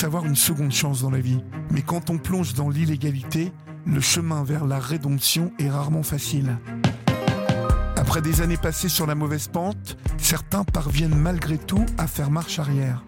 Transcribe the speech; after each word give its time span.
pense 0.00 0.04
avoir 0.06 0.24
une 0.24 0.36
seconde 0.36 0.72
chance 0.72 1.02
dans 1.02 1.10
la 1.10 1.20
vie. 1.20 1.42
Mais 1.70 1.82
quand 1.82 2.08
on 2.08 2.16
plonge 2.16 2.54
dans 2.54 2.70
l'illégalité, 2.70 3.52
le 3.84 4.00
chemin 4.00 4.44
vers 4.44 4.64
la 4.64 4.78
rédemption 4.78 5.52
est 5.58 5.68
rarement 5.68 6.02
facile. 6.02 6.56
Après 7.96 8.22
des 8.22 8.40
années 8.40 8.56
passées 8.56 8.88
sur 8.88 9.06
la 9.06 9.14
mauvaise 9.14 9.48
pente, 9.48 9.98
certains 10.16 10.64
parviennent 10.64 11.14
malgré 11.14 11.58
tout 11.58 11.84
à 11.98 12.06
faire 12.06 12.30
marche 12.30 12.58
arrière. 12.58 13.04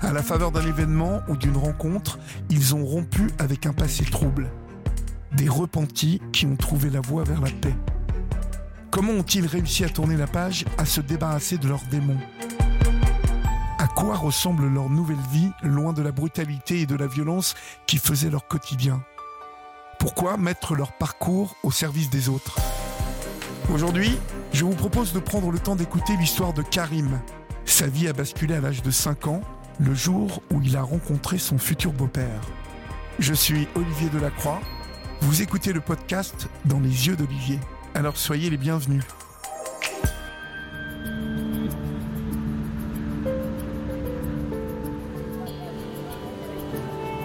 À 0.00 0.12
la 0.12 0.22
faveur 0.22 0.50
d'un 0.50 0.66
événement 0.66 1.20
ou 1.28 1.36
d'une 1.36 1.56
rencontre, 1.56 2.18
ils 2.48 2.74
ont 2.74 2.86
rompu 2.86 3.30
avec 3.38 3.66
un 3.66 3.74
passé 3.74 4.04
trouble. 4.04 4.50
Des 5.32 5.48
repentis 5.48 6.22
qui 6.32 6.46
ont 6.46 6.56
trouvé 6.56 6.88
la 6.88 7.00
voie 7.00 7.24
vers 7.24 7.42
la 7.42 7.50
paix. 7.50 7.76
Comment 8.90 9.12
ont-ils 9.12 9.46
réussi 9.46 9.84
à 9.84 9.90
tourner 9.90 10.16
la 10.16 10.26
page, 10.26 10.64
à 10.78 10.86
se 10.86 11.02
débarrasser 11.02 11.58
de 11.58 11.68
leurs 11.68 11.84
démons? 11.90 12.20
Quoi 13.94 14.16
ressemble 14.16 14.66
leur 14.68 14.90
nouvelle 14.90 15.16
vie, 15.30 15.50
loin 15.62 15.92
de 15.92 16.02
la 16.02 16.12
brutalité 16.12 16.80
et 16.80 16.86
de 16.86 16.96
la 16.96 17.06
violence 17.06 17.54
qui 17.86 17.98
faisaient 17.98 18.30
leur 18.30 18.46
quotidien? 18.46 19.02
Pourquoi 19.98 20.36
mettre 20.36 20.74
leur 20.74 20.92
parcours 20.92 21.56
au 21.62 21.70
service 21.70 22.10
des 22.10 22.28
autres? 22.28 22.56
Aujourd'hui, 23.72 24.18
je 24.52 24.64
vous 24.64 24.74
propose 24.74 25.12
de 25.12 25.20
prendre 25.20 25.50
le 25.50 25.58
temps 25.58 25.76
d'écouter 25.76 26.16
l'histoire 26.16 26.52
de 26.52 26.62
Karim. 26.62 27.20
Sa 27.64 27.86
vie 27.86 28.08
a 28.08 28.12
basculé 28.12 28.54
à 28.54 28.60
l'âge 28.60 28.82
de 28.82 28.90
5 28.90 29.28
ans, 29.28 29.40
le 29.80 29.94
jour 29.94 30.42
où 30.52 30.60
il 30.62 30.76
a 30.76 30.82
rencontré 30.82 31.38
son 31.38 31.58
futur 31.58 31.92
beau-père. 31.92 32.40
Je 33.18 33.32
suis 33.32 33.68
Olivier 33.74 34.10
Delacroix. 34.10 34.60
Vous 35.20 35.40
écoutez 35.40 35.72
le 35.72 35.80
podcast 35.80 36.48
Dans 36.64 36.80
les 36.80 37.06
yeux 37.06 37.16
d'Olivier. 37.16 37.60
Alors 37.94 38.16
soyez 38.16 38.50
les 38.50 38.58
bienvenus. 38.58 39.04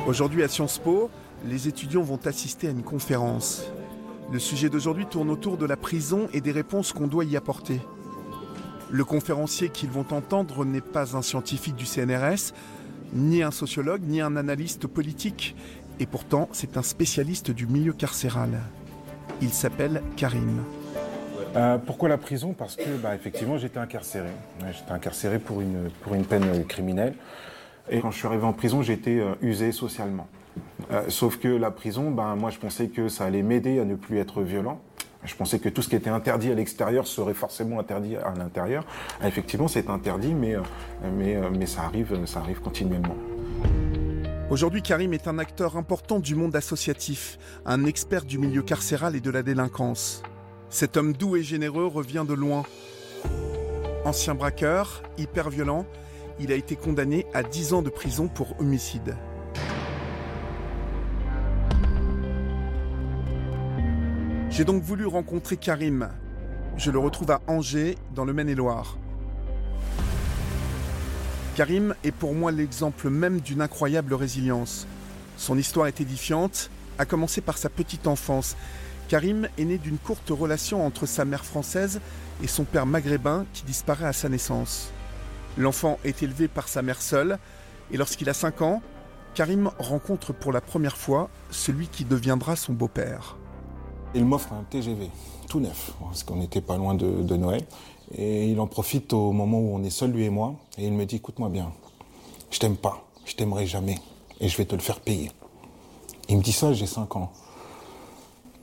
Aujourd'hui 0.10 0.42
à 0.42 0.48
Sciences 0.48 0.80
Po, 0.80 1.12
les 1.46 1.68
étudiants 1.68 2.02
vont 2.02 2.20
assister 2.26 2.66
à 2.66 2.72
une 2.72 2.82
conférence. 2.82 3.68
Le 4.34 4.40
sujet 4.40 4.68
d'aujourd'hui 4.68 5.06
tourne 5.06 5.30
autour 5.30 5.56
de 5.56 5.68
la 5.68 5.78
prison 5.78 6.28
et 6.34 6.42
des 6.42 6.52
réponses 6.52 6.94
qu'on 6.94 7.06
doit 7.06 7.26
y 7.26 7.38
apporter. 7.38 7.80
Le 8.90 9.06
conférencier 9.06 9.70
qu'ils 9.70 9.92
vont 9.92 10.08
entendre 10.10 10.66
n'est 10.66 10.82
pas 10.82 11.16
un 11.16 11.22
scientifique 11.22 11.76
du 11.76 11.86
CNRS, 11.86 12.56
ni 13.14 13.44
un 13.44 13.52
sociologue, 13.52 14.02
ni 14.04 14.20
un 14.20 14.36
analyste 14.36 14.88
politique, 14.88 15.56
et 16.00 16.08
pourtant 16.08 16.50
c'est 16.54 16.76
un 16.76 16.82
spécialiste 16.82 17.52
du 17.52 17.68
milieu 17.68 17.94
carcéral. 17.94 18.62
Il 19.44 19.54
s'appelle 19.54 20.02
Karim. 20.16 20.64
Euh, 21.56 21.78
pourquoi 21.78 22.10
la 22.10 22.18
prison? 22.18 22.56
Parce 22.58 22.76
que, 22.76 22.98
bah, 22.98 23.14
effectivement, 23.14 23.60
j'étais 23.60 23.78
incarcéré. 23.78 24.30
J'étais 24.72 24.92
incarcéré 24.92 25.38
pour 25.38 25.62
une, 25.62 25.92
pour 26.02 26.16
une 26.16 26.26
peine 26.26 26.66
criminelle. 26.66 27.14
Et 27.90 28.02
quand 28.02 28.12
je 28.12 28.18
suis 28.18 28.28
arrivé 28.28 28.44
en 28.44 28.54
prison, 28.54 28.82
j'ai 28.82 28.94
été 28.94 29.20
euh, 29.20 29.34
usé 29.42 29.72
socialement. 29.72 30.28
Euh, 30.92 31.04
sauf 31.10 31.38
que 31.38 31.48
la 31.48 31.72
prison, 31.72 32.12
ben, 32.12 32.36
moi, 32.36 32.52
je 32.52 32.60
pensais 32.60 32.88
que 32.88 33.10
ça 33.10 33.26
allait 33.26 33.42
m'aider 33.42 33.80
à 33.80 33.86
ne 33.86 33.96
plus 33.96 34.20
être 34.20 34.42
violent. 34.42 34.80
Je 35.26 35.36
pensais 35.36 35.60
que 35.60 35.70
tout 35.70 35.82
ce 35.82 35.90
qui 35.90 35.96
était 35.96 36.10
interdit 36.10 36.52
à 36.52 36.56
l'extérieur 36.56 37.06
serait 37.06 37.34
forcément 37.34 37.80
interdit 37.80 38.16
à 38.16 38.34
l'intérieur. 38.38 38.86
Ah, 39.22 39.28
effectivement, 39.28 39.68
c'est 39.68 39.90
interdit, 39.90 40.34
mais, 40.34 40.56
mais, 41.18 41.38
mais 41.58 41.66
ça, 41.66 41.82
arrive, 41.82 42.26
ça 42.26 42.40
arrive 42.40 42.62
continuellement. 42.62 43.16
Aujourd'hui, 44.50 44.82
Karim 44.82 45.14
est 45.14 45.28
un 45.28 45.38
acteur 45.38 45.76
important 45.76 46.20
du 46.20 46.36
monde 46.36 46.56
associatif, 46.56 47.38
un 47.66 47.86
expert 47.86 48.24
du 48.24 48.38
milieu 48.38 48.62
carcéral 48.62 49.16
et 49.16 49.20
de 49.20 49.30
la 49.30 49.44
délinquance. 49.44 50.24
Cet 50.70 50.96
homme 50.96 51.14
doux 51.14 51.36
et 51.36 51.44
généreux 51.44 51.88
revient 51.88 52.26
de 52.28 52.34
loin. 52.34 52.64
Ancien 54.06 54.36
braqueur, 54.36 55.04
hyper 55.18 55.50
violent, 55.50 55.86
il 56.40 56.52
a 56.52 56.56
été 56.56 56.76
condamné 56.76 57.26
à 57.34 57.44
10 57.44 57.74
ans 57.74 57.82
de 57.82 57.90
prison 57.90 58.28
pour 58.28 58.60
homicide. 58.60 59.16
J'ai 64.50 64.66
donc 64.66 64.82
voulu 64.84 65.06
rencontrer 65.06 65.58
Karim. 65.58 66.10
Je 66.76 66.92
le 66.92 67.00
retrouve 67.00 67.32
à 67.32 67.42
Angers, 67.48 67.98
dans 68.16 68.26
le 68.26 68.34
Maine-et-Loire. 68.34 68.98
Karim 71.56 71.94
est 72.04 72.12
pour 72.12 72.34
moi 72.34 72.52
l'exemple 72.52 73.10
même 73.10 73.42
d'une 73.42 73.62
incroyable 73.62 74.14
résilience. 74.14 74.88
Son 75.38 75.58
histoire 75.58 75.88
est 75.88 76.02
édifiante, 76.02 76.70
à 76.98 77.06
commencer 77.06 77.42
par 77.42 77.58
sa 77.58 77.70
petite 77.70 78.08
enfance. 78.08 78.56
Karim 79.08 79.48
est 79.58 79.66
né 79.66 79.78
d'une 79.78 79.98
courte 79.98 80.30
relation 80.30 80.86
entre 80.86 81.06
sa 81.06 81.26
mère 81.26 81.46
française 81.46 82.00
et 82.44 82.48
son 82.48 82.64
père 82.64 82.86
maghrébin 82.86 83.46
qui 83.54 83.64
disparaît 83.64 84.06
à 84.06 84.14
sa 84.14 84.30
naissance. 84.30 84.92
L'enfant 85.58 86.00
est 86.04 86.24
élevé 86.24 86.48
par 86.48 86.68
sa 86.68 86.82
mère 86.82 87.02
seule 87.02 87.38
et 87.92 87.98
lorsqu'il 87.98 88.30
a 88.30 88.34
5 88.34 88.62
ans, 88.62 88.82
Karim 89.34 89.72
rencontre 89.80 90.34
pour 90.34 90.52
la 90.52 90.62
première 90.62 90.98
fois 90.98 91.30
celui 91.52 91.88
qui 91.88 92.06
deviendra 92.06 92.56
son 92.56 92.74
beau-père. 92.74 93.38
Il 94.16 94.26
m'offre 94.26 94.54
un 94.54 94.64
TGV, 94.64 95.10
tout 95.48 95.60
neuf, 95.60 95.94
parce 96.00 96.24
qu'on 96.24 96.38
n'était 96.38 96.62
pas 96.62 96.78
loin 96.78 96.96
de, 96.96 97.36
Noël. 97.36 97.64
Et 98.16 98.48
il 98.48 98.60
en 98.60 98.68
profite 98.68 99.14
au 99.14 99.32
moment 99.32 99.60
où 99.60 99.76
on 99.76 99.84
est 99.84 99.92
seul, 99.92 100.12
lui 100.12 100.26
et 100.26 100.30
moi, 100.32 100.56
et 100.78 100.88
il 100.88 100.94
me 100.94 101.06
dit, 101.06 101.18
écoute-moi 101.18 101.50
bien, 101.50 101.72
je 102.50 102.60
t'aime 102.60 102.76
pas, 102.76 103.06
je 103.26 103.36
t'aimerai 103.36 103.68
jamais, 103.68 104.00
et 104.40 104.50
je 104.50 104.58
vais 104.58 104.66
te 104.66 104.74
le 104.74 104.82
faire 104.82 105.00
payer. 105.00 105.32
Il 106.28 106.38
me 106.38 106.42
dit 106.42 106.52
ça, 106.52 106.74
j'ai 106.74 106.88
5 106.88 107.16
ans. 107.18 107.32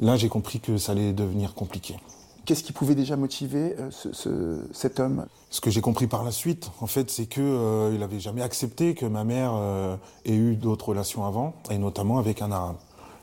Là, 0.01 0.17
j'ai 0.17 0.29
compris 0.29 0.59
que 0.59 0.79
ça 0.79 0.93
allait 0.93 1.13
devenir 1.13 1.55
compliqué. 1.55 1.97
Qu'est-ce 2.47 2.63
qui 2.63 2.73
pouvait 2.73 2.95
déjà 2.95 3.17
motiver 3.17 3.75
euh, 3.79 4.63
cet 4.73 5.01
homme? 5.01 5.27
Ce 5.51 5.61
que 5.61 5.69
j'ai 5.69 5.81
compris 5.81 6.07
par 6.07 6.23
la 6.23 6.31
suite, 6.31 6.71
en 6.81 6.87
fait, 6.87 7.11
c'est 7.11 7.27
qu'il 7.27 7.43
euh, 7.43 7.99
n'avait 7.99 8.21
jamais 8.21 8.43
accepté 8.43 8.95
que 8.95 9.05
ma 9.05 9.25
mère 9.25 9.53
euh, 9.55 9.97
ait 10.25 10.35
eu 10.35 10.55
d'autres 10.55 10.91
relations 10.91 11.27
avant, 11.27 11.55
et 11.71 11.79
notamment 11.79 12.19
avec 12.19 12.43
un 12.43 12.53
arabe. 12.53 12.77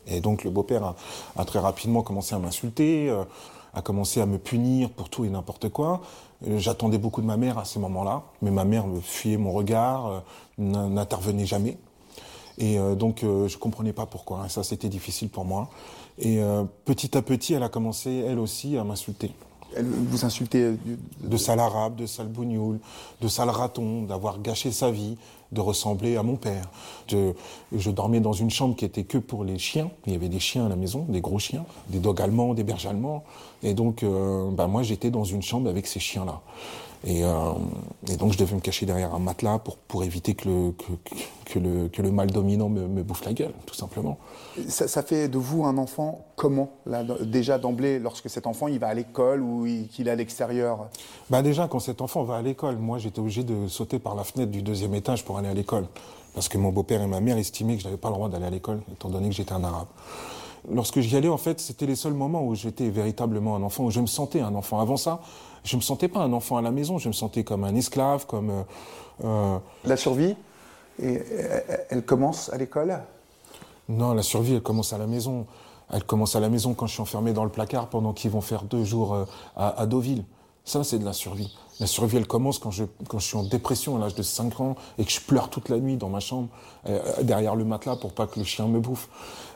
Et 0.07 0.19
donc 0.19 0.43
le 0.43 0.49
beau-père 0.49 0.95
a, 1.37 1.45
très 1.45 1.59
rapidement 1.59 2.01
commencé 2.01 2.35
à 2.35 2.39
m'insulter, 2.39 3.09
euh, 3.09 3.23
a 3.73 3.81
commencé 3.81 4.19
à 4.19 4.25
me 4.25 4.37
punir 4.37 4.89
pour 4.89 5.09
tout 5.09 5.23
et 5.23 5.29
n'importe 5.29 5.69
quoi. 5.69 6.01
J'attendais 6.45 6.97
beaucoup 6.97 7.21
de 7.21 7.27
ma 7.27 7.37
mère 7.37 7.57
à 7.57 7.63
ces 7.63 7.79
moments-là, 7.79 8.23
mais 8.41 8.51
ma 8.51 8.65
mère 8.65 8.85
me 8.87 8.99
fuyait 8.99 9.37
mon 9.37 9.53
regard, 9.53 10.23
n'intervenait 10.57 11.45
jamais. 11.45 11.77
Et 12.57 12.77
donc 12.97 13.21
je 13.21 13.57
comprenais 13.57 13.93
pas 13.93 14.05
pourquoi. 14.05 14.43
Et 14.45 14.49
ça 14.49 14.61
c'était 14.61 14.89
difficile 14.89 15.29
pour 15.29 15.45
moi. 15.45 15.69
Et 16.19 16.39
petit 16.85 17.17
à 17.17 17.21
petit, 17.21 17.53
elle 17.53 17.63
a 17.63 17.69
commencé 17.69 18.23
elle 18.27 18.39
aussi 18.39 18.77
à 18.77 18.83
m'insulter. 18.83 19.31
Elle 19.75 19.85
vous 19.85 20.25
insultait 20.25 20.73
de 21.21 21.37
sale 21.37 21.59
arabe, 21.59 21.95
de 21.95 22.05
sale 22.05 22.27
bougnoul, 22.27 22.79
de 23.21 23.27
sale 23.27 23.49
raton, 23.49 24.03
d'avoir 24.03 24.39
gâché 24.39 24.71
sa 24.71 24.91
vie, 24.91 25.17
de 25.53 25.61
ressembler 25.61 26.17
à 26.17 26.23
mon 26.23 26.35
père. 26.35 26.69
Je, 27.07 27.89
dormais 27.89 28.19
dans 28.19 28.33
une 28.33 28.49
chambre 28.49 28.75
qui 28.75 28.85
était 28.85 29.03
que 29.03 29.17
pour 29.17 29.43
les 29.43 29.57
chiens. 29.57 29.89
Il 30.05 30.13
y 30.13 30.15
avait 30.15 30.29
des 30.29 30.39
chiens 30.39 30.65
à 30.65 30.69
la 30.69 30.75
maison, 30.75 31.05
des 31.07 31.21
gros 31.21 31.39
chiens, 31.39 31.65
des 31.89 31.99
dogs 31.99 32.21
allemands, 32.21 32.53
des 32.53 32.63
berges 32.63 32.85
allemands. 32.85 33.23
Et 33.61 33.73
donc, 33.73 34.03
euh, 34.03 34.49
bah, 34.51 34.67
moi, 34.67 34.83
j'étais 34.83 35.11
dans 35.11 35.23
une 35.23 35.41
chambre 35.41 35.69
avec 35.69 35.87
ces 35.87 35.99
chiens-là. 35.99 36.41
Euh, 37.05 37.53
et, 38.09 38.15
donc 38.15 38.31
je 38.31 38.37
devais 38.37 38.55
me 38.55 38.61
cacher 38.61 38.85
derrière 38.85 39.13
un 39.13 39.19
matelas 39.19 39.59
pour, 39.59 39.77
pour 39.77 40.03
éviter 40.03 40.35
que 40.35 40.47
le, 40.47 40.73
que, 41.45 41.59
le, 41.59 41.89
que 41.89 42.01
le 42.01 42.11
mal 42.11 42.31
dominant 42.31 42.69
me, 42.69 43.03
bouffe 43.03 43.25
la 43.25 43.33
gueule, 43.33 43.53
tout 43.65 43.75
simplement. 43.75 44.17
Ça, 44.67 45.03
fait 45.03 45.27
de 45.27 45.37
vous 45.37 45.65
un 45.65 45.77
enfant 45.77 46.25
comment 46.35 46.71
là, 46.85 47.03
Déjà 47.21 47.57
d'emblée, 47.57 47.99
lorsque 47.99 48.29
cet 48.29 48.47
enfant 48.47 48.67
il 48.67 48.79
va 48.79 48.87
à 48.87 48.93
l'école 48.93 49.41
ou 49.41 49.67
qu'il 49.91 50.07
est 50.07 50.11
à 50.11 50.15
l'extérieur? 50.15 50.87
Bah 51.29 51.41
Déjà, 51.41 51.67
quand 51.67 51.79
cet 51.79 52.01
enfant 52.01 52.23
va 52.23 52.37
à 52.37 52.41
l'école, 52.41 52.77
moi 52.77 52.99
j'étais 52.99 53.19
obligé 53.19 53.43
de 53.43 53.67
sauter 53.67 53.99
par 53.99 54.15
la 54.15 54.23
fenêtre 54.23 54.51
du 54.51 54.61
deuxième 54.61 54.95
étage 54.95 55.25
pour 55.25 55.37
aller 55.37 55.49
à 55.49 55.53
l'école. 55.53 55.87
Parce 56.33 56.49
que 56.49 56.57
mon 56.57 56.69
beau-père 56.69 57.01
et 57.01 57.07
ma 57.07 57.19
mère 57.19 57.37
estimaient 57.37 57.75
que 57.75 57.81
je 57.81 57.87
n'avais 57.87 57.97
pas 57.97 58.09
le 58.09 58.15
droit 58.15 58.29
d'aller 58.29 58.45
à 58.45 58.49
l'école, 58.49 58.81
étant 58.91 59.09
donné 59.09 59.29
que 59.29 59.35
j'étais 59.35 59.53
un 59.53 59.63
arabe. 59.63 59.87
Lorsque 60.71 61.01
j'y 61.01 61.15
allais, 61.17 61.29
en 61.29 61.37
fait, 61.37 61.59
c'était 61.59 61.85
les 61.85 61.95
seuls 61.95 62.13
moments 62.13 62.45
où 62.45 62.55
j'étais 62.55 62.89
véritablement 62.89 63.55
un 63.55 63.63
enfant, 63.63 63.85
où 63.85 63.91
je 63.91 63.99
me 63.99 64.07
sentais 64.07 64.39
un 64.39 64.55
enfant. 64.55 64.79
Avant 64.79 64.97
ça, 64.97 65.21
je 65.63 65.75
me 65.75 65.81
sentais 65.81 66.07
pas 66.07 66.21
un 66.21 66.31
enfant 66.31 66.57
à 66.57 66.61
la 66.61 66.71
maison, 66.71 66.97
je 66.97 67.09
me 67.09 67.13
sentais 67.13 67.43
comme 67.43 67.63
un 67.63 67.75
esclave, 67.75 68.25
comme. 68.25 68.49
Euh, 68.49 68.63
euh, 69.23 69.57
la 69.83 69.97
survie, 69.97 70.35
et, 71.01 71.21
elle 71.89 72.03
commence 72.03 72.49
à 72.49 72.57
l'école? 72.57 72.97
Non, 73.89 74.13
la 74.13 74.23
survie, 74.23 74.55
elle 74.55 74.61
commence 74.61 74.93
à 74.93 74.97
la 74.97 75.07
maison. 75.07 75.45
Elle 75.91 76.05
commence 76.05 76.35
à 76.35 76.39
la 76.39 76.49
maison 76.49 76.73
quand 76.73 76.87
je 76.87 76.93
suis 76.93 77.01
enfermé 77.01 77.33
dans 77.33 77.43
le 77.43 77.51
placard 77.51 77.87
pendant 77.87 78.13
qu'ils 78.13 78.31
vont 78.31 78.41
faire 78.41 78.63
deux 78.63 78.83
jours 78.83 79.13
euh, 79.13 79.25
à, 79.55 79.81
à 79.81 79.85
Deauville. 79.85 80.23
Ça, 80.65 80.83
c'est 80.85 80.97
de 80.97 81.03
la 81.03 81.11
survie. 81.11 81.53
La 81.81 81.87
survie, 81.87 82.15
elle 82.15 82.27
commence 82.27 82.57
quand 82.57 82.71
je, 82.71 82.85
quand 83.09 83.19
je 83.19 83.25
suis 83.25 83.35
en 83.35 83.43
dépression 83.43 83.97
à 83.97 83.99
l'âge 83.99 84.15
de 84.15 84.23
5 84.23 84.61
ans 84.61 84.75
et 84.97 85.03
que 85.03 85.11
je 85.11 85.19
pleure 85.19 85.49
toute 85.49 85.67
la 85.67 85.77
nuit 85.77 85.97
dans 85.97 86.07
ma 86.07 86.21
chambre, 86.21 86.47
euh, 86.87 87.01
derrière 87.21 87.55
le 87.55 87.65
matelas 87.65 87.97
pour 87.97 88.13
pas 88.13 88.27
que 88.27 88.39
le 88.39 88.45
chien 88.45 88.67
me 88.67 88.79
bouffe. 88.79 89.09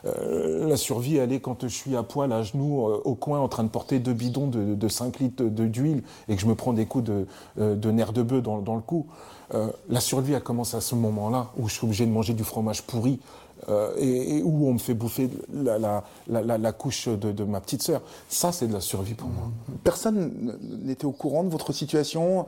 Euh, 0.04 0.68
la 0.68 0.76
survie, 0.76 1.16
elle 1.16 1.32
est 1.32 1.40
quand 1.40 1.62
je 1.62 1.68
suis 1.68 1.96
à 1.96 2.02
poil, 2.02 2.30
à 2.30 2.42
genoux, 2.42 2.88
euh, 2.88 3.00
au 3.04 3.14
coin, 3.14 3.38
en 3.38 3.48
train 3.48 3.64
de 3.64 3.70
porter 3.70 4.00
deux 4.00 4.12
bidons 4.12 4.48
de, 4.48 4.74
de 4.74 4.88
5 4.88 5.18
litres 5.20 5.44
d'huile 5.44 6.02
et 6.28 6.36
que 6.36 6.42
je 6.42 6.46
me 6.46 6.54
prends 6.54 6.74
des 6.74 6.84
coups 6.84 7.04
de, 7.04 7.26
de 7.56 7.90
nerfs 7.90 8.12
de 8.12 8.22
bœuf 8.22 8.42
dans, 8.42 8.58
dans 8.58 8.74
le 8.74 8.82
cou. 8.82 9.06
la 9.88 10.00
survie, 10.00 10.34
elle 10.34 10.42
commence 10.42 10.74
à 10.74 10.82
ce 10.82 10.94
moment-là 10.94 11.52
où 11.56 11.68
je 11.68 11.74
suis 11.74 11.84
obligé 11.86 12.04
de 12.04 12.10
manger 12.10 12.34
du 12.34 12.44
fromage 12.44 12.82
pourri 12.82 13.18
euh, 13.68 13.94
et, 13.98 14.42
où 14.42 14.68
on 14.68 14.74
me 14.74 14.78
fait 14.78 14.94
bouffer 14.94 15.30
la, 15.52 15.78
la, 15.78 16.04
la, 16.28 16.58
la 16.58 16.72
couche 16.72 17.08
de, 17.08 17.32
de, 17.32 17.44
ma 17.44 17.60
petite 17.60 17.82
sœur. 17.82 18.02
Ça, 18.28 18.52
c'est 18.52 18.68
de 18.68 18.72
la 18.72 18.80
survie 18.80 19.14
pour 19.14 19.28
moi. 19.28 19.50
Personne 19.84 20.58
n'était 20.84 21.06
au 21.06 21.12
courant 21.12 21.44
de 21.44 21.48
votre 21.48 21.72
situation 21.72 22.46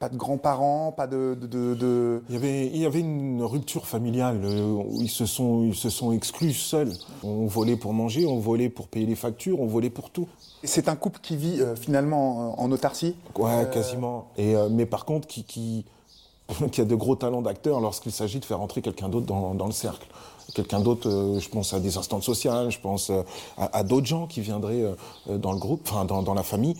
pas 0.00 0.08
de 0.08 0.16
grands-parents, 0.16 0.92
pas 0.92 1.06
de, 1.06 1.36
de, 1.38 1.74
de, 1.74 2.22
Il, 2.30 2.34
y 2.34 2.38
avait, 2.38 2.66
il 2.68 2.78
y 2.78 2.86
avait 2.86 3.00
une 3.00 3.42
rupture 3.42 3.86
familiale 3.86 4.40
euh, 4.44 4.82
où 4.88 5.02
ils 5.02 5.10
se 5.10 5.26
sont, 5.26 5.62
ils 5.64 5.74
se 5.74 5.90
sont 5.90 6.12
exclus 6.12 6.54
seuls. 6.54 6.94
On 7.22 7.44
volait 7.46 7.76
pour 7.76 7.92
manger, 7.92 8.24
on 8.24 8.38
volait 8.38 8.70
pour 8.70 8.88
payer 8.88 9.04
les 9.04 9.14
factures, 9.14 9.60
on 9.60 9.66
volait 9.66 9.90
pour 9.90 10.08
tout. 10.08 10.26
C'est 10.64 10.88
un 10.88 10.96
couple 10.96 11.20
qui 11.22 11.36
vit 11.36 11.60
euh, 11.60 11.76
finalement 11.76 12.58
en 12.58 12.72
autarcie? 12.72 13.14
Ouais, 13.38 13.68
quasiment. 13.70 14.28
Et, 14.38 14.56
euh, 14.56 14.70
mais 14.70 14.86
par 14.86 15.04
contre, 15.04 15.28
qui, 15.28 15.44
qui, 15.44 15.84
qui 16.72 16.80
a 16.80 16.86
de 16.86 16.94
gros 16.94 17.16
talents 17.16 17.42
d'acteur 17.42 17.80
lorsqu'il 17.80 18.12
s'agit 18.12 18.40
de 18.40 18.46
faire 18.46 18.62
entrer 18.62 18.80
quelqu'un 18.80 19.10
d'autre 19.10 19.26
dans, 19.26 19.54
dans 19.54 19.66
le 19.66 19.72
cercle. 19.72 20.08
Quelqu'un 20.54 20.80
d'autre, 20.80 21.08
euh, 21.08 21.38
je 21.40 21.48
pense 21.48 21.72
à 21.74 21.80
des 21.80 21.96
instances 21.96 22.24
sociales, 22.24 22.70
je 22.70 22.80
pense 22.80 23.10
euh, 23.10 23.22
à, 23.58 23.78
à 23.78 23.82
d'autres 23.82 24.06
gens 24.06 24.26
qui 24.26 24.40
viendraient 24.40 24.82
euh, 25.28 25.38
dans 25.38 25.52
le 25.52 25.58
groupe, 25.58 25.82
enfin 25.90 26.04
dans, 26.04 26.22
dans 26.22 26.34
la 26.34 26.42
famille. 26.42 26.76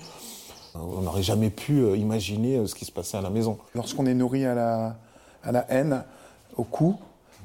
On 0.75 1.00
n'aurait 1.02 1.22
jamais 1.25 1.50
pu 1.50 1.84
imaginer 1.96 2.64
ce 2.67 2.75
qui 2.76 2.84
se 2.84 2.93
passait 2.93 3.17
à 3.17 3.20
la 3.20 3.31
maison. 3.31 3.58
Lorsqu'on 3.75 4.06
est 4.06 4.14
nourri 4.14 4.44
à 4.46 4.55
la, 4.55 4.96
à 5.43 5.50
la 5.52 5.67
haine, 5.72 6.05
au 6.56 6.62
coup, 6.62 6.96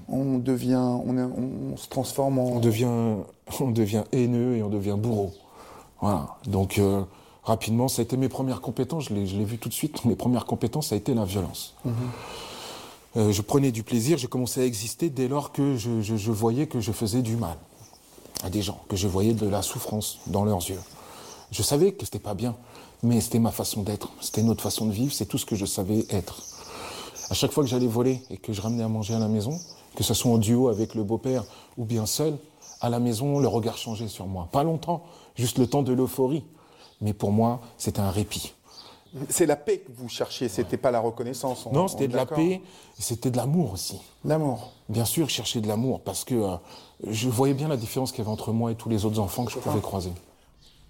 on 0.07 0.37
devient, 0.37 0.75
on, 0.75 1.17
est- 1.17 1.23
on 1.73 1.75
se 1.77 1.87
transforme 1.87 2.37
en. 2.37 2.43
on 2.45 2.59
devient, 2.59 3.15
on 3.59 3.71
devient 3.71 4.03
haineux 4.11 4.57
et 4.57 4.61
on 4.63 4.69
devient 4.69 4.95
bourreau. 4.97 5.31
Voilà. 6.01 6.27
Donc 6.45 6.77
euh, 6.77 7.01
rapidement, 7.43 7.87
ça 7.87 8.01
a 8.01 8.03
été 8.03 8.15
mes 8.15 8.29
premières 8.29 8.61
compétences. 8.61 9.05
Je 9.05 9.15
l'ai, 9.15 9.25
je 9.25 9.35
l'ai 9.37 9.45
vu 9.45 9.57
tout 9.57 9.69
de 9.69 9.73
suite. 9.73 10.05
Mes 10.05 10.15
premières 10.15 10.45
compétences, 10.45 10.87
ça 10.89 10.95
a 10.95 10.97
été 10.99 11.15
la 11.15 11.25
violence. 11.25 11.73
Euh, 13.17 13.31
je 13.31 13.41
prenais 13.41 13.71
du 13.71 13.83
plaisir. 13.83 14.17
J'ai 14.17 14.27
commencé 14.27 14.61
à 14.61 14.65
exister 14.65 15.09
dès 15.09 15.27
lors 15.27 15.51
que 15.51 15.77
je, 15.77 16.01
je- 16.01 16.31
voyais 16.31 16.67
que 16.67 16.79
je 16.79 16.91
faisais 16.91 17.21
du 17.21 17.35
mal 17.37 17.57
à 18.43 18.49
des 18.49 18.61
gens, 18.61 18.79
que 18.89 18.95
je 18.95 19.07
voyais 19.07 19.33
de 19.33 19.47
la 19.47 19.61
souffrance 19.61 20.19
dans 20.27 20.43
leurs 20.43 20.69
yeux. 20.69 20.79
Je 21.51 21.63
savais 21.63 21.93
que 21.93 22.03
c'était 22.05 22.19
pas 22.19 22.33
bien, 22.33 22.55
mais 23.03 23.21
c'était 23.21 23.39
ma 23.39 23.51
façon 23.51 23.83
d'être. 23.83 24.09
C'était 24.19 24.43
notre 24.43 24.61
façon 24.61 24.85
de 24.87 24.91
vivre. 24.91 25.13
C'est 25.13 25.25
tout 25.25 25.37
ce 25.37 25.45
que 25.45 25.55
je 25.55 25.65
savais 25.65 26.05
être. 26.09 26.41
À 27.29 27.33
chaque 27.33 27.51
fois 27.51 27.63
que 27.63 27.69
j'allais 27.69 27.87
voler 27.87 28.21
et 28.29 28.37
que 28.37 28.51
je 28.53 28.61
ramenais 28.61 28.83
à 28.83 28.87
manger 28.89 29.13
à 29.13 29.19
la 29.19 29.27
maison, 29.29 29.59
que 29.95 30.03
ce 30.03 30.13
soit 30.13 30.31
en 30.31 30.37
duo 30.37 30.67
avec 30.67 30.93
le 30.95 31.03
beau-père 31.03 31.43
ou 31.77 31.85
bien 31.85 32.05
seul, 32.05 32.37
à 32.81 32.89
la 32.89 32.99
maison, 32.99 33.39
le 33.39 33.47
regard 33.47 33.77
changeait 33.77 34.09
sur 34.09 34.27
moi. 34.27 34.49
Pas 34.51 34.63
longtemps, 34.63 35.03
juste 35.35 35.57
le 35.57 35.65
temps 35.67 35.81
de 35.81 35.93
l'euphorie. 35.93 36.43
Mais 37.01 37.13
pour 37.13 37.31
moi, 37.31 37.61
c'était 37.77 38.01
un 38.01 38.11
répit. 38.11 38.53
C'est 39.29 39.45
la 39.45 39.55
paix 39.55 39.79
que 39.79 39.91
vous 39.95 40.09
cherchiez, 40.09 40.49
c'était 40.49 40.77
pas 40.77 40.91
la 40.91 40.99
reconnaissance. 40.99 41.65
on- 41.65 41.71
Non, 41.71 41.83
on 41.83 41.87
c'était 41.87 42.07
de 42.07 42.15
la 42.15 42.25
paix, 42.25 42.61
c'était 42.99 43.31
de 43.31 43.37
l'amour 43.37 43.73
aussi. 43.73 44.01
L'amour. 44.25 44.71
Bien 44.89 45.05
sûr, 45.05 45.27
je 45.29 45.33
cherchais 45.35 45.61
de 45.61 45.67
l'amour 45.67 46.01
parce 46.01 46.23
que 46.25 46.35
euh, 46.35 46.55
je 47.07 47.29
voyais 47.29 47.53
bien 47.53 47.67
la 47.67 47.77
différence 47.77 48.11
qu'il 48.11 48.19
y 48.19 48.21
avait 48.23 48.31
entre 48.31 48.51
moi 48.51 48.71
et 48.71 48.75
tous 48.75 48.89
les 48.89 49.05
autres 49.05 49.19
enfants 49.19 49.45
que 49.45 49.51
je 49.51 49.59
pouvais 49.59 49.79
croiser. 49.81 50.11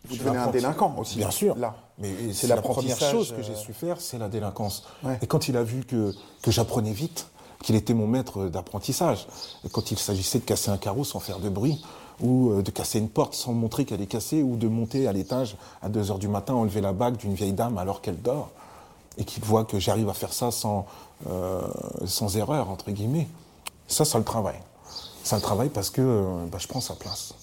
Vous 0.08 0.18
devenez 0.18 0.38
un 0.38 0.48
délinquant 0.52 0.96
aussi. 1.00 1.18
Bien 1.18 1.32
sûr. 1.32 1.56
Là. 1.56 1.76
Mais 1.98 2.14
C'est 2.34 2.48
la 2.48 2.62
première 2.62 3.00
chose 3.00 3.32
que 3.32 3.40
euh, 3.40 3.44
j'ai 3.44 3.56
su 3.56 3.74
faire, 3.74 4.00
c'est 4.02 4.18
la 4.18 4.28
délinquance. 4.30 4.84
Ouais. 5.04 5.18
Et 5.22 5.28
quand 5.28 5.48
il 5.48 5.58
a 5.58 5.64
vu 5.64 5.84
que, 5.86 6.14
que 6.42 6.52
j'apprenais 6.52 6.92
vite, 6.94 7.28
qu'il 7.64 7.76
était 7.76 7.94
mon 7.96 8.06
maître 8.06 8.46
d'apprentissage, 8.48 9.28
et 9.64 9.70
quand 9.70 9.90
il 9.92 9.98
s'agissait 9.98 10.40
de 10.40 10.44
casser 10.46 10.70
un 10.70 10.78
carreau 10.78 11.04
sans 11.04 11.20
faire 11.20 11.40
de 11.40 11.50
bruit, 11.50 11.84
ou 12.22 12.52
euh, 12.52 12.62
de 12.62 12.72
casser 12.72 13.00
une 13.00 13.10
porte 13.10 13.34
sans 13.34 13.54
montrer 13.54 13.86
qu'elle 13.86 14.02
est 14.02 14.08
cassée, 14.08 14.42
ou 14.42 14.56
de 14.56 14.68
monter 14.68 15.08
à 15.08 15.14
l'étage 15.14 15.58
à 15.82 15.90
2 15.90 16.12
heures 16.12 16.20
du 16.20 16.28
matin, 16.28 16.54
enlever 16.54 16.82
la 16.82 16.94
bague 16.94 17.18
d'une 17.18 17.34
vieille 17.34 17.54
dame 17.54 17.78
alors 17.78 18.02
qu'elle 18.02 18.22
dort, 18.22 18.50
et 19.18 19.26
qu'il 19.26 19.44
voit 19.44 19.66
que 19.66 19.80
j'arrive 19.80 20.10
à 20.10 20.14
faire 20.14 20.34
ça 20.34 20.52
sans, 20.52 20.86
euh, 21.28 21.62
sans 22.06 22.38
erreur, 22.38 22.70
entre 22.70 22.92
guillemets, 22.92 23.28
ça, 23.88 24.06
ça 24.06 24.18
le 24.18 24.24
travaille. 24.24 24.60
Ça 25.24 25.36
le 25.36 25.42
travaille 25.42 25.70
parce 25.70 25.90
que 25.90 26.02
euh, 26.02 26.46
bah, 26.52 26.58
je 26.60 26.68
prends 26.68 26.82
sa 26.82 26.96
place. 26.96 27.34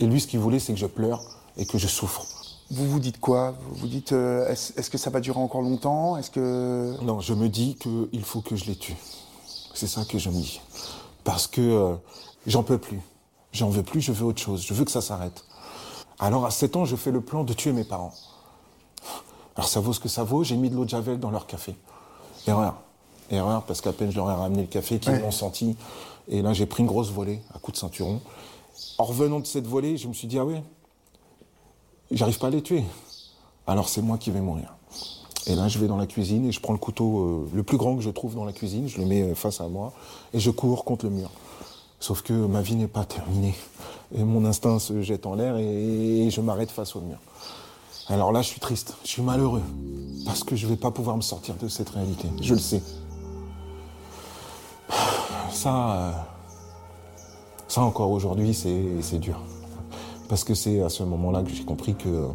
Et 0.00 0.06
lui, 0.06 0.20
ce 0.20 0.26
qu'il 0.26 0.38
voulait, 0.38 0.58
c'est 0.58 0.72
que 0.72 0.78
je 0.78 0.86
pleure 0.86 1.22
et 1.56 1.66
que 1.66 1.78
je 1.78 1.86
souffre. 1.86 2.24
Vous 2.70 2.86
vous 2.86 3.00
dites 3.00 3.18
quoi? 3.18 3.54
Vous 3.68 3.74
vous 3.76 3.86
dites, 3.86 4.12
euh, 4.12 4.48
est-ce 4.50 4.90
que 4.90 4.98
ça 4.98 5.10
va 5.10 5.20
durer 5.20 5.40
encore 5.40 5.62
longtemps? 5.62 6.16
Est-ce 6.16 6.30
que 6.30 6.94
Non, 7.02 7.20
je 7.20 7.34
me 7.34 7.48
dis 7.48 7.76
qu'il 7.76 8.24
faut 8.24 8.40
que 8.40 8.56
je 8.56 8.66
les 8.66 8.76
tue. 8.76 8.96
C'est 9.74 9.86
ça 9.86 10.04
que 10.04 10.18
je 10.18 10.28
me 10.28 10.34
dis. 10.34 10.60
Parce 11.24 11.46
que 11.46 11.96
j'en 12.46 12.62
peux 12.62 12.78
plus. 12.78 13.00
J'en 13.52 13.68
veux 13.68 13.82
plus, 13.82 14.00
je 14.00 14.12
veux 14.12 14.26
autre 14.26 14.40
chose. 14.40 14.62
Je 14.62 14.74
veux 14.74 14.84
que 14.84 14.90
ça 14.90 15.00
s'arrête. 15.00 15.44
Alors 16.18 16.44
à 16.46 16.50
7 16.50 16.76
ans, 16.76 16.84
je 16.84 16.96
fais 16.96 17.10
le 17.10 17.20
plan 17.20 17.44
de 17.44 17.52
tuer 17.52 17.72
mes 17.72 17.84
parents. 17.84 18.12
Alors 19.56 19.68
ça 19.68 19.80
vaut 19.80 19.92
ce 19.92 20.00
que 20.00 20.08
ça 20.08 20.22
vaut, 20.24 20.44
j'ai 20.44 20.56
mis 20.56 20.70
de 20.70 20.76
l'eau 20.76 20.84
de 20.84 20.90
Javel 20.90 21.18
dans 21.18 21.30
leur 21.30 21.46
café. 21.46 21.74
Erreur. 22.46 22.74
Erreur, 23.30 23.62
parce 23.64 23.80
qu'à 23.80 23.92
peine 23.92 24.10
je 24.10 24.16
leur 24.16 24.30
ai 24.30 24.34
ramené 24.34 24.62
le 24.62 24.68
café 24.68 24.98
qu'ils 24.98 25.12
Ouais. 25.12 25.20
l'ont 25.20 25.30
senti. 25.30 25.76
Et 26.28 26.42
là, 26.42 26.52
j'ai 26.52 26.66
pris 26.66 26.82
une 26.82 26.86
grosse 26.88 27.10
volée 27.10 27.40
à 27.54 27.58
coup 27.58 27.72
de 27.72 27.76
ceinturon. 27.76 28.20
En 28.98 29.04
revenant 29.04 29.40
de 29.40 29.46
cette 29.46 29.66
volée, 29.66 29.96
je 29.96 30.08
me 30.08 30.12
suis 30.12 30.28
dit, 30.28 30.38
ah 30.38 30.44
ouais, 30.44 30.62
j'arrive 32.10 32.38
pas 32.38 32.48
à 32.48 32.50
les 32.50 32.62
tuer. 32.62 32.84
Alors 33.66 33.88
c'est 33.88 34.02
moi 34.02 34.18
qui 34.18 34.30
vais 34.30 34.40
mourir. 34.40 34.74
Et 35.46 35.54
là, 35.54 35.68
je 35.68 35.78
vais 35.78 35.86
dans 35.86 35.96
la 35.96 36.06
cuisine 36.06 36.46
et 36.46 36.52
je 36.52 36.60
prends 36.60 36.72
le 36.74 36.78
couteau 36.78 37.20
euh, 37.20 37.48
le 37.54 37.62
plus 37.62 37.78
grand 37.78 37.96
que 37.96 38.02
je 38.02 38.10
trouve 38.10 38.34
dans 38.34 38.44
la 38.44 38.52
cuisine, 38.52 38.86
je 38.88 38.98
le 38.98 39.06
mets 39.06 39.22
euh, 39.22 39.34
face 39.34 39.60
à 39.60 39.68
moi 39.68 39.92
et 40.34 40.40
je 40.40 40.50
cours 40.50 40.84
contre 40.84 41.06
le 41.06 41.10
mur. 41.10 41.30
Sauf 42.00 42.22
que 42.22 42.32
ma 42.32 42.62
vie 42.62 42.76
n'est 42.76 42.88
pas 42.88 43.04
terminée. 43.04 43.54
Et 44.14 44.24
mon 44.24 44.44
instinct 44.44 44.78
se 44.78 45.02
jette 45.02 45.26
en 45.26 45.34
l'air 45.34 45.56
et, 45.56 46.30
je 46.30 46.40
m'arrête 46.40 46.70
face 46.70 46.96
au 46.96 47.00
mur. 47.00 47.18
Alors 48.08 48.32
là, 48.32 48.40
je 48.40 48.48
suis 48.48 48.60
triste, 48.60 48.96
je 49.02 49.08
suis 49.08 49.22
malheureux. 49.22 49.62
Parce 50.24 50.44
que 50.44 50.56
je 50.56 50.66
ne 50.66 50.70
vais 50.70 50.76
pas 50.76 50.90
pouvoir 50.90 51.16
me 51.16 51.22
sortir 51.22 51.56
de 51.56 51.68
cette 51.68 51.90
réalité. 51.90 52.28
Je 52.40 52.54
le 52.54 52.60
sais. 52.60 52.82
Ça, 55.50 55.92
euh, 55.92 56.12
ça 57.66 57.82
encore 57.82 58.10
aujourd'hui, 58.10 58.54
c'est 58.54 59.02
c'est 59.02 59.18
dur. 59.18 59.40
Parce 60.28 60.44
que 60.44 60.54
c'est 60.54 60.82
à 60.82 60.88
ce 60.88 61.02
moment-là 61.02 61.42
que 61.42 61.50
j'ai 61.50 61.64
compris 61.64 61.94
que, 61.94 62.28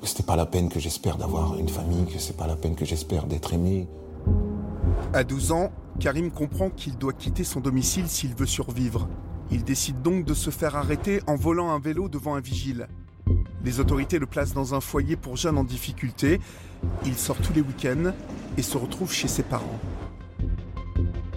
que 0.00 0.06
c'était 0.06 0.22
pas 0.22 0.36
la 0.36 0.46
peine 0.46 0.68
que 0.68 0.80
j'espère 0.80 1.16
d'avoir 1.16 1.56
une 1.58 1.68
famille, 1.68 2.06
que 2.06 2.18
c'est 2.18 2.36
pas 2.36 2.46
la 2.46 2.56
peine 2.56 2.74
que 2.74 2.84
j'espère 2.84 3.26
d'être 3.26 3.52
aimé. 3.52 3.86
À 5.12 5.24
12 5.24 5.52
ans, 5.52 5.72
Karim 6.00 6.30
comprend 6.30 6.68
qu'il 6.68 6.98
doit 6.98 7.12
quitter 7.12 7.44
son 7.44 7.60
domicile 7.60 8.08
s'il 8.08 8.34
veut 8.34 8.46
survivre. 8.46 9.08
Il 9.50 9.64
décide 9.64 10.02
donc 10.02 10.24
de 10.24 10.34
se 10.34 10.50
faire 10.50 10.76
arrêter 10.76 11.20
en 11.26 11.36
volant 11.36 11.70
un 11.70 11.78
vélo 11.78 12.08
devant 12.08 12.34
un 12.34 12.40
vigile. 12.40 12.88
Les 13.64 13.80
autorités 13.80 14.18
le 14.18 14.26
placent 14.26 14.52
dans 14.52 14.74
un 14.74 14.80
foyer 14.80 15.16
pour 15.16 15.36
jeunes 15.36 15.58
en 15.58 15.64
difficulté. 15.64 16.40
Il 17.04 17.14
sort 17.14 17.36
tous 17.36 17.52
les 17.52 17.60
week-ends 17.60 18.12
et 18.58 18.62
se 18.62 18.76
retrouve 18.76 19.12
chez 19.12 19.28
ses 19.28 19.42
parents. 19.42 19.78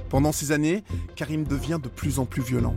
Pendant 0.09 0.31
ces 0.31 0.51
années, 0.51 0.83
Karim 1.15 1.43
devient 1.43 1.79
de 1.81 1.89
plus 1.89 2.19
en 2.19 2.25
plus 2.25 2.41
violent. 2.41 2.75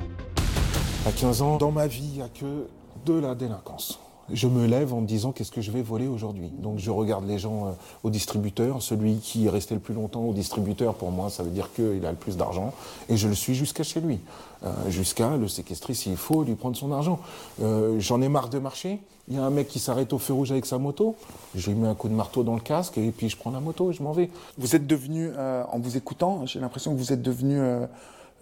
À 1.06 1.12
15 1.12 1.42
ans, 1.42 1.56
dans 1.56 1.72
ma 1.72 1.86
vie, 1.86 2.04
il 2.04 2.16
n'y 2.18 2.22
a 2.22 2.28
que 2.28 2.68
de 3.06 3.14
la 3.14 3.34
délinquance. 3.34 4.01
Je 4.30 4.46
me 4.46 4.66
lève 4.66 4.94
en 4.94 5.00
me 5.00 5.06
disant 5.06 5.32
qu'est-ce 5.32 5.50
que 5.50 5.60
je 5.60 5.70
vais 5.70 5.82
voler 5.82 6.06
aujourd'hui? 6.06 6.50
Donc 6.58 6.78
je 6.78 6.90
regarde 6.90 7.26
les 7.26 7.38
gens 7.38 7.66
euh, 7.66 7.70
au 8.02 8.10
distributeur, 8.10 8.80
celui 8.80 9.16
qui 9.16 9.46
est 9.46 9.50
resté 9.50 9.74
le 9.74 9.80
plus 9.80 9.94
longtemps 9.94 10.22
au 10.22 10.32
distributeur, 10.32 10.94
pour 10.94 11.10
moi, 11.10 11.28
ça 11.28 11.42
veut 11.42 11.50
dire 11.50 11.70
qu'il 11.74 12.04
a 12.06 12.10
le 12.10 12.16
plus 12.16 12.36
d'argent, 12.36 12.72
et 13.08 13.16
je 13.16 13.28
le 13.28 13.34
suis 13.34 13.54
jusqu'à 13.54 13.82
chez 13.82 14.00
lui, 14.00 14.20
Euh, 14.64 14.70
jusqu'à 14.90 15.36
le 15.36 15.48
séquestrer 15.48 15.92
s'il 15.92 16.16
faut, 16.16 16.44
lui 16.44 16.54
prendre 16.54 16.76
son 16.76 16.92
argent. 16.92 17.18
Euh, 17.60 17.98
J'en 17.98 18.22
ai 18.22 18.28
marre 18.28 18.48
de 18.48 18.60
marcher. 18.60 19.00
Il 19.26 19.34
y 19.34 19.38
a 19.38 19.42
un 19.42 19.50
mec 19.50 19.66
qui 19.66 19.80
s'arrête 19.80 20.12
au 20.12 20.18
feu 20.18 20.34
rouge 20.34 20.52
avec 20.52 20.66
sa 20.66 20.78
moto, 20.78 21.16
je 21.56 21.70
lui 21.70 21.78
mets 21.80 21.88
un 21.88 21.96
coup 21.96 22.08
de 22.08 22.14
marteau 22.14 22.44
dans 22.44 22.54
le 22.54 22.60
casque, 22.60 22.96
et 22.96 23.10
puis 23.10 23.28
je 23.28 23.36
prends 23.36 23.50
la 23.50 23.58
moto 23.58 23.90
et 23.90 23.92
je 23.92 24.04
m'en 24.04 24.12
vais. 24.12 24.30
vous 24.58 24.76
êtes 24.76 24.86
devenu, 24.86 25.30
en 25.36 25.78
vous 25.80 25.96
écoutant, 25.96 26.46
j'ai 26.46 26.60
l'impression 26.60 26.92
que 26.92 26.98
vous 26.98 27.12
êtes 27.12 27.22
devenu 27.22 27.60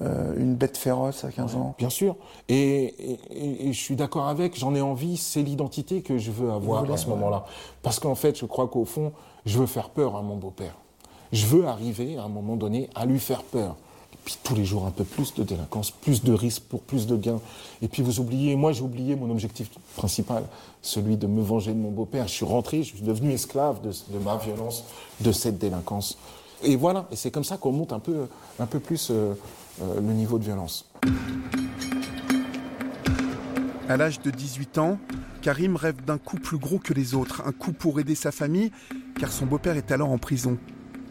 euh, 0.02 0.35
une 0.38 0.54
bête 0.54 0.76
féroce 0.78 1.25
à 1.25 1.30
15 1.30 1.57
ans. 1.57 1.75
Bien 1.78 1.90
sûr. 1.90 2.16
Et, 2.49 2.85
et- 2.99 3.21
et- 3.30 3.69
et 3.69 3.73
je 3.73 3.80
suis 3.80 3.97
d'accord 3.97 4.28
avec, 4.28 4.59
j'en 4.59 4.75
ai 4.75 4.80
envie, 4.80 5.16
c'est 5.16 5.42
l'identité 5.42 6.02
que 6.02 6.16
je 6.19 6.30
veux 6.30 6.50
avoir 6.50 6.80
voulez, 6.83 6.95
à 6.95 6.97
ce 6.97 7.07
ouais. 7.07 7.14
moment-là. 7.14 7.45
Parce 7.83 7.99
qu'en 8.00 8.14
fait, 8.14 8.38
je 8.38 8.47
crois 8.47 8.69
qu'au 8.69 8.85
fond, 8.85 9.12
je 9.47 9.59
veux 9.59 9.66
faire 9.66 9.90
peur 9.90 10.16
à 10.16 10.23
mon 10.23 10.37
beau-père. 10.37 10.75
Je 11.33 11.47
veux 11.47 11.66
arriver, 11.66 12.16
à 12.16 12.25
un 12.25 12.28
moment 12.28 12.57
donné, 12.57 12.88
à 12.95 13.04
lui 13.07 13.19
faire 13.21 13.42
peur. 13.42 13.76
Et 14.12 14.16
puis 14.25 14.37
tous 14.42 14.54
les 14.54 14.64
jours, 14.64 14.85
un 14.87 14.90
peu 14.90 15.04
plus 15.04 15.33
de 15.35 15.45
délinquance, 15.45 15.90
plus 15.90 16.23
de 16.25 16.33
risques 16.33 16.62
pour 16.64 16.80
plus 16.80 17.07
de 17.07 17.16
gains. 17.16 17.40
Et 17.83 17.88
puis 17.88 18.02
vous 18.02 18.21
oubliez, 18.21 18.57
moi 18.57 18.73
j'ai 18.73 18.83
oublié 18.83 19.16
mon 19.16 19.30
objectif 19.30 19.71
principal, 19.97 20.42
celui 20.83 21.16
de 21.16 21.26
me 21.26 21.40
venger 21.42 21.73
de 21.73 21.78
mon 21.78 21.90
beau-père. 21.90 22.26
Je 22.28 22.33
suis 22.35 22.45
rentré, 22.45 22.83
je 22.83 22.95
suis 22.97 23.02
devenu 23.02 23.33
esclave 23.33 23.80
de, 23.83 23.90
de 23.90 24.19
ma 24.23 24.37
violence, 24.37 24.85
de 25.21 25.30
cette 25.33 25.59
délinquance. 25.59 26.19
Et 26.62 26.76
voilà, 26.76 27.07
et 27.11 27.16
c'est 27.16 27.30
comme 27.30 27.45
ça 27.45 27.57
qu'on 27.57 27.73
monte 27.73 27.92
un 27.95 28.00
peu, 28.00 28.26
un 28.59 28.66
peu 28.66 28.80
plus 28.80 29.09
euh, 29.11 29.33
le 29.80 30.12
niveau 30.12 30.38
de 30.38 30.44
violence. 30.44 30.90
À 33.88 33.96
l'âge 33.96 34.20
de 34.20 34.30
18 34.30 34.78
ans, 34.78 34.99
Karim 35.42 35.75
rêve 35.75 36.04
d'un 36.04 36.18
coup 36.18 36.37
plus 36.37 36.58
gros 36.58 36.78
que 36.78 36.92
les 36.92 37.14
autres, 37.14 37.42
un 37.46 37.52
coup 37.52 37.72
pour 37.72 37.99
aider 37.99 38.14
sa 38.14 38.30
famille, 38.30 38.70
car 39.18 39.32
son 39.32 39.46
beau-père 39.46 39.76
est 39.76 39.90
alors 39.90 40.10
en 40.10 40.18
prison. 40.18 40.58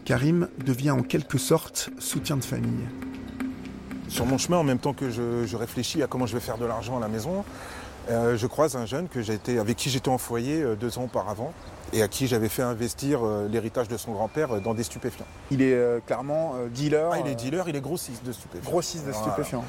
Karim 0.04 0.48
devient 0.64 0.92
en 0.92 1.02
quelque 1.02 1.36
sorte 1.36 1.90
soutien 1.98 2.36
de 2.36 2.44
famille. 2.44 2.88
Sur 4.08 4.26
mon 4.26 4.38
chemin, 4.38 4.56
en 4.56 4.64
même 4.64 4.78
temps 4.78 4.94
que 4.94 5.10
je, 5.10 5.44
je 5.46 5.56
réfléchis 5.56 6.02
à 6.02 6.06
comment 6.06 6.26
je 6.26 6.34
vais 6.34 6.40
faire 6.40 6.58
de 6.58 6.64
l'argent 6.64 6.96
à 6.96 7.00
la 7.00 7.08
maison, 7.08 7.44
euh, 8.08 8.36
je 8.36 8.46
croise 8.46 8.76
un 8.76 8.86
jeune 8.86 9.08
que 9.08 9.20
avec 9.58 9.76
qui 9.76 9.90
j'étais 9.90 10.08
en 10.08 10.18
foyer 10.18 10.62
euh, 10.62 10.74
deux 10.74 10.98
ans 10.98 11.04
auparavant 11.04 11.52
et 11.92 12.02
à 12.02 12.08
qui 12.08 12.26
j'avais 12.26 12.48
fait 12.48 12.62
investir 12.62 13.24
euh, 13.24 13.48
l'héritage 13.48 13.88
de 13.88 13.96
son 13.96 14.12
grand-père 14.12 14.56
euh, 14.56 14.60
dans 14.60 14.74
des 14.74 14.82
stupéfiants. 14.82 15.26
Il 15.50 15.60
est 15.62 15.74
euh, 15.74 16.00
clairement 16.06 16.52
euh, 16.56 16.68
dealer. 16.68 17.10
Ah, 17.12 17.18
il 17.18 17.26
est 17.26 17.34
dealer, 17.34 17.68
il 17.68 17.76
est 17.76 17.80
grossiste 17.80 18.24
de 18.24 18.32
stupéfiants. 18.32 18.70
Grossiste 18.70 19.06
de 19.06 19.10
Voilà. 19.12 19.26
stupéfiants. 19.32 19.64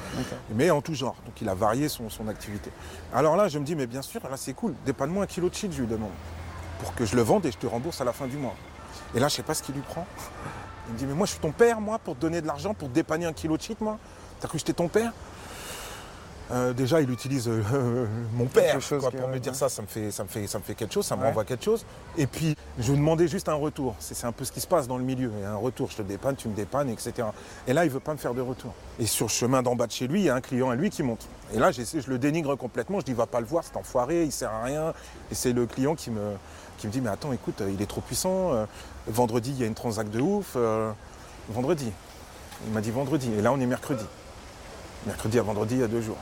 Mais 0.54 0.70
en 0.70 0.80
tout 0.82 0.94
genre. 0.94 1.16
Donc 1.26 1.40
il 1.40 1.48
a 1.48 1.54
varié 1.54 1.88
son, 1.88 2.08
son 2.10 2.28
activité. 2.28 2.70
Alors 3.14 3.36
là, 3.36 3.48
je 3.48 3.58
me 3.58 3.64
dis, 3.64 3.74
mais 3.74 3.86
bien 3.86 4.02
sûr, 4.02 4.20
là 4.22 4.36
c'est 4.36 4.52
cool, 4.54 4.74
dépanne-moi 4.86 5.24
un 5.24 5.26
kilo 5.26 5.48
de 5.48 5.54
shit, 5.54 5.72
je 5.72 5.80
lui 5.80 5.88
demande. 5.88 6.10
Pour 6.80 6.94
que 6.94 7.04
je 7.04 7.16
le 7.16 7.22
vende 7.22 7.46
et 7.46 7.52
je 7.52 7.58
te 7.58 7.66
rembourse 7.66 8.00
à 8.00 8.04
la 8.04 8.12
fin 8.12 8.26
du 8.26 8.36
mois. 8.36 8.54
Et 9.14 9.20
là, 9.20 9.28
je 9.28 9.34
sais 9.34 9.42
pas 9.42 9.54
ce 9.54 9.62
qu'il 9.62 9.74
lui 9.74 9.82
prend. 9.82 10.06
Il 10.88 10.94
me 10.94 10.98
dit, 10.98 11.06
mais 11.06 11.14
moi, 11.14 11.26
je 11.26 11.32
suis 11.32 11.40
ton 11.40 11.52
père, 11.52 11.80
moi, 11.80 11.98
pour 11.98 12.16
te 12.16 12.20
donner 12.20 12.40
de 12.40 12.46
l'argent, 12.46 12.74
pour 12.74 12.88
te 12.88 12.94
dépanner 12.94 13.24
un 13.26 13.32
kilo 13.32 13.56
de 13.56 13.62
shit, 13.62 13.80
moi. 13.80 13.98
T'as 14.40 14.48
cru 14.48 14.56
que 14.56 14.60
j'étais 14.60 14.72
ton 14.72 14.88
père? 14.88 15.12
Euh, 16.50 16.72
déjà, 16.72 17.00
il 17.00 17.10
utilise 17.10 17.48
euh, 17.48 18.06
mon 18.34 18.46
père 18.46 18.78
quoi, 19.00 19.10
pour 19.10 19.28
me 19.28 19.38
dire 19.38 19.54
ça. 19.54 19.68
Ça 19.68 19.80
me, 19.80 19.86
fait, 19.86 20.10
ça, 20.10 20.22
me 20.24 20.28
fait, 20.28 20.46
ça 20.46 20.58
me 20.58 20.62
fait 20.64 20.74
quelque 20.74 20.92
chose, 20.92 21.06
ça 21.06 21.16
me 21.16 21.22
Ouais. 21.22 21.28
renvoie 21.28 21.44
quelque 21.44 21.64
chose. 21.64 21.84
Et 22.18 22.26
puis, 22.26 22.56
je 22.78 22.90
lui 22.92 22.98
demandais 22.98 23.28
juste 23.28 23.48
un 23.48 23.54
retour. 23.54 23.94
C'est 24.00 24.24
un 24.26 24.32
peu 24.32 24.44
ce 24.44 24.52
qui 24.52 24.60
se 24.60 24.66
passe 24.66 24.86
dans 24.88 24.98
le 24.98 25.04
milieu. 25.04 25.30
Il 25.38 25.42
y 25.42 25.44
a 25.44 25.52
un 25.52 25.56
retour, 25.56 25.90
je 25.90 25.96
te 25.96 26.02
dépanne, 26.02 26.36
tu 26.36 26.48
me 26.48 26.54
dépannes, 26.54 26.90
etc. 26.90 27.28
Et 27.66 27.72
là, 27.72 27.84
il 27.84 27.90
veut 27.90 28.00
pas 28.00 28.12
me 28.12 28.18
faire 28.18 28.34
de 28.34 28.40
retour. 28.42 28.72
Et 28.98 29.06
sur 29.06 29.26
le 29.26 29.30
chemin 29.30 29.62
d'en 29.62 29.76
bas 29.76 29.86
de 29.86 29.92
chez 29.92 30.06
lui, 30.08 30.20
il 30.20 30.24
y 30.24 30.30
a 30.30 30.34
un 30.34 30.40
client 30.40 30.68
à 30.70 30.74
lui 30.74 30.90
qui 30.90 31.02
monte. 31.02 31.26
Et 31.54 31.58
là, 31.58 31.70
je 31.70 31.82
le 32.10 32.18
dénigre 32.18 32.56
complètement. 32.56 33.00
Je 33.00 33.04
dis, 33.06 33.12
va 33.14 33.26
pas 33.26 33.40
le 33.40 33.46
voir, 33.46 33.64
c'est 33.64 33.76
enfoiré, 33.78 34.24
il 34.24 34.32
sert 34.32 34.50
à 34.50 34.64
rien. 34.64 34.92
Et 35.30 35.34
c'est 35.34 35.52
le 35.52 35.64
client 35.66 35.94
qui 35.94 36.10
me, 36.10 36.32
qui 36.78 36.86
me 36.86 36.92
dit, 36.92 37.00
mais 37.00 37.10
attends, 37.10 37.32
écoute, 37.32 37.62
il 37.68 37.80
est 37.80 37.86
trop 37.86 38.00
puissant. 38.00 38.52
Euh, 38.52 38.66
Vendredi, 39.06 39.50
il 39.50 39.60
y 39.60 39.64
a 39.64 39.66
une 39.66 39.74
transac 39.74 40.10
de 40.10 40.20
ouf. 40.20 40.52
Euh, 40.56 40.90
Vendredi. 41.48 41.90
Il 42.66 42.72
m'a 42.72 42.80
dit 42.80 42.90
vendredi. 42.92 43.30
Et 43.36 43.42
là, 43.42 43.52
on 43.52 43.58
est 43.60 43.66
mercredi. 43.66 44.04
Mercredi 45.06 45.38
à 45.38 45.42
vendredi, 45.42 45.74
il 45.74 45.80
y 45.80 45.84
a 45.84 45.88
deux 45.88 46.00
jours. 46.00 46.18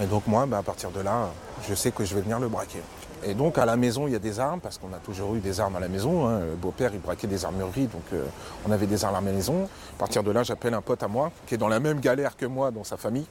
Et 0.00 0.06
donc 0.06 0.26
moi, 0.26 0.44
bah, 0.46 0.58
à 0.58 0.62
partir 0.62 0.90
de 0.90 1.00
là, 1.00 1.30
je 1.68 1.74
sais 1.74 1.90
que 1.90 2.04
je 2.04 2.14
vais 2.14 2.20
venir 2.20 2.38
le 2.38 2.48
braquer. 2.48 2.82
Et 3.24 3.32
donc 3.32 3.56
à 3.56 3.64
la 3.64 3.76
maison, 3.76 4.06
il 4.06 4.12
y 4.12 4.16
a 4.16 4.18
des 4.18 4.40
armes, 4.40 4.60
parce 4.60 4.76
qu'on 4.76 4.92
a 4.92 4.98
toujours 4.98 5.34
eu 5.34 5.38
des 5.38 5.60
armes 5.60 5.76
à 5.76 5.80
la 5.80 5.88
maison. 5.88 6.28
hein. 6.28 6.40
Le 6.40 6.56
beau-père, 6.56 6.90
il 6.92 7.00
braquait 7.00 7.26
des 7.26 7.44
armureries, 7.44 7.86
donc 7.86 8.02
euh, 8.12 8.26
on 8.68 8.72
avait 8.72 8.86
des 8.86 9.04
armes 9.04 9.14
à 9.14 9.20
la 9.20 9.32
maison. 9.32 9.68
À 9.96 9.98
partir 9.98 10.22
de 10.22 10.30
là, 10.30 10.42
j'appelle 10.42 10.74
un 10.74 10.82
pote 10.82 11.02
à 11.02 11.08
moi, 11.08 11.30
qui 11.46 11.54
est 11.54 11.58
dans 11.58 11.68
la 11.68 11.80
même 11.80 12.00
galère 12.00 12.36
que 12.36 12.44
moi 12.44 12.70
dans 12.70 12.84
sa 12.84 12.98
famille. 12.98 13.26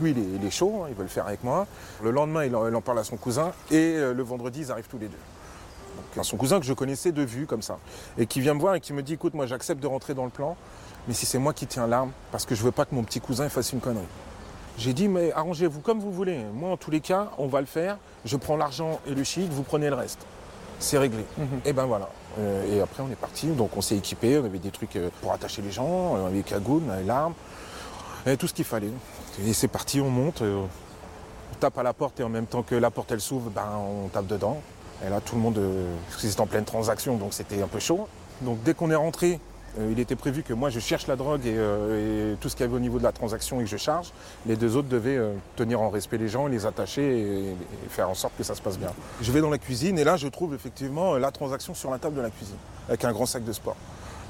Lui, 0.00 0.10
il 0.10 0.44
est, 0.44 0.50
chaud, 0.50 0.82
hein, 0.82 0.86
il 0.88 0.96
veut 0.96 1.02
le 1.02 1.08
faire 1.08 1.26
avec 1.26 1.44
moi. 1.44 1.66
Le 2.02 2.10
lendemain, 2.10 2.44
il 2.44 2.56
en, 2.56 2.80
parle 2.80 2.98
à 2.98 3.04
son 3.04 3.16
cousin, 3.16 3.52
et 3.70 3.76
euh, 3.76 4.14
le 4.14 4.22
vendredi, 4.24 4.60
ils 4.62 4.72
arrivent 4.72 4.88
tous 4.88 4.98
les 4.98 5.08
deux. 5.08 5.18
Donc, 6.16 6.24
son 6.24 6.36
cousin 6.36 6.58
que 6.58 6.66
je 6.66 6.72
connaissais 6.72 7.12
de 7.12 7.22
vue, 7.22 7.46
comme 7.46 7.62
ça, 7.62 7.78
et 8.18 8.26
qui 8.26 8.40
vient 8.40 8.54
me 8.54 8.60
voir 8.60 8.74
et 8.74 8.80
qui 8.80 8.92
me 8.92 9.02
dit, 9.02 9.12
écoute, 9.12 9.34
moi 9.34 9.46
j'accepte 9.46 9.80
de 9.80 9.86
rentrer 9.86 10.14
dans 10.14 10.24
le 10.24 10.30
plan, 10.30 10.56
mais 11.08 11.14
si 11.14 11.26
c'est 11.26 11.38
moi 11.38 11.52
qui 11.52 11.66
tiens 11.66 11.86
l'arme, 11.86 12.12
parce 12.30 12.44
que 12.46 12.54
je 12.54 12.62
veux 12.62 12.70
pas 12.70 12.84
que 12.84 12.94
mon 12.94 13.02
petit 13.02 13.20
cousin 13.20 13.48
fasse 13.48 13.72
une 13.72 13.80
connerie. 13.80 14.04
J'ai 14.78 14.94
dit, 14.94 15.08
mais 15.08 15.32
arrangez-vous 15.32 15.80
comme 15.80 16.00
vous 16.00 16.12
voulez. 16.12 16.38
Moi, 16.54 16.70
en 16.70 16.76
tous 16.76 16.90
les 16.90 17.00
cas, 17.00 17.30
on 17.38 17.46
va 17.46 17.60
le 17.60 17.66
faire. 17.66 17.98
Je 18.24 18.36
prends 18.36 18.56
l'argent 18.56 19.00
et 19.06 19.14
le 19.14 19.22
shit, 19.22 19.50
vous 19.52 19.62
prenez 19.62 19.90
le 19.90 19.96
reste. 19.96 20.20
C'est 20.78 20.98
réglé. 20.98 21.24
Et 21.64 21.72
ben 21.72 21.84
voilà. 21.84 22.08
Euh, 22.38 22.74
et 22.74 22.80
après, 22.80 23.02
on 23.02 23.10
est 23.10 23.16
parti. 23.16 23.48
Donc, 23.48 23.76
on 23.76 23.82
s'est 23.82 23.96
équipé. 23.96 24.38
On 24.38 24.44
avait 24.44 24.58
des 24.58 24.70
trucs 24.70 24.96
euh, 24.96 25.10
pour 25.20 25.32
attacher 25.32 25.60
les 25.62 25.70
gens. 25.70 25.86
On 25.86 26.26
avait 26.26 26.38
des 26.38 26.42
cagoules, 26.42 26.82
on 26.88 26.90
avait 26.90 27.04
l'arme. 27.04 27.34
Et 28.26 28.36
tout 28.36 28.48
ce 28.48 28.54
qu'il 28.54 28.64
fallait. 28.64 28.90
Et 29.44 29.52
c'est 29.52 29.68
parti, 29.68 30.00
on 30.00 30.08
monte. 30.10 30.42
euh, 30.42 30.64
on 31.52 31.54
tape 31.56 31.76
à 31.76 31.82
la 31.82 31.92
porte 31.92 32.18
et 32.20 32.22
en 32.22 32.30
même 32.30 32.46
temps 32.46 32.62
que 32.62 32.74
la 32.74 32.90
porte, 32.90 33.12
elle 33.12 33.20
s'ouvre, 33.20 33.50
ben, 33.50 33.68
on 33.76 34.08
tape 34.08 34.26
dedans. 34.26 34.60
Et 35.06 35.10
là, 35.10 35.20
tout 35.20 35.34
le 35.34 35.42
monde, 35.42 35.60
parce 36.08 36.22
que 36.22 36.28
c'était 36.28 36.40
en 36.40 36.46
pleine 36.46 36.64
transaction, 36.64 37.16
donc 37.16 37.34
c'était 37.34 37.60
un 37.62 37.66
peu 37.68 37.78
chaud. 37.78 38.08
Donc, 38.40 38.62
dès 38.62 38.72
qu'on 38.72 38.90
est 38.90 38.96
rentré, 38.96 39.38
il 39.78 39.98
était 39.98 40.16
prévu 40.16 40.42
que 40.42 40.52
moi 40.52 40.68
je 40.70 40.80
cherche 40.80 41.06
la 41.06 41.16
drogue 41.16 41.46
et, 41.46 41.54
euh, 41.56 42.32
et 42.34 42.36
tout 42.36 42.48
ce 42.48 42.56
qu'il 42.56 42.66
y 42.66 42.68
avait 42.68 42.76
au 42.76 42.80
niveau 42.80 42.98
de 42.98 43.04
la 43.04 43.12
transaction 43.12 43.60
et 43.60 43.64
que 43.64 43.70
je 43.70 43.76
charge. 43.76 44.12
Les 44.46 44.56
deux 44.56 44.76
autres 44.76 44.88
devaient 44.88 45.16
euh, 45.16 45.32
tenir 45.56 45.80
en 45.80 45.88
respect 45.88 46.18
les 46.18 46.28
gens, 46.28 46.46
les 46.46 46.66
attacher 46.66 47.02
et, 47.02 47.50
et 47.52 47.88
faire 47.88 48.10
en 48.10 48.14
sorte 48.14 48.34
que 48.36 48.44
ça 48.44 48.54
se 48.54 48.60
passe 48.60 48.78
bien. 48.78 48.90
Je 49.22 49.32
vais 49.32 49.40
dans 49.40 49.50
la 49.50 49.58
cuisine 49.58 49.98
et 49.98 50.04
là 50.04 50.16
je 50.16 50.28
trouve 50.28 50.54
effectivement 50.54 51.14
euh, 51.14 51.18
la 51.18 51.30
transaction 51.30 51.74
sur 51.74 51.90
la 51.90 51.98
table 51.98 52.16
de 52.16 52.20
la 52.20 52.30
cuisine 52.30 52.56
avec 52.88 53.04
un 53.04 53.12
grand 53.12 53.26
sac 53.26 53.44
de 53.44 53.52
sport. 53.52 53.76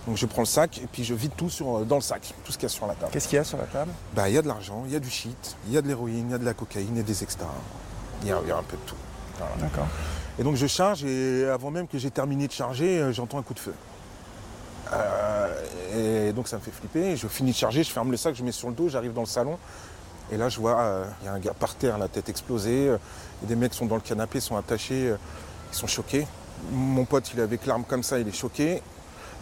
Donc 0.07 0.17
je 0.17 0.27
prends 0.27 0.43
le 0.43 0.47
sac 0.47 0.79
et 0.79 0.87
puis 0.91 1.05
je 1.05 1.15
vide 1.15 1.33
tout 1.37 1.51
sur, 1.51 1.79
euh, 1.79 1.85
dans 1.85 1.97
le 1.97 2.03
sac, 2.03 2.35
tout 2.45 2.53
ce 2.53 2.59
qu'il 2.59 2.65
y 2.65 2.67
a 2.67 2.75
sur 2.75 2.87
la 2.87 2.95
table. 2.95 3.13
Qu'est-ce 3.13 3.29
qu'il 3.29 3.37
y 3.37 3.41
a 3.41 3.45
sur 3.45 3.59
la 3.59 3.65
table? 3.67 3.91
Bah, 4.15 4.29
Il 4.29 4.35
y 4.35 4.39
a 4.39 4.43
de 4.43 4.49
l'argent, 4.49 4.85
il 4.87 4.93
y 4.93 4.97
a 4.97 5.01
du 5.01 5.11
shit, 5.11 5.57
il 5.67 5.73
y 5.73 5.77
a 5.77 5.83
de 5.83 5.89
l'héroïne, 5.89 6.27
il 6.29 6.33
y 6.33 6.35
a 6.35 6.39
de 6.39 6.45
la 6.45 6.55
cocaïne, 6.55 6.89
il 6.93 6.97
y 6.99 7.01
a 7.01 7.05
des 7.05 7.23
extras. 7.23 7.47
Il 8.23 8.29
y 8.29 8.33
a, 8.33 8.39
il 8.43 8.49
y 8.49 8.53
a 8.53 8.57
un 8.57 8.63
peu 8.63 8.77
de 8.77 8.83
tout. 8.87 8.97
Voilà. 9.39 9.55
D'accord. 9.61 9.87
Et 10.39 10.45
donc 10.45 10.57
je 10.57 10.67
charge 10.67 11.05
et 11.05 11.47
avant 11.49 11.71
même 11.71 11.87
que 11.89 11.99
j'ai 11.99 12.11
terminé 12.11 12.47
de 12.47 12.53
charger, 12.53 12.99
euh, 12.99 13.13
j'entends 13.13 13.39
un 13.39 13.43
coup 13.43 13.55
de 13.55 13.59
feu. 13.59 13.75
Euh, 14.93 16.29
et 16.29 16.33
donc 16.33 16.49
ça 16.49 16.57
me 16.57 16.63
fait 16.63 16.71
flipper. 16.71 17.17
Je 17.17 17.27
finis 17.29 17.53
de 17.53 17.57
charger, 17.57 17.83
je 17.83 17.91
ferme 17.91 18.11
le 18.11 18.17
sac, 18.17 18.35
je 18.35 18.43
mets 18.43 18.53
sur 18.53 18.69
le 18.69 18.75
dos, 18.75 18.89
j'arrive 18.89 19.13
dans 19.13 19.23
le 19.23 19.27
salon. 19.27 19.59
Et 20.31 20.37
là 20.37 20.49
je 20.49 20.59
vois, 20.61 20.81
euh, 20.81 21.05
il 21.23 21.27
y 21.27 21.29
a 21.29 21.33
un 21.33 21.39
gars 21.39 21.55
par 21.55 21.75
terre, 21.75 21.99
la 21.99 22.09
tête 22.09 22.29
explosée. 22.29 22.89
euh, 22.89 22.99
et 23.43 23.47
des 23.47 23.57
mecs 23.57 23.75
sont 23.75 23.87
dans 23.87 23.97
le 23.97 24.01
canapé, 24.01 24.41
sont 24.41 24.57
attachés, 24.57 25.13
ils 25.73 25.77
sont 25.77 25.87
choqués. 25.87 26.27
Mon 26.71 27.05
pote, 27.05 27.31
il 27.35 27.41
est 27.41 27.43
avec 27.43 27.67
l'arme 27.67 27.85
comme 27.85 28.03
ça, 28.03 28.19
il 28.19 28.29
est 28.29 28.33
choqué. 28.37 28.83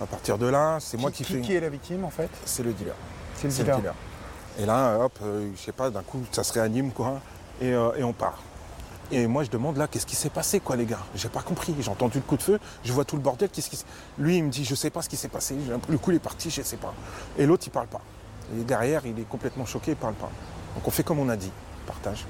À 0.01 0.07
partir 0.07 0.39
de 0.39 0.47
là, 0.47 0.79
c'est 0.81 0.97
moi 0.97 1.11
qui, 1.11 1.23
qui, 1.25 1.35
fais. 1.35 1.41
qui 1.41 1.55
est 1.55 1.61
la 1.61 1.69
victime 1.69 2.05
en 2.05 2.11
fait 2.11 2.31
C'est 2.47 2.63
le 2.63 2.73
dealer. 2.73 2.95
C'est 3.37 3.49
le 3.49 3.73
le 3.73 3.77
dealer. 3.77 3.95
Et 4.59 4.67
là, 4.67 4.99
hop, 4.99 5.19
je 5.23 5.61
sais 5.61 5.73
pas, 5.73 5.91
d'un 5.91 6.03
coup, 6.03 6.23
ça 6.33 6.43
se 6.43 6.53
réanime, 6.55 6.91
quoi. 6.93 7.21
Et, 7.61 7.69
et 7.69 8.03
on 8.03 8.13
part. 8.15 8.39
Et 9.13 9.27
moi, 9.27 9.43
je 9.45 9.51
demande 9.51 9.77
là, 9.77 9.89
qu'est-ce 9.89 10.07
qui 10.07 10.15
s'est 10.17 10.31
passé, 10.31 10.61
quoi, 10.61 10.77
les 10.77 10.87
gars? 10.87 11.01
J'ai 11.17 11.29
pas 11.29 11.43
compris. 11.43 11.75
J'ai 11.81 11.91
entendu 11.91 12.19
le 12.19 12.23
coup 12.25 12.37
de 12.37 12.43
feu, 12.43 12.61
je 12.85 12.93
vois 12.93 13.05
tout 13.05 13.17
le 13.17 13.23
bordel. 13.23 13.49
Qu'est-ce 13.49 13.71
qui 13.71 13.83
Lui, 14.19 14.37
il 14.39 14.45
me 14.45 14.51
dit, 14.51 14.65
je 14.65 14.75
sais 14.75 14.91
pas 14.91 15.03
ce 15.03 15.09
qui 15.09 15.17
s'est 15.17 15.29
passé. 15.29 15.57
Le 15.89 15.99
coup, 15.99 16.11
il 16.13 16.17
est 16.17 16.21
parti, 16.21 16.49
je 16.51 16.63
sais 16.63 16.77
pas. 16.77 16.95
Et 17.39 17.47
l'autre, 17.47 17.65
il 17.67 17.71
parle 17.71 17.89
pas. 17.89 18.01
Et 18.59 18.63
derrière, 18.63 19.05
il 19.07 19.19
est 19.19 19.29
complètement 19.29 19.67
choqué, 19.67 19.93
il 19.93 19.97
parle 19.97 20.15
pas. 20.15 20.31
Donc 20.77 20.87
on 20.87 20.91
fait 20.91 21.03
comme 21.03 21.19
on 21.19 21.29
a 21.29 21.37
dit, 21.37 21.51
partage. 21.87 22.25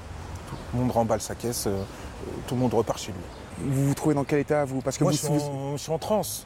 Tout 0.49 0.55
le 0.73 0.79
monde 0.81 0.91
remballe 0.91 1.21
sa 1.21 1.35
caisse, 1.35 1.67
euh, 1.67 1.69
euh, 1.71 1.83
tout 2.47 2.55
le 2.55 2.61
monde 2.61 2.73
repart 2.73 2.99
chez 2.99 3.11
lui. 3.11 3.69
Vous 3.71 3.87
vous 3.87 3.93
trouvez 3.93 4.15
dans 4.15 4.23
quel 4.23 4.39
état 4.39 4.65
vous? 4.65 4.81
Parce 4.81 4.97
que 4.97 5.03
moi, 5.03 5.11
vous, 5.11 5.17
je 5.17 5.23
suis, 5.23 5.31
en, 5.49 5.77
je 5.77 5.81
suis 5.83 5.91
en 5.91 5.97
transe. 5.99 6.45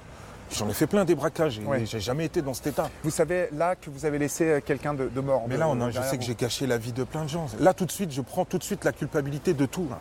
J'en 0.52 0.70
ai 0.70 0.74
fait 0.74 0.86
plein 0.86 1.06
des 1.06 1.16
braquages 1.16 1.58
et 1.60 1.64
Ouais. 1.66 1.86
j'ai 1.86 2.00
jamais 2.00 2.26
été 2.26 2.42
dans 2.44 2.54
cet 2.54 2.68
état. 2.68 2.90
vous 3.04 3.10
savez 3.10 3.50
là 3.52 3.76
que 3.76 3.90
vous 3.90 4.06
avez 4.06 4.20
laissé 4.20 4.44
euh, 4.46 4.60
quelqu'un 4.64 4.94
de, 4.94 5.08
de 5.10 5.20
mort. 5.22 5.44
Mais 5.48 5.58
là, 5.58 5.68
on 5.68 5.80
a- 5.82 5.90
je 5.90 6.02
sais 6.02 6.18
que 6.18 6.24
j'ai 6.24 6.36
gâché 6.36 6.68
la 6.68 6.78
vie 6.78 6.92
de 6.92 7.04
plein 7.04 7.24
de 7.24 7.30
gens. 7.30 7.48
Là, 7.60 7.74
tout 7.74 7.86
de 7.86 7.92
suite, 7.92 8.12
je 8.12 8.22
prends 8.22 8.46
tout 8.46 8.58
de 8.60 8.64
suite 8.64 8.84
la 8.86 8.92
culpabilité 8.92 9.54
de 9.54 9.66
tout. 9.66 9.88
là. 9.90 10.00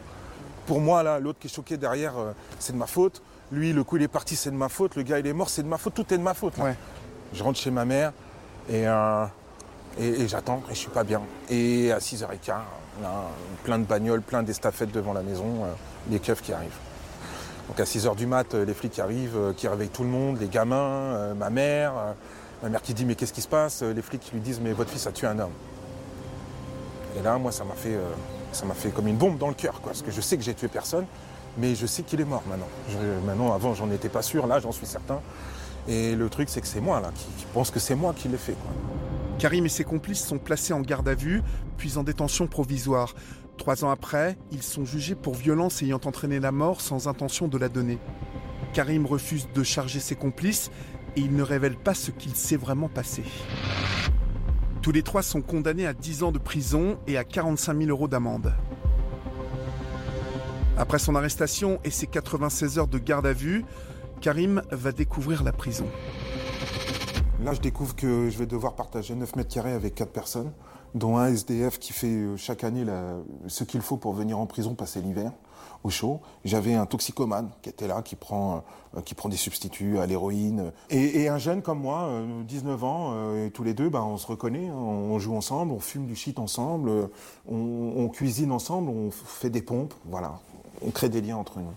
Pour 0.67 0.81
moi, 0.81 1.03
là, 1.03 1.19
l'autre 1.21 1.39
qui 1.39 1.47
est 1.49 1.55
choqué 1.55 1.77
derrière, 1.77 2.17
euh, 2.19 2.33
c'est 2.59 2.73
de 2.73 2.79
ma 2.79 2.87
faute. 2.87 3.23
Lui, 3.53 3.73
le 3.73 3.85
coup, 3.85 3.97
il 3.97 4.03
est 4.03 4.09
parti, 4.09 4.35
c'est 4.37 4.51
de 4.51 4.57
ma 4.57 4.69
faute. 4.69 4.97
Le 4.97 5.03
gars, 5.03 5.19
il 5.19 5.27
est 5.27 5.33
mort, 5.33 5.49
c'est 5.51 5.63
de 5.63 5.69
ma 5.69 5.77
faute. 5.79 5.95
Tout 5.95 6.13
est 6.13 6.19
de 6.19 6.23
ma 6.23 6.35
faute. 6.35 6.57
là. 6.59 6.65
Ouais. 6.65 6.75
Je 7.35 7.43
rentre 7.43 7.59
chez 7.59 7.71
ma 7.71 7.85
mère 7.85 8.13
et, 8.71 8.87
euh, 8.87 9.25
et, 9.99 10.07
et 10.23 10.29
j'attends 10.29 10.63
et 10.71 10.75
je 10.75 10.79
suis 10.79 10.89
pas 10.91 11.05
bien. 11.05 11.21
Et 11.51 11.91
à 11.93 11.99
6h15, 11.99 12.49
là, 13.03 13.11
plein 13.65 13.79
de 13.79 13.85
bagnoles, 13.85 14.23
plein 14.23 14.43
d'estafettes 14.43 14.93
devant 14.93 15.13
la 15.13 15.23
maison, 15.23 15.65
euh, 15.65 15.73
les 16.11 16.21
keufs 16.21 16.41
qui 16.43 16.53
arrivent. 16.53 16.77
Donc 17.69 17.81
à 17.81 17.85
6h 17.85 18.15
du 18.15 18.27
mat, 18.27 18.55
euh, 18.55 18.65
les 18.65 18.73
flics 18.75 18.99
arrivent, 19.01 19.37
euh, 19.37 19.53
qui 19.53 19.67
réveillent 19.69 19.89
tout 19.89 20.05
le 20.05 20.11
monde, 20.11 20.39
les 20.41 20.49
gamins, 20.49 20.77
euh, 20.77 21.35
ma 21.35 21.51
mère. 21.51 21.93
euh, 21.97 22.13
ma 22.63 22.69
mère 22.71 22.83
qui 22.83 22.95
dit 22.95 23.05
mais 23.05 23.15
qu'est-ce 23.17 23.33
qui 23.33 23.43
se 23.43 23.49
passe? 23.49 23.83
Euh, 23.83 23.93
Les 23.93 24.01
flics 24.03 24.21
qui 24.23 24.33
lui 24.33 24.41
disent 24.41 24.61
mais 24.61 24.73
votre 24.73 24.91
fils 24.91 25.07
a 25.07 25.13
tué 25.13 25.27
un 25.27 25.39
homme. 25.39 25.53
Et 27.19 27.23
là, 27.23 27.37
moi, 27.39 27.53
ça 27.53 27.65
m'a 27.65 27.75
fait, 27.75 27.95
euh, 27.95 28.01
ça 28.55 28.65
m'a 28.65 28.75
fait 28.75 28.91
comme 28.91 29.09
une 29.09 29.17
bombe 29.17 29.39
dans 29.39 29.49
le 29.49 29.55
cœur, 29.55 29.81
quoi, 29.81 29.93
parce 29.93 30.03
que 30.03 30.11
je 30.11 30.21
sais 30.21 30.37
que 30.37 30.43
j'ai 30.43 30.55
tué 30.55 30.69
personne, 30.69 31.07
mais 31.59 31.75
je 31.75 31.87
sais 31.87 32.03
qu'il 32.03 32.21
est 32.21 32.25
mort 32.25 32.43
maintenant. 32.49 32.69
Maintenant, 33.27 33.53
avant, 33.53 33.75
j'en 33.75 33.91
étais 33.91 34.09
pas 34.09 34.23
sûr, 34.23 34.47
là, 34.47 34.61
j'en 34.61 34.73
suis 34.73 34.87
certain. 34.87 35.21
Et 35.87 36.15
le 36.15 36.29
truc, 36.29 36.49
c'est 36.49 36.61
que 36.61 36.67
c'est 36.67 36.81
moi, 36.81 37.01
là, 37.01 37.11
qui, 37.15 37.45
pense 37.53 37.71
que 37.71 37.79
c'est 37.79 37.95
moi 37.95 38.15
qui 38.17 38.29
l'ai 38.29 38.39
fait. 38.39 38.57
Karim 39.39 39.67
et 39.67 39.69
ses 39.69 39.85
complices 39.85 40.25
sont 40.25 40.39
placés 40.39 40.73
en 40.73 40.81
garde 40.81 41.09
à 41.09 41.15
vue, 41.15 41.43
puis 41.77 41.99
en 41.99 42.05
détention 42.05 42.47
provisoire. 42.47 43.15
Trois 43.59 43.85
ans 43.85 43.91
après, 43.91 44.37
ils 44.51 44.63
sont 44.63 44.85
jugés 44.85 45.15
pour 45.15 45.35
violence 45.35 45.83
ayant 45.83 46.01
entraîné 46.05 46.41
la 46.41 46.53
mort 46.53 46.81
sans 46.81 47.07
intention 47.09 47.47
de 47.47 47.59
la 47.59 47.69
donner. 47.69 47.99
Karim 48.73 49.07
refuse 49.07 49.49
de 49.55 49.63
charger 49.63 50.01
ses 50.01 50.17
complices 50.17 50.71
et 51.17 51.21
il 51.21 51.37
ne 51.37 51.43
révèle 51.43 51.77
pas 51.77 51.95
ce 51.95 52.11
qu'il 52.11 52.35
s'est 52.35 52.57
vraiment 52.57 52.89
passé. 52.89 53.23
Tous 54.85 54.93
les 54.93 55.03
trois 55.03 55.23
sont 55.23 55.41
condamnés 55.41 55.87
à 55.87 55.95
10 55.95 56.25
ans 56.25 56.31
de 56.31 56.37
prison 56.37 56.99
et 57.07 57.17
à 57.17 57.25
45 57.25 57.75
000 57.79 57.89
euros 57.89 58.07
d'amende. 58.07 58.53
Après 60.77 60.99
son 60.99 61.15
arrestation 61.15 61.81
et 61.85 61.91
ses 61.91 62.07
96 62.07 62.79
heures 62.79 62.87
de 62.87 62.99
garde 62.99 63.25
à 63.25 63.33
vue, 63.33 63.65
Karim 64.21 64.61
va 64.71 64.93
découvrir 64.93 65.43
la 65.43 65.53
prison. 65.53 65.87
Là, 67.43 67.55
je 67.55 67.63
découvre 67.63 67.97
que 67.97 68.29
je 68.29 68.37
vais 68.37 68.45
devoir 68.45 68.77
partager 68.77 69.15
9 69.15 69.37
mètres 69.37 69.55
carrés 69.55 69.73
avec 69.73 69.95
4 69.95 70.13
personnes, 70.13 70.53
dont 70.95 71.17
un 71.17 71.29
SDF 71.29 71.79
qui 71.79 71.95
fait 71.95 72.09
euh, 72.09 72.37
chaque 72.37 72.63
année 72.63 72.85
ce 73.47 73.65
qu'il 73.65 73.81
faut 73.81 73.97
pour 73.97 74.13
venir 74.13 74.39
en 74.39 74.45
prison 74.45 74.75
passer 74.75 75.01
l'hiver 75.01 75.33
au 75.83 75.91
chaud. 75.91 76.21
J'avais 76.45 76.75
un 76.75 76.87
toxicomane 76.87 77.51
qui 77.63 77.69
était 77.69 77.87
là, 77.87 78.03
qui 78.03 78.17
prend, 78.17 78.65
euh, 78.97 79.01
qui 79.03 79.15
prend 79.15 79.29
des 79.29 79.37
substituts 79.37 79.99
à 79.99 80.07
l'héroïne. 80.07 80.73
Et, 80.91 81.29
un 81.29 81.39
jeune 81.39 81.63
comme 81.63 81.81
moi, 81.81 82.05
euh, 82.05 82.43
19 82.45 82.85
ans, 82.85 83.13
euh, 83.15 83.47
et 83.47 83.51
tous 83.51 83.65
les 83.65 83.75
deux, 83.75 83.89
bah, 83.89 84.03
on 84.05 84.17
se 84.17 84.27
reconnaît, 84.27 84.69
hein, 84.69 84.75
on 84.77 85.19
joue 85.19 85.35
ensemble, 85.35 85.73
on 85.73 85.81
fume 85.81 86.07
du 86.07 86.17
shit 86.17 86.39
ensemble, 86.39 86.89
euh, 86.89 87.07
on, 87.51 88.09
cuisine 88.09 88.53
ensemble, 88.53 88.91
on 88.91 89.11
fait 89.11 89.51
des 89.51 89.63
pompes, 89.63 89.95
voilà. 90.07 90.39
On 90.83 90.91
crée 90.91 91.09
des 91.09 91.21
liens 91.21 91.37
entre 91.37 91.59
nous 91.59 91.73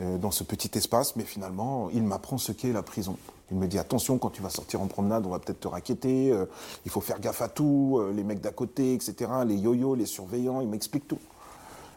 euh, 0.00 0.18
dans 0.18 0.30
ce 0.30 0.44
petit 0.44 0.70
espace, 0.78 1.16
mais 1.16 1.24
finalement, 1.24 1.90
il 1.92 2.02
m'apprend 2.04 2.38
ce 2.38 2.52
qu'est 2.52 2.72
la 2.72 2.82
prison. 2.82 3.16
Il 3.50 3.58
me 3.58 3.66
dit 3.66 3.78
attention, 3.78 4.18
quand 4.18 4.30
tu 4.30 4.40
vas 4.40 4.48
sortir 4.48 4.80
en 4.80 4.86
promenade, 4.86 5.26
on 5.26 5.30
va 5.30 5.40
peut-être 5.40 5.60
te 5.60 5.68
raqueter, 5.68 6.30
euh, 6.30 6.46
il 6.84 6.90
faut 6.90 7.00
faire 7.00 7.20
gaffe 7.20 7.42
à 7.42 7.48
tout, 7.48 7.98
euh, 7.98 8.12
les 8.14 8.22
mecs 8.22 8.40
d'à 8.40 8.52
côté, 8.52 8.94
etc., 8.94 9.30
les 9.44 9.56
yo-yo, 9.56 9.94
les 9.94 10.06
surveillants, 10.06 10.60
il 10.60 10.68
m'explique 10.68 11.06
tout. 11.08 11.18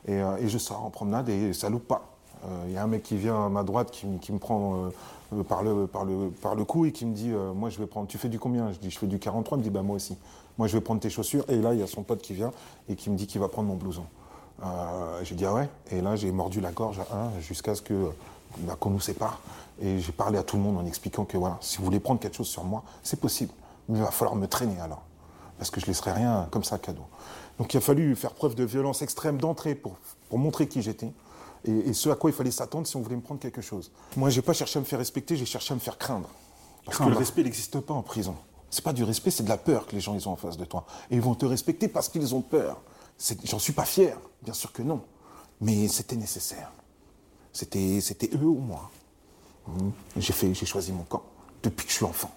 Et, 0.07 0.22
euh, 0.22 0.38
et 0.38 0.50
je 0.50 0.57
sors 0.57 0.83
en 0.83 0.89
promenade 0.89 1.29
et 1.29 1.53
ça 1.53 1.69
loupe 1.69 1.88
pas. 1.88 2.03
Euh, 2.45 2.48
Il 2.67 2.74
y 2.74 2.77
a 2.77 2.83
un 2.83 2.88
mec 2.88 3.03
qui 3.03 3.15
vient 3.17 3.45
à 3.45 3.50
ma 3.50 3.63
droite 3.63 3.89
qui, 3.91 4.05
me- 4.05 4.38
prend 4.39 4.75
euh, 4.75 4.89
euh, 5.33 5.43
par, 5.43 5.63
le, 5.63 5.88
par, 5.88 6.03
le, 6.05 6.29
par 6.29 6.55
le 6.55 6.65
cou 6.65 6.86
et 6.86 6.91
qui 6.91 7.05
me 7.05 7.13
dit 7.13 7.31
euh, 7.31 7.53
Moi, 7.53 7.69
je 7.69 7.79
vais 7.79 7.88
prendre. 7.88 8.07
Tu 8.07 8.17
fais 8.17 8.29
du 8.29 8.39
combien? 8.39 8.72
Je 8.72 8.79
dis 8.79 8.89
Je 8.91 9.00
fais 9.00 9.07
du 9.07 9.19
43. 9.19 9.57
Il 9.57 9.60
me 9.60 9.63
dit 9.63 9.69
Bah, 9.69 9.81
moi 9.81 9.95
aussi. 9.95 10.17
Moi, 10.57 10.67
je 10.67 10.75
vais 10.77 10.81
prendre 10.81 11.00
tes 11.00 11.10
chaussures. 11.10 11.45
Et 11.50 11.55
là, 11.62 11.74
il 11.74 11.79
y 11.79 11.83
a 11.83 11.88
son 11.88 12.03
pote 12.03 12.22
qui 12.22 12.33
vient 12.33 12.51
et 12.89 12.95
qui 12.95 13.10
me 13.10 13.15
dit 13.15 13.27
qu'il 13.27 13.39
va 13.41 13.48
prendre 13.48 13.67
mon 13.69 13.75
blouson. 13.75 14.03
Euh, 14.63 15.19
j'ai 15.24 15.36
dit 15.36 15.45
Ah 15.45 15.53
ouais? 15.53 15.69
Et 15.91 16.01
là, 16.01 16.15
j'ai 16.15 16.31
mordu 16.31 16.60
la 16.62 16.72
gorge 16.72 17.00
à 17.00 17.15
un 17.17 17.39
jusqu'à 17.39 17.74
ce 17.75 17.81
que 17.81 18.10
bah, 18.60 18.75
qu'on 18.79 18.89
nous 18.89 19.00
sépare. 19.00 19.39
Et 19.81 20.00
j'ai 20.00 20.12
parlé 20.12 20.38
à 20.38 20.43
tout 20.43 20.57
le 20.57 20.62
monde 20.63 20.77
en 20.77 20.86
expliquant 20.86 21.25
que 21.25 21.38
voilà, 21.38 21.57
si 21.62 21.77
vous 21.79 21.86
voulez 21.86 22.00
prendre 22.00 22.19
quelque 22.19 22.36
chose 22.36 22.48
sur 22.48 22.63
moi, 22.63 22.83
c'est 23.01 23.19
possible. 23.19 23.51
Mais 23.89 23.98
il 24.00 24.03
va 24.03 24.12
falloir 24.12 24.36
me 24.36 24.48
traîner 24.48 24.79
alors. 24.79 25.01
Parce 25.57 25.69
que 25.72 25.79
je 25.79 25.86
ne 25.86 25.91
laisserai 25.91 26.12
rien 26.12 26.48
comme 26.51 26.63
ça 26.63 26.77
cadeau. 26.77 27.03
Donc 27.60 27.74
il 27.74 27.77
a 27.77 27.81
fallu 27.81 28.15
faire 28.15 28.33
preuve 28.33 28.55
de 28.55 28.63
violence 28.63 29.01
extrême 29.01 29.38
d'entrée 29.38 29.75
pour, 29.75 29.98
pour 30.29 30.39
montrer 30.39 30.67
qui 30.67 30.81
j'étais. 30.81 31.12
Et, 31.65 31.72
et 31.72 31.93
ce 31.93 32.10
à 32.10 32.15
quoi 32.15 32.29
il 32.29 32.33
fallait 32.33 32.51
s'attendre 32.51 32.88
si 32.88 32.95
on 32.98 33.01
voulait 33.01 33.15
me 33.15 33.22
prendre 33.22 33.39
quelque 33.39 33.62
chose. 33.62 33.91
Moi, 34.17 34.29
j'ai 34.29 34.41
pas 34.41 34.53
cherché 34.53 34.77
à 34.77 34.81
me 34.81 34.86
faire 34.86 35.00
respecter, 35.00 35.36
j'ai 35.38 35.45
cherché 35.45 35.72
à 35.72 35.75
me 35.75 35.79
faire 35.79 35.98
craindre. 35.98 36.29
Parce 36.86 36.98
que 36.98 37.03
le 37.03 37.15
respect 37.15 37.43
n'existe 37.43 37.79
pas 37.79 37.93
en 37.93 38.01
prison. 38.01 38.36
C'est 38.69 38.83
pas 38.83 38.91
du 38.91 39.03
respect, 39.03 39.31
c'est 39.31 39.43
de 39.43 39.50
la 39.50 39.57
peur 39.57 39.86
que 39.88 39.93
les 39.93 40.01
gens 40.01 40.15
ils 40.15 40.27
ont 40.27 40.31
en 40.33 40.36
face 40.36 40.57
de 40.57 40.65
toi. 40.65 40.86
Et 41.12 41.15
ils 41.15 41.22
vont 41.22 41.36
te 41.36 41.45
respecter 41.45 41.88
parce 41.88 42.10
qu'ils 42.10 42.33
ont 42.36 42.41
peur. 42.41 42.81
J'en 43.45 43.60
suis 43.60 43.72
pas 43.72 43.86
fier, 43.86 44.17
bien 44.41 44.53
sûr 44.53 44.74
que 44.74 44.81
non. 44.81 45.01
Mais 45.62 45.88
c'était 45.88 46.15
nécessaire. 46.17 46.72
C'était, 47.53 48.01
c'était 48.01 48.29
eux 48.36 48.45
ou 48.48 48.57
moi. 48.60 48.89
Mhm. 49.67 49.91
J'ai 50.17 50.33
fait, 50.33 50.53
j'ai 50.53 50.65
choisi 50.65 50.91
mon 50.91 51.03
camp 51.03 51.24
depuis 51.62 51.86
que 51.86 51.91
je 51.91 51.98
suis 51.98 52.05
enfant. 52.05 52.31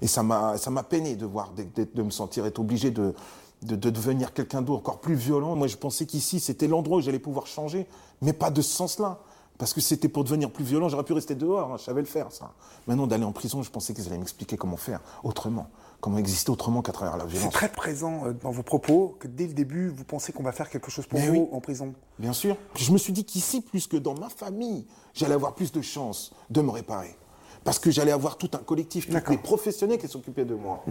Et 0.00 0.06
ça 0.06 0.22
m'a, 0.22 0.58
ça 0.58 0.70
m'a 0.70 0.82
peiné 0.82 1.16
de 1.16 1.26
voir, 1.26 1.50
de, 1.52 1.64
de- 1.74 1.88
de 1.92 2.02
me 2.02 2.10
sentir 2.10 2.44
être 2.46 2.58
obligé 2.60 2.90
de, 2.90 3.14
de, 3.62 3.76
de 3.76 3.90
devenir 3.90 4.32
quelqu'un 4.34 4.62
d'autre, 4.62 4.80
encore 4.80 5.00
plus 5.00 5.14
violent. 5.14 5.54
Moi, 5.56 5.66
je 5.68 5.76
pensais 5.76 6.06
qu'ici, 6.06 6.40
c'était 6.40 6.66
l'endroit 6.68 6.98
où 6.98 7.00
j'allais 7.00 7.18
pouvoir 7.18 7.46
changer, 7.46 7.86
mais 8.20 8.32
pas 8.32 8.50
de 8.50 8.60
ce 8.62 8.70
sens-là. 8.74 9.20
Parce 9.58 9.74
que 9.74 9.80
c'était 9.80 10.08
pour 10.08 10.24
devenir 10.24 10.50
plus 10.50 10.64
violent, 10.64 10.88
j'aurais 10.88 11.04
pu 11.04 11.12
rester 11.12 11.36
dehors, 11.36 11.72
hein, 11.72 11.76
je 11.78 11.84
savais 11.84 12.00
le 12.00 12.06
faire, 12.06 12.32
ça. 12.32 12.52
Maintenant, 12.88 13.06
d'aller 13.06 13.22
en 13.24 13.30
prison, 13.32 13.62
je 13.62 13.70
pensais 13.70 13.94
qu'ils 13.94 14.08
allaient 14.08 14.18
m'expliquer 14.18 14.56
comment 14.56 14.78
faire 14.78 15.00
autrement, 15.22 15.68
comment 16.00 16.18
exister 16.18 16.50
autrement 16.50 16.82
qu'à 16.82 16.90
travers 16.90 17.16
la 17.16 17.24
C'est 17.24 17.30
violence. 17.36 17.52
très 17.52 17.68
présent 17.70 18.22
euh, 18.24 18.32
dans 18.32 18.50
vos 18.50 18.64
propos 18.64 19.14
que 19.20 19.28
dès 19.28 19.46
le 19.46 19.52
début, 19.52 19.88
vous 19.88 20.02
pensez 20.04 20.32
qu'on 20.32 20.42
va 20.42 20.50
faire 20.50 20.68
quelque 20.68 20.90
chose 20.90 21.06
pour 21.06 21.20
Mais 21.20 21.28
vous 21.28 21.34
oui. 21.42 21.48
en 21.52 21.60
prison. 21.60 21.94
Bien 22.18 22.32
sûr. 22.32 22.56
Je 22.74 22.90
me 22.90 22.98
suis 22.98 23.12
dit 23.12 23.24
qu'ici, 23.24 23.60
plus 23.60 23.86
que 23.86 23.98
dans 23.98 24.14
ma 24.14 24.30
famille, 24.30 24.84
j'allais 25.14 25.34
avoir 25.34 25.54
plus 25.54 25.70
de 25.70 25.82
chances 25.82 26.32
de 26.50 26.60
me 26.60 26.70
réparer. 26.70 27.14
Parce 27.62 27.78
que 27.78 27.92
j'allais 27.92 28.10
avoir 28.10 28.38
tout 28.38 28.50
un 28.54 28.58
collectif, 28.64 29.08
tous 29.08 29.30
les 29.30 29.38
professionnels 29.38 29.98
qui 29.98 30.08
s'occupaient 30.08 30.46
de 30.46 30.54
moi. 30.56 30.82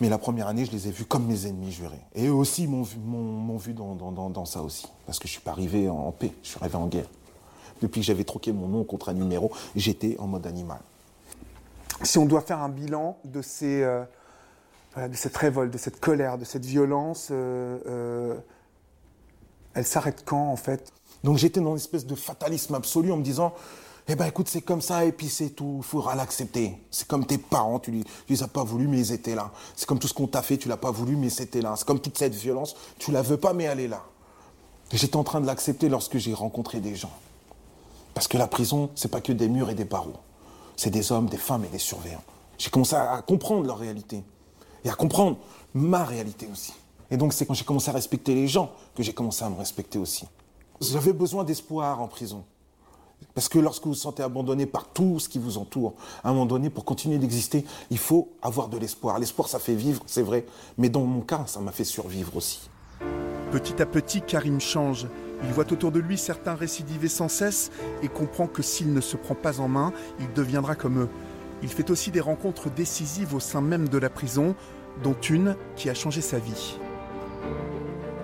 Mais 0.00 0.08
la 0.08 0.18
première 0.18 0.46
année, 0.46 0.64
je 0.64 0.70
les 0.70 0.86
ai 0.88 0.90
vus 0.92 1.04
comme 1.04 1.26
mes 1.26 1.46
ennemis 1.46 1.72
jurés. 1.72 2.00
Et 2.14 2.26
eux 2.28 2.32
aussi 2.32 2.66
m'ont 2.68 2.82
vu, 3.56 3.72
dans, 3.74 3.94
dans- 3.94 4.30
dans- 4.30 4.44
ça 4.44 4.62
aussi. 4.62 4.86
Parce 5.06 5.18
que 5.18 5.26
je 5.26 5.32
suis 5.32 5.40
pas 5.40 5.50
arrivé 5.50 5.88
en, 5.88 6.12
paix, 6.12 6.32
je 6.42 6.48
suis 6.50 6.58
arrivé 6.60 6.76
en 6.76 6.86
guerre. 6.86 7.08
Depuis 7.82 8.00
que 8.00 8.06
j'avais 8.06 8.24
troqué 8.24 8.52
mon 8.52 8.68
nom 8.68 8.84
contre 8.84 9.08
un 9.08 9.14
numéro, 9.14 9.50
j'étais 9.74 10.16
en 10.18 10.26
mode 10.26 10.46
animal. 10.46 10.78
Si 12.02 12.18
on 12.18 12.26
doit 12.26 12.42
faire 12.42 12.60
un 12.60 12.68
bilan 12.68 13.18
de, 13.24 13.42
ces, 13.42 13.82
euh, 13.82 14.04
de 14.96 15.14
cette 15.14 15.36
révolte, 15.36 15.72
de 15.72 15.78
cette 15.78 15.98
colère, 16.00 16.38
de 16.38 16.44
cette 16.44 16.64
violence, 16.64 17.28
euh, 17.32 17.78
euh, 17.86 18.34
elle 19.74 19.84
s'arrête 19.84 20.22
quand 20.24 20.48
en 20.50 20.56
fait? 20.56 20.92
Donc 21.24 21.38
j'étais 21.38 21.60
dans 21.60 21.70
une 21.70 21.76
espèce 21.76 22.06
de 22.06 22.14
fatalisme 22.14 22.74
absolu 22.76 23.10
en 23.10 23.16
me 23.16 23.22
disant, 23.24 23.52
eh 24.10 24.16
ben 24.16 24.24
écoute, 24.26 24.48
c'est 24.48 24.62
comme 24.62 24.80
ça 24.80 25.04
et 25.04 25.12
puis 25.12 25.28
c'est 25.28 25.50
tout, 25.50 25.76
il 25.78 25.84
faudra 25.84 26.14
l'accepter. 26.14 26.78
C'est 26.90 27.06
comme 27.06 27.26
tes 27.26 27.36
parents, 27.36 27.78
tu, 27.78 27.92
tu 28.26 28.32
les 28.32 28.42
as 28.42 28.48
pas 28.48 28.64
voulu 28.64 28.88
mais 28.88 28.98
ils 28.98 29.12
étaient 29.12 29.34
là. 29.34 29.50
C'est 29.76 29.86
comme 29.86 29.98
tout 29.98 30.08
ce 30.08 30.14
qu'on 30.14 30.26
t'a 30.26 30.40
fait, 30.40 30.56
tu 30.56 30.68
l'as 30.68 30.78
pas 30.78 30.90
voulu 30.90 31.14
mais 31.16 31.28
c'était 31.28 31.60
là. 31.60 31.74
C'est 31.76 31.86
comme 31.86 32.00
toute 32.00 32.16
cette 32.16 32.34
violence, 32.34 32.74
tu 32.98 33.12
la 33.12 33.20
veux 33.20 33.36
pas 33.36 33.52
mais 33.52 33.64
elle 33.64 33.80
est 33.80 33.88
là. 33.88 34.02
J'étais 34.92 35.16
en 35.16 35.24
train 35.24 35.42
de 35.42 35.46
l'accepter 35.46 35.90
lorsque 35.90 36.16
j'ai 36.16 36.32
rencontré 36.32 36.80
des 36.80 36.94
gens. 36.94 37.12
Parce 38.14 38.26
que 38.26 38.38
la 38.38 38.46
prison, 38.46 38.88
c'est 38.94 39.10
pas 39.10 39.20
que 39.20 39.32
des 39.32 39.48
murs 39.48 39.68
et 39.68 39.74
des 39.74 39.84
barreaux. 39.84 40.16
C'est 40.76 40.90
des 40.90 41.12
hommes, 41.12 41.26
des 41.26 41.36
femmes 41.36 41.64
et 41.66 41.68
des 41.68 41.78
surveillants. 41.78 42.22
J'ai 42.56 42.70
commencé 42.70 42.96
à 42.96 43.20
comprendre 43.20 43.66
leur 43.66 43.78
réalité. 43.78 44.24
Et 44.84 44.88
à 44.88 44.94
comprendre 44.94 45.36
ma 45.74 46.04
réalité 46.04 46.48
aussi. 46.50 46.72
Et 47.10 47.18
donc 47.18 47.34
c'est 47.34 47.44
quand 47.44 47.54
j'ai 47.54 47.64
commencé 47.64 47.90
à 47.90 47.92
respecter 47.92 48.34
les 48.34 48.48
gens 48.48 48.72
que 48.94 49.02
j'ai 49.02 49.12
commencé 49.12 49.44
à 49.44 49.50
me 49.50 49.56
respecter 49.56 49.98
aussi. 49.98 50.24
J'avais 50.80 51.12
besoin 51.12 51.44
d'espoir 51.44 52.00
en 52.00 52.08
prison. 52.08 52.44
Parce 53.38 53.48
que 53.48 53.60
lorsque 53.60 53.84
vous 53.84 53.90
vous 53.90 53.94
sentez 53.94 54.24
abandonné 54.24 54.66
par 54.66 54.88
tout 54.88 55.20
ce 55.20 55.28
qui 55.28 55.38
vous 55.38 55.58
entoure, 55.58 55.94
à 56.24 56.30
un 56.30 56.32
moment 56.32 56.44
donné, 56.44 56.70
pour 56.70 56.84
continuer 56.84 57.18
d'exister, 57.18 57.64
il 57.88 57.98
faut 57.98 58.32
avoir 58.42 58.66
de 58.66 58.76
l'espoir. 58.76 59.16
L'espoir, 59.20 59.46
ça 59.46 59.60
fait 59.60 59.76
vivre, 59.76 60.02
c'est 60.06 60.22
vrai. 60.22 60.44
Mais 60.76 60.88
dans 60.88 61.04
mon 61.04 61.20
cas, 61.20 61.44
ça 61.46 61.60
m'a 61.60 61.70
fait 61.70 61.84
survivre 61.84 62.34
aussi. 62.34 62.68
Petit 63.52 63.80
à 63.80 63.86
petit, 63.86 64.22
Karim 64.22 64.60
change. 64.60 65.06
Il 65.44 65.52
voit 65.52 65.70
autour 65.70 65.92
de 65.92 66.00
lui 66.00 66.18
certains 66.18 66.56
récidiver 66.56 67.06
sans 67.06 67.28
cesse 67.28 67.70
et 68.02 68.08
comprend 68.08 68.48
que 68.48 68.60
s'il 68.60 68.92
ne 68.92 69.00
se 69.00 69.16
prend 69.16 69.36
pas 69.36 69.60
en 69.60 69.68
main, 69.68 69.92
il 70.18 70.32
deviendra 70.32 70.74
comme 70.74 71.02
eux. 71.02 71.08
Il 71.62 71.68
fait 71.68 71.90
aussi 71.90 72.10
des 72.10 72.18
rencontres 72.18 72.70
décisives 72.70 73.36
au 73.36 73.40
sein 73.40 73.60
même 73.60 73.88
de 73.88 73.98
la 73.98 74.10
prison, 74.10 74.56
dont 75.04 75.14
une 75.30 75.54
qui 75.76 75.88
a 75.88 75.94
changé 75.94 76.22
sa 76.22 76.40
vie. 76.40 76.76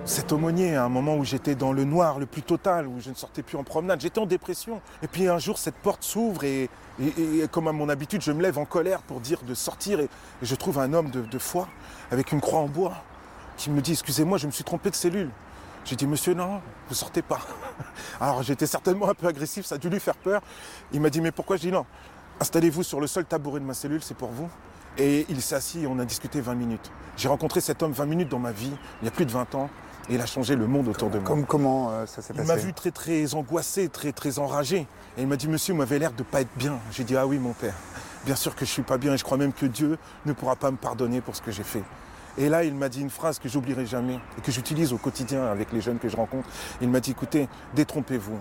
Cet 0.06 0.32
aumônier, 0.32 0.76
à 0.76 0.84
un 0.84 0.90
moment 0.90 1.16
où 1.16 1.24
j'étais 1.24 1.54
dans 1.54 1.72
le 1.72 1.84
noir 1.84 2.18
le 2.18 2.26
plus 2.26 2.42
total, 2.42 2.86
où 2.86 3.00
je 3.00 3.08
ne 3.08 3.14
sortais 3.14 3.42
plus 3.42 3.56
en 3.56 3.64
promenade, 3.64 4.02
j'étais 4.02 4.18
en 4.18 4.26
dépression. 4.26 4.82
Et 5.02 5.08
puis 5.08 5.28
un 5.28 5.38
jour, 5.38 5.56
cette 5.56 5.76
porte 5.76 6.02
s'ouvre 6.02 6.44
et, 6.44 6.68
comme 7.50 7.68
à 7.68 7.72
mon 7.72 7.88
habitude, 7.88 8.20
je 8.20 8.30
me 8.30 8.42
lève 8.42 8.58
en 8.58 8.66
colère 8.66 9.00
pour 9.00 9.20
dire 9.20 9.40
de 9.46 9.54
sortir. 9.54 10.00
Et, 10.00 10.10
je 10.42 10.54
trouve 10.56 10.78
un 10.78 10.92
homme 10.92 11.08
de, 11.08 11.22
de 11.22 11.38
foi 11.38 11.68
avec 12.10 12.32
une 12.32 12.42
croix 12.42 12.60
en 12.60 12.68
bois 12.68 12.92
qui 13.56 13.70
me 13.70 13.80
dit 13.80 13.92
Excusez-moi, 13.92 14.36
je 14.36 14.46
me 14.46 14.52
suis 14.52 14.62
trompé 14.62 14.90
de 14.90 14.94
cellule. 14.94 15.30
J'ai 15.86 15.96
dit 15.96 16.06
Monsieur, 16.06 16.34
non, 16.34 16.60
vous 16.88 16.94
sortez 16.94 17.22
pas. 17.22 17.40
Alors 18.20 18.42
j'étais 18.42 18.66
certainement 18.66 19.08
un 19.08 19.14
peu 19.14 19.26
agressif, 19.26 19.64
ça 19.64 19.76
a 19.76 19.78
dû 19.78 19.88
lui 19.88 20.00
faire 20.00 20.16
peur. 20.16 20.42
Il 20.92 21.00
m'a 21.00 21.08
dit 21.08 21.22
Mais 21.22 21.32
pourquoi? 21.32 21.56
Je 21.56 21.62
dis 21.62 21.72
Non, 21.72 21.86
installez-vous 22.40 22.82
sur 22.82 23.00
le 23.00 23.06
seul 23.06 23.24
tabouret 23.24 23.60
de 23.60 23.64
ma 23.64 23.74
cellule, 23.74 24.02
c'est 24.02 24.16
pour 24.16 24.30
vous. 24.30 24.50
Et 24.98 25.24
il 25.30 25.40
s'est 25.40 25.54
assis 25.54 25.80
et 25.84 25.86
on 25.86 25.98
a 25.98 26.04
discuté 26.04 26.42
20 26.42 26.54
minutes. 26.54 26.92
J'ai 27.16 27.28
rencontré 27.28 27.60
cet 27.60 27.82
homme 27.82 27.92
20 27.92 28.04
minutes 28.04 28.28
dans 28.28 28.38
ma 28.38 28.52
vie, 28.52 28.72
il 29.00 29.04
y 29.06 29.08
a 29.08 29.10
plus 29.10 29.26
de 29.26 29.32
20 29.32 29.54
ans, 29.54 29.70
et 30.08 30.14
il 30.14 30.20
a 30.20 30.26
changé 30.26 30.56
le 30.56 30.66
monde 30.66 30.88
autour 30.88 31.10
de 31.10 31.18
moi. 31.18 31.26
Comme, 31.26 31.46
Comment 31.46 31.90
euh, 31.90 32.06
ça 32.06 32.20
s'est 32.22 32.34
Il 32.34 32.38
passé 32.38 32.48
m'a 32.48 32.56
vu 32.56 32.72
très 32.72 32.90
très 32.90 33.34
angoissé, 33.34 33.88
très 33.88 34.12
très 34.12 34.38
enragé. 34.38 34.86
Et 35.16 35.22
il 35.22 35.26
m'a 35.26 35.36
dit, 35.36 35.48
monsieur, 35.48 35.72
vous 35.72 35.78
m'avez 35.78 35.98
l'air 35.98 36.12
de 36.12 36.22
pas 36.22 36.40
être 36.42 36.56
bien. 36.56 36.78
J'ai 36.92 37.04
dit, 37.04 37.16
ah 37.16 37.26
oui, 37.26 37.38
mon 37.38 37.52
père. 37.52 37.74
Bien 38.26 38.36
sûr 38.36 38.54
que 38.54 38.64
je 38.64 38.70
suis 38.70 38.82
pas 38.82 38.98
bien 38.98 39.14
et 39.14 39.18
je 39.18 39.24
crois 39.24 39.38
même 39.38 39.52
que 39.52 39.66
Dieu 39.66 39.98
ne 40.26 40.32
pourra 40.32 40.56
pas 40.56 40.70
me 40.70 40.76
pardonner 40.76 41.20
pour 41.20 41.36
ce 41.36 41.42
que 41.42 41.50
j'ai 41.50 41.62
fait. 41.62 41.82
Et 42.36 42.48
là, 42.48 42.64
il 42.64 42.74
m'a 42.74 42.88
dit 42.88 43.00
une 43.00 43.10
phrase 43.10 43.38
que 43.38 43.48
j'oublierai 43.48 43.86
jamais 43.86 44.18
et 44.38 44.40
que 44.40 44.50
j'utilise 44.50 44.92
au 44.92 44.98
quotidien 44.98 45.44
avec 45.44 45.72
les 45.72 45.80
jeunes 45.80 45.98
que 45.98 46.08
je 46.08 46.16
rencontre. 46.16 46.48
Il 46.80 46.88
m'a 46.88 47.00
dit, 47.00 47.12
écoutez, 47.12 47.48
détrompez-vous. 47.74 48.38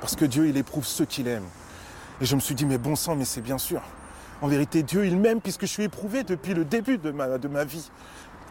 Parce 0.00 0.16
que 0.16 0.24
Dieu, 0.24 0.48
il 0.48 0.56
éprouve 0.56 0.86
ceux 0.86 1.04
qu'il 1.04 1.28
aime. 1.28 1.44
Et 2.20 2.24
je 2.24 2.34
me 2.34 2.40
suis 2.40 2.54
dit, 2.54 2.64
mais 2.64 2.78
bon 2.78 2.96
sang, 2.96 3.16
mais 3.16 3.24
c'est 3.24 3.40
bien 3.40 3.58
sûr. 3.58 3.82
En 4.40 4.48
vérité, 4.48 4.82
Dieu, 4.82 5.06
il 5.06 5.16
m'aime 5.18 5.40
puisque 5.40 5.62
je 5.62 5.70
suis 5.70 5.84
éprouvé 5.84 6.24
depuis 6.24 6.54
le 6.54 6.64
début 6.64 6.98
de 6.98 7.10
ma, 7.10 7.38
de 7.38 7.48
ma 7.48 7.64
vie. 7.64 7.90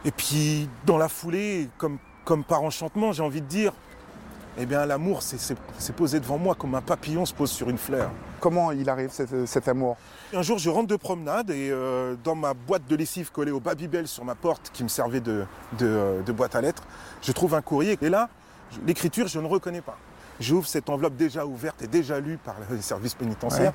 Et 0.05 0.11
puis, 0.11 0.69
dans 0.85 0.97
la 0.97 1.07
foulée, 1.07 1.69
comme, 1.77 1.97
comme 2.25 2.43
par 2.43 2.63
enchantement, 2.63 3.11
j'ai 3.11 3.23
envie 3.23 3.41
de 3.41 3.47
dire, 3.47 3.73
eh 4.57 4.65
bien, 4.65 4.85
l'amour, 4.85 5.21
c'est 5.23 5.95
posé 5.95 6.19
devant 6.19 6.37
moi 6.37 6.55
comme 6.55 6.75
un 6.75 6.81
papillon 6.81 7.25
se 7.25 7.33
pose 7.33 7.51
sur 7.51 7.69
une 7.69 7.77
fleur. 7.77 8.11
Comment 8.39 8.71
il 8.71 8.89
arrive 8.89 9.09
cet, 9.11 9.45
cet 9.47 9.67
amour? 9.67 9.97
Un 10.33 10.41
jour, 10.41 10.57
je 10.59 10.69
rentre 10.69 10.87
de 10.87 10.95
promenade 10.95 11.49
et 11.49 11.69
euh, 11.71 12.15
dans 12.23 12.35
ma 12.35 12.53
boîte 12.53 12.85
de 12.87 12.95
lessive 12.95 13.31
collée 13.31 13.51
au 13.51 13.59
Babybel 13.59 14.07
sur 14.07 14.23
ma 14.25 14.35
porte, 14.35 14.69
qui 14.73 14.83
me 14.83 14.89
servait 14.89 15.21
de, 15.21 15.45
de, 15.79 15.85
euh, 15.87 16.21
de 16.21 16.31
boîte 16.31 16.55
à 16.55 16.61
lettres, 16.61 16.83
je 17.21 17.31
trouve 17.31 17.55
un 17.55 17.61
courrier. 17.61 17.97
Et 18.01 18.09
là, 18.09 18.29
l'écriture, 18.85 19.27
je 19.27 19.39
ne 19.39 19.47
reconnais 19.47 19.81
pas. 19.81 19.97
J'ouvre 20.39 20.67
cette 20.67 20.89
enveloppe 20.89 21.15
déjà 21.15 21.45
ouverte 21.45 21.81
et 21.81 21.87
déjà 21.87 22.19
lue 22.19 22.37
par 22.37 22.55
les 22.69 22.81
services 22.81 23.13
pénitentiaires. 23.13 23.73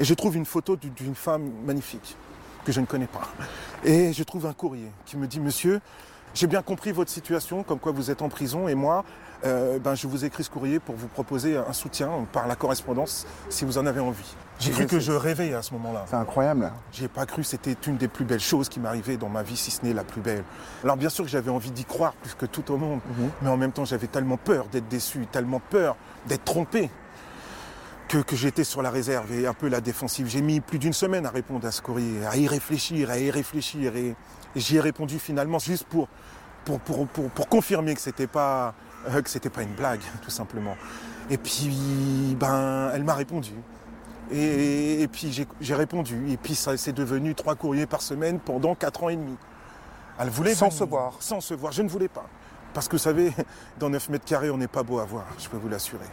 Et 0.00 0.04
je 0.04 0.14
trouve 0.14 0.36
une 0.36 0.46
photo 0.46 0.76
du- 0.76 0.90
d'une 0.90 1.14
femme 1.14 1.50
magnifique 1.64 2.16
que 2.64 2.72
je 2.72 2.80
ne 2.80 2.86
connais 2.86 3.06
pas. 3.06 3.28
Et 3.84 4.12
je 4.12 4.22
trouve 4.24 4.46
un 4.46 4.52
courrier 4.52 4.90
qui 5.06 5.16
me 5.16 5.26
dit 5.26 5.38
Monsieur, 5.40 5.80
j'ai 6.34 6.46
bien 6.46 6.62
compris 6.62 6.92
votre 6.92 7.10
situation, 7.10 7.62
comme 7.62 7.78
quoi 7.78 7.92
vous 7.92 8.10
êtes 8.10 8.22
en 8.22 8.28
prison, 8.28 8.68
et 8.68 8.74
moi, 8.74 9.04
euh, 9.44 9.78
ben, 9.78 9.94
je 9.94 10.06
vous 10.06 10.24
écris 10.24 10.44
ce 10.44 10.50
courrier 10.50 10.80
pour 10.80 10.96
vous 10.96 11.06
proposer 11.06 11.56
un 11.56 11.72
soutien 11.72 12.10
par 12.32 12.46
la 12.46 12.56
correspondance 12.56 13.26
si 13.48 13.64
vous 13.64 13.78
en 13.78 13.86
avez 13.86 14.00
envie. 14.00 14.34
J'ai 14.58 14.72
cru 14.72 14.86
que 14.86 14.98
je 14.98 15.12
rêvais 15.12 15.54
à 15.54 15.62
ce 15.62 15.72
moment-là. 15.74 16.04
C'est 16.08 16.16
incroyable. 16.16 16.72
J'y 16.92 17.04
ai 17.04 17.08
pas 17.08 17.26
cru, 17.26 17.44
c'était 17.44 17.76
une 17.86 17.96
des 17.96 18.08
plus 18.08 18.24
belles 18.24 18.40
choses 18.40 18.68
qui 18.68 18.80
m'arrivait 18.80 19.16
dans 19.16 19.28
ma 19.28 19.44
vie, 19.44 19.56
si 19.56 19.70
ce 19.70 19.84
n'est 19.84 19.92
la 19.92 20.02
plus 20.02 20.20
belle. 20.20 20.42
Alors 20.82 20.96
bien 20.96 21.08
sûr 21.08 21.24
que 21.24 21.30
j'avais 21.30 21.50
envie 21.50 21.70
d'y 21.70 21.84
croire 21.84 22.14
plus 22.14 22.34
que 22.34 22.46
tout 22.46 22.72
au 22.72 22.76
monde, 22.76 23.00
mais 23.40 23.48
en 23.48 23.56
même 23.56 23.70
temps 23.70 23.84
j'avais 23.84 24.08
tellement 24.08 24.36
peur 24.36 24.66
d'être 24.72 24.88
déçu, 24.88 25.26
tellement 25.30 25.60
peur 25.70 25.96
d'être 26.26 26.44
trompé, 26.44 26.90
que, 28.08 28.18
que 28.18 28.36
j'étais 28.36 28.64
sur 28.64 28.82
la 28.82 28.90
réserve 28.90 29.32
et 29.32 29.46
un 29.46 29.54
peu 29.54 29.68
la 29.68 29.80
défensive. 29.80 30.26
J'ai 30.28 30.42
mis 30.42 30.60
plus 30.60 30.78
d'une 30.78 30.92
semaine 30.92 31.26
à 31.26 31.30
répondre 31.30 31.66
à 31.66 31.70
ce 31.70 31.82
courrier, 31.82 32.24
à 32.26 32.36
y 32.36 32.48
réfléchir, 32.48 33.10
à 33.10 33.18
y 33.18 33.30
réfléchir, 33.30 33.94
et, 33.96 34.08
et 34.56 34.60
j'y 34.60 34.76
ai 34.76 34.80
répondu 34.80 35.18
finalement 35.18 35.58
juste 35.58 35.84
pour, 35.84 36.08
pour, 36.64 36.80
pour, 36.80 37.06
pour, 37.06 37.30
pour 37.30 37.48
confirmer 37.48 37.94
que 37.94 38.00
c'était 38.00 38.26
pas 38.26 38.74
euh, 39.08 39.22
que 39.22 39.30
c'était 39.30 39.50
pas 39.50 39.62
une 39.62 39.74
blague, 39.74 40.00
tout 40.22 40.30
simplement. 40.30 40.76
Et 41.30 41.36
puis, 41.38 42.36
ben, 42.38 42.90
elle 42.94 43.04
m'a 43.04 43.14
répondu. 43.14 43.52
Et, 44.30 45.02
et 45.02 45.08
puis 45.08 45.46
j'ai 45.60 45.74
répondu. 45.74 46.30
Et 46.30 46.36
puis 46.36 46.54
ça 46.54 46.76
c'est 46.76 46.92
devenu 46.92 47.34
trois 47.34 47.54
courriers 47.54 47.86
par 47.86 48.02
semaine 48.02 48.40
pendant 48.40 48.74
quatre 48.74 49.02
ans 49.04 49.08
et 49.08 49.16
demi. 49.16 49.36
Elle 50.18 50.28
voulait 50.28 50.54
Sans 50.54 50.66
venir. 50.66 50.78
se 50.78 50.84
voir. 50.84 51.12
Sans 51.20 51.40
se 51.40 51.54
voir. 51.54 51.72
Je 51.72 51.82
ne 51.82 51.88
voulais 51.88 52.08
pas. 52.08 52.26
Parce 52.74 52.88
que 52.88 52.92
vous 52.92 53.02
savez, 53.02 53.32
dans 53.78 53.88
9 53.88 54.08
mètres 54.10 54.24
carrés, 54.24 54.50
on 54.50 54.58
n'est 54.58 54.68
pas 54.68 54.82
beau 54.82 54.98
à 54.98 55.04
voir, 55.04 55.24
je 55.38 55.48
peux 55.48 55.56
vous 55.56 55.68
l'assurer. 55.68 56.04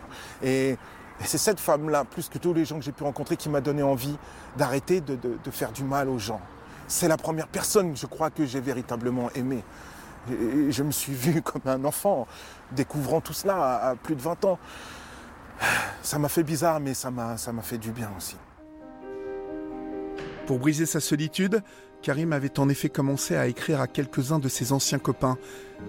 Et, 0.44 0.78
c'est 1.24 1.38
cette 1.38 1.60
femme-là, 1.60 2.04
plus 2.04 2.30
que 2.30 2.38
tous 2.38 2.54
les 2.54 2.66
gens 2.66 2.78
que 2.78 2.84
j'ai 2.84 2.92
pu 2.92 3.04
rencontrer, 3.04 3.38
qui 3.38 3.50
m'a 3.50 3.62
donné 3.62 3.84
envie 3.84 4.18
d'arrêter 4.58 5.02
de, 5.02 5.18
faire 5.52 5.72
du 5.72 5.84
mal 5.84 6.10
aux 6.10 6.20
gens. 6.20 6.42
C'est 6.88 7.08
la 7.08 7.18
première 7.18 7.48
personne, 7.48 7.96
je 7.96 8.06
crois, 8.06 8.30
que 8.30 8.46
j'ai 8.46 8.60
véritablement 8.60 9.32
aimée. 9.32 9.64
Et- 10.30 10.72
je 10.72 10.84
me 10.84 10.92
suis 10.92 11.14
vu 11.14 11.42
comme 11.44 11.62
un 11.66 11.84
enfant, 11.86 12.28
découvrant 12.72 13.22
tout 13.22 13.34
cela 13.34 13.56
à, 13.56 13.90
à 13.90 13.96
plus 13.96 14.16
de 14.16 14.22
20 14.22 14.46
ans. 14.46 14.60
Ça 16.02 16.20
m'a 16.20 16.30
fait 16.30 16.44
bizarre, 16.44 16.80
mais 16.80 16.94
ça 16.94 17.10
m'a 17.10 17.38
fait 17.62 17.78
du 17.78 17.92
bien 17.92 18.12
aussi. 18.18 18.36
Pour 20.46 20.60
briser 20.60 20.86
sa 20.86 21.00
solitude, 21.00 21.64
Karim 22.04 22.34
avait 22.34 22.60
en 22.60 22.70
effet 22.70 22.90
commencé 22.90 23.36
à 23.36 23.48
écrire 23.48 23.82
à 23.82 23.88
quelques-uns 23.88 24.38
de 24.38 24.48
ses 24.48 24.74
anciens 24.74 25.00
copains. 25.00 25.40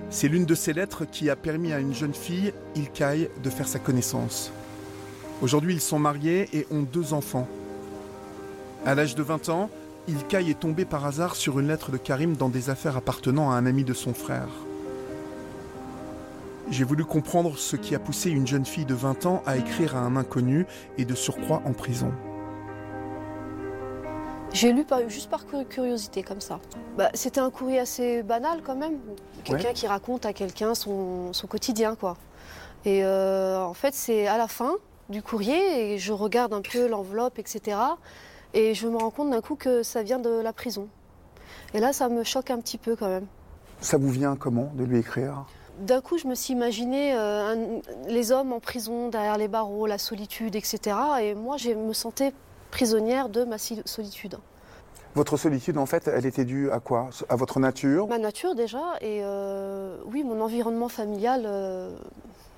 C'est 0.09 0.29
l'une 0.29 0.47
de 0.47 0.55
ces 0.55 0.73
lettres 0.73 1.05
qui 1.05 1.29
a 1.29 1.37
permis 1.37 1.75
à 1.75 1.79
une 1.79 1.93
jeune 1.93 2.15
fille, 2.15 2.55
Ilkay, 2.75 3.31
de 3.43 3.51
faire 3.51 3.69
sa 3.69 3.79
connaissance. 3.79 4.51
Aujourd'hui, 5.43 5.75
ils 5.75 5.81
sont 5.81 5.99
mariés 5.99 6.49
et 6.55 6.67
ont 6.71 6.83
deux 6.83 7.13
enfants. 7.13 7.47
À 8.87 8.95
l'âge 8.95 9.15
de 9.15 9.23
20 9.23 9.51
ans, 9.51 9.69
Ilkay 10.09 10.51
est 10.51 10.59
tombé 10.59 10.85
par 10.85 11.05
hasard 11.05 11.37
sur 11.37 11.61
une 11.61 11.69
lettre 11.69 11.91
de 11.91 11.99
Karim 11.99 12.37
dans 12.37 12.49
des 12.49 12.71
affaires 12.71 12.97
appartenant 12.97 13.51
à 13.51 13.57
un 13.57 13.67
ami 13.67 13.85
de 13.85 13.93
son 13.93 14.15
frère. 14.15 14.49
J'ai 16.71 16.85
voulu 16.85 17.05
comprendre 17.05 17.59
ce 17.59 17.77
qui 17.77 17.95
a 17.95 17.99
poussé 17.99 18.31
une 18.31 18.47
jeune 18.47 18.65
fille 18.65 18.87
de 18.87 18.95
20 18.95 19.27
ans 19.27 19.43
à 19.47 19.57
écrire 19.57 19.95
à 19.95 20.01
un 20.01 20.17
inconnu 20.17 20.67
et 20.97 21.05
de 21.05 21.15
surcroît 21.15 21.63
en 21.65 21.73
prison. 21.73 22.13
J'ai 24.53 24.73
lu 24.73 24.87
juste 25.09 25.29
par 25.29 25.45
curiosité 25.69 26.23
comme 26.23 26.41
ça. 26.41 26.61
Bah, 26.97 27.11
c'était 27.13 27.41
un 27.41 27.51
courrier 27.51 27.79
assez 27.81 28.23
banal 28.23 28.63
quand 28.65 28.77
même. 28.77 28.99
Quelqu'un 29.45 29.75
qui 29.75 29.87
raconte 29.87 30.25
à 30.25 30.33
quelqu'un 30.33 30.75
son, 30.75 31.31
quotidien 31.49 31.95
quoi. 31.95 32.17
Et 32.87 33.05
euh, 33.05 33.61
en 33.61 33.75
fait 33.75 33.93
c'est 33.93 34.27
à 34.27 34.39
la 34.39 34.49
fin 34.49 34.77
du 35.09 35.23
courrier 35.23 35.93
et 35.93 35.99
je 35.99 36.13
regarde 36.13 36.53
un 36.53 36.63
peu 36.63 36.87
l'enveloppe 36.87 37.39
etc. 37.39 37.79
Et 38.55 38.75
je 38.75 38.89
me 38.89 38.97
rends 38.97 39.11
compte 39.11 39.31
d'un 39.31 39.41
coup 39.41 39.57
que 39.57 39.83
ça 39.83 40.03
vient 40.03 40.19
de 40.19 40.31
la 40.31 40.53
prison. 40.53 40.89
Et 41.75 41.81
là 41.81 41.93
ça 41.93 42.09
me 42.09 42.25
choque 42.25 42.51
un 42.51 42.59
petit 42.59 42.79
peu 42.79 42.97
quand 42.97 43.09
même. 43.09 43.27
Ça 43.81 43.99
vous 43.99 44.11
vient 44.11 44.37
comment 44.37 44.73
de 44.75 44.85
lui 44.85 44.99
écrire? 44.99 45.45
D'un 45.81 46.01
coup, 46.01 46.17
je 46.17 46.27
me 46.27 46.35
suis 46.35 46.55
imaginé 46.55 47.13
euh, 47.15 47.81
les 48.09 48.33
hommes 48.33 48.55
en 48.55 48.61
prison, 48.61 49.11
derrière 49.11 49.37
les 49.37 49.49
barreaux, 49.49 49.87
la 49.87 49.99
solitude, 49.99 50.57
etc. 50.57 50.97
Et 51.21 51.35
moi, 51.35 51.59
je 51.59 51.71
me 51.71 51.93
sentais 51.93 52.33
prisonnière 52.71 53.29
de 53.29 53.45
ma 53.45 53.59
solitude. 53.59 54.39
Votre 55.15 55.37
solitude, 55.37 55.77
en 55.77 55.85
fait, 55.85 56.09
elle 56.09 56.25
était 56.25 56.47
due 56.47 56.71
à 56.71 56.81
quoi? 56.81 57.11
À 57.29 57.37
votre 57.37 57.61
nature? 57.61 58.07
Ma 58.09 58.19
nature 58.19 58.55
déjà, 58.55 58.95
et 59.03 59.21
euh, 59.23 59.99
oui, 60.07 60.25
mon 60.25 60.41
environnement 60.41 60.89
familial 60.89 61.43
euh, 61.45 61.95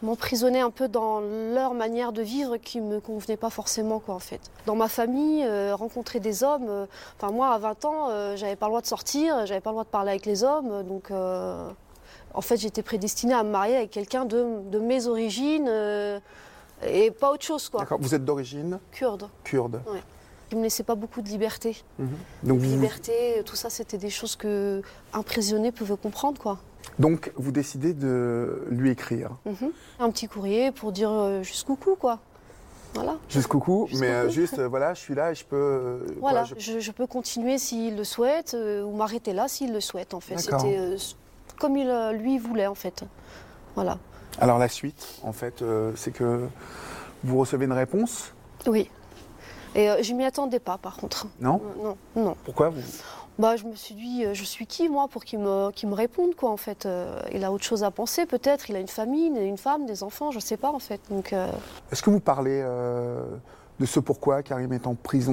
m'emprisonnait 0.02 0.61
un 0.61 0.70
peu 0.70 0.88
dans 0.88 1.20
leur 1.20 1.74
manière 1.74 2.12
de 2.12 2.22
vivre 2.22 2.56
qui 2.56 2.80
ne 2.80 2.88
me 2.88 3.00
convenait 3.00 3.37
pas 3.37 3.50
forcément, 3.50 3.98
quoi, 4.00 4.14
en 4.14 4.20
fait. 4.20 4.40
Dans 4.66 4.76
ma 4.76 4.88
famille, 4.88 5.44
euh, 5.44 5.74
rencontrer 5.74 6.20
des 6.20 6.42
hommes, 6.42 6.87
enfin 7.16 7.32
moi, 7.32 7.48
à 7.48 7.58
20 7.58 7.84
ans, 7.84 8.37
j'avais 8.37 8.56
pas 8.56 8.66
le 8.66 8.70
droit 8.70 8.80
de 8.80 8.87
sortir, 8.87 9.46
j'avais 9.46 9.61
pas 9.61 9.70
le 9.70 9.74
droit 9.74 9.84
de 9.84 9.88
parler 9.88 10.11
avec 10.11 10.26
les 10.26 10.44
hommes, 10.44 10.82
donc 10.84 11.11
en 11.11 12.40
fait, 12.40 12.56
j'étais 12.56 12.82
prédestinée 12.82 13.34
à 13.34 13.42
me 13.42 13.50
marier 13.50 13.76
avec 13.76 13.90
quelqu'un 13.90 14.24
de, 14.24 14.78
mes 14.78 15.06
origines 15.06 15.68
et 16.87 17.11
pas 17.11 17.32
autre 17.32 17.44
chose, 17.44 17.68
quoi. 17.68 17.80
D'accord, 17.80 17.98
vous 18.00 18.14
êtes 18.14 18.24
d'origine 18.24 18.78
Kurde. 18.92 19.28
Kurde. 19.44 19.80
Ouais. 19.90 20.02
Il 20.50 20.58
me 20.58 20.62
laissait 20.62 20.82
pas 20.82 20.94
beaucoup 20.94 21.20
de 21.20 21.28
liberté. 21.28 21.76
Mhm. 21.98 22.08
Donc 22.44 22.62
Liberté, 22.62 23.42
tout 23.44 23.56
ça, 23.56 23.68
c'était 23.68 23.98
des 23.98 24.11
choses 24.11 24.37
que 24.37 24.82
un 25.12 25.22
prisonnier 25.22 25.72
pouvait 25.72 25.96
comprendre, 25.96 26.40
quoi. 26.40 26.58
Donc 26.98 27.32
vous 27.36 27.52
décidez 27.52 27.94
de 27.94 28.64
lui 28.70 28.90
écrire 28.90 29.30
mhm. 29.44 29.70
Un 30.00 30.10
petit 30.10 30.28
courrier 30.28 30.72
pour 30.72 30.92
dire 30.92 31.10
euh, 31.10 31.42
jusqu'au 31.42 31.76
cou, 31.76 31.96
quoi. 31.98 32.18
Voilà. 32.94 33.16
Jusqu'au 33.28 33.60
cou, 33.60 33.88
mais 33.94 34.08
euh, 34.08 34.28
juste, 34.30 34.58
euh, 34.58 34.66
voilà, 34.66 34.94
je 34.94 35.00
suis 35.00 35.14
là 35.14 35.30
et 35.30 35.34
je 35.34 35.44
peux. 35.44 36.06
voilà, 36.20 36.44
je... 36.44 36.90
peux 36.90 37.06
continuer 37.06 37.58
s'il 37.58 37.96
le 37.96 38.04
souhaite 38.04 38.56
ou 38.56 38.96
m'arrêter 38.96 39.32
là 39.32 39.46
s'il 39.46 39.72
le 39.72 39.80
souhaite, 39.80 40.14
en 40.14 40.20
fait. 40.20 40.38
C'était 40.38 40.96
comme 41.58 41.76
il 41.76 41.90
lui 42.18 42.38
voulait, 42.38 42.66
en 42.66 42.74
fait. 42.74 43.04
Voilà. 43.74 43.98
Alors 44.40 44.58
la 44.58 44.68
suite, 44.68 45.20
en 45.22 45.32
fait, 45.32 45.62
c'est 45.96 46.12
que 46.12 46.48
vous 47.24 47.38
recevez 47.38 47.66
une 47.66 47.72
réponse? 47.72 48.32
Oui. 48.66 48.90
Et 49.74 50.02
je 50.02 50.14
m'y 50.14 50.24
attendais 50.24 50.60
pas, 50.60 50.78
par 50.78 50.96
contre. 50.96 51.26
Non? 51.40 51.60
Non, 51.82 51.96
non. 52.16 52.36
Pourquoi 52.44 52.70
vous 52.70 52.82
bah, 53.38 53.57
je 53.57 53.64
me 53.64 53.74
suis 53.74 53.94
dit, 53.94 54.24
euh, 54.24 54.35
je 54.35 54.44
suis 54.44 54.66
qui 54.66 54.88
moi 54.88 55.09
pour 55.09 55.24
qu'il 55.24 55.38
me, 55.38 55.70
me 55.87 55.94
réponde 55.94 56.35
quoi 56.35 56.51
en 56.51 56.57
fait. 56.57 56.88
il 57.33 57.44
a 57.44 57.53
autre 57.53 57.64
chose 57.64 57.85
à 57.85 57.90
penser 57.90 58.27
peut-être. 58.27 58.70
Il 58.70 58.77
a 58.77 58.81
une 58.81 58.88
famille, 58.88 59.29
une 59.29 59.59
femme, 59.59 59.87
des 59.87 60.03
enfants, 60.03 60.31
je 60.31 60.40
sais 60.40 60.57
pas 60.57 60.70
en 60.70 60.79
fait. 60.79 61.01
Donc. 61.11 61.35
Est-ce 61.92 62.03
que 62.03 62.11
vous 62.11 62.20
parlez 62.20 62.62
de 63.81 63.87
ce 63.87 64.01
pourquoi 64.01 64.42
Karim 64.42 64.72
est 64.72 64.87
en 64.87 64.94
prison 64.94 65.33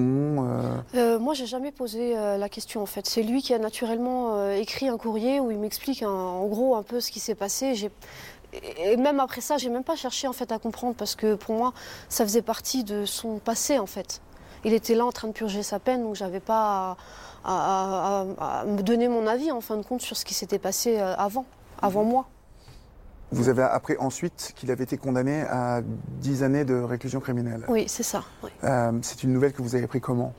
Moi, 0.94 1.34
j'ai 1.34 1.46
jamais 1.46 1.72
posé 1.72 2.14
la 2.14 2.50
question 2.50 2.82
en 2.82 2.86
fait. 2.86 3.08
C'est 3.08 3.24
lui 3.24 3.42
qui 3.42 3.54
a 3.54 3.60
naturellement 3.60 4.52
écrit 4.52 4.88
un 4.88 4.98
courrier 4.98 5.40
où 5.40 5.52
il 5.52 5.58
m'explique 5.58 6.04
en 6.04 6.46
gros 6.46 6.76
un 6.76 6.84
peu 6.84 7.00
ce 7.00 7.12
qui 7.12 7.20
s'est 7.20 7.36
passé. 7.36 7.76
J'ai 7.76 7.92
et 8.78 8.98
même 8.98 9.20
après 9.20 9.42
ça, 9.42 9.58
j'ai 9.58 9.70
même 9.70 9.84
pas 9.84 9.96
cherché 9.96 10.28
en 10.28 10.34
fait 10.34 10.52
à 10.52 10.60
comprendre 10.60 10.96
parce 10.96 11.16
que 11.16 11.36
pour 11.36 11.56
moi, 11.56 11.74
ça 12.10 12.24
faisait 12.24 12.42
partie 12.42 12.84
de 12.84 13.06
son 13.06 13.40
passé 13.40 13.80
en 13.80 13.86
fait 13.86 14.22
il 14.66 14.74
était 14.74 14.96
là 14.96 15.06
en 15.06 15.12
train 15.12 15.28
de 15.28 15.34
purger 15.34 15.64
sa 15.64 15.80
peine, 15.80 16.04
donc 16.04 16.16
j'avais 16.16 16.40
pas 16.40 16.98
à, 17.46 18.64
me 18.66 18.82
donner 18.82 19.08
mon 19.08 19.28
avis 19.28 19.52
en 19.52 19.62
fin 19.62 19.78
de 19.78 19.84
compte 19.84 20.02
sur 20.02 20.18
ce 20.18 20.26
qui 20.26 20.34
s'était 20.34 20.58
passé 20.58 20.98
euh, 21.00 21.16
avant, 21.16 21.46
avant 21.82 22.04
moi. 22.04 22.26
Vous 23.32 23.48
avez 23.48 23.62
appris 23.62 23.96
ensuite 24.00 24.54
qu'il 24.56 24.72
avait 24.72 24.84
été 24.84 24.98
condamné 24.98 25.42
à 25.42 25.82
10 25.84 26.44
années 26.44 26.66
de 26.66 26.76
réclusion 26.76 27.20
criminelle. 27.20 27.64
Oui, 27.68 27.86
c'est 27.88 28.04
ça. 28.04 28.24
Euh, 28.64 28.92
c'est 29.04 29.24
une 29.24 29.34
nouvelle 29.34 29.54
que 29.54 29.62
vous 29.62 29.76
avez 29.76 29.86
pris 29.86 30.02
comment? 30.02 30.34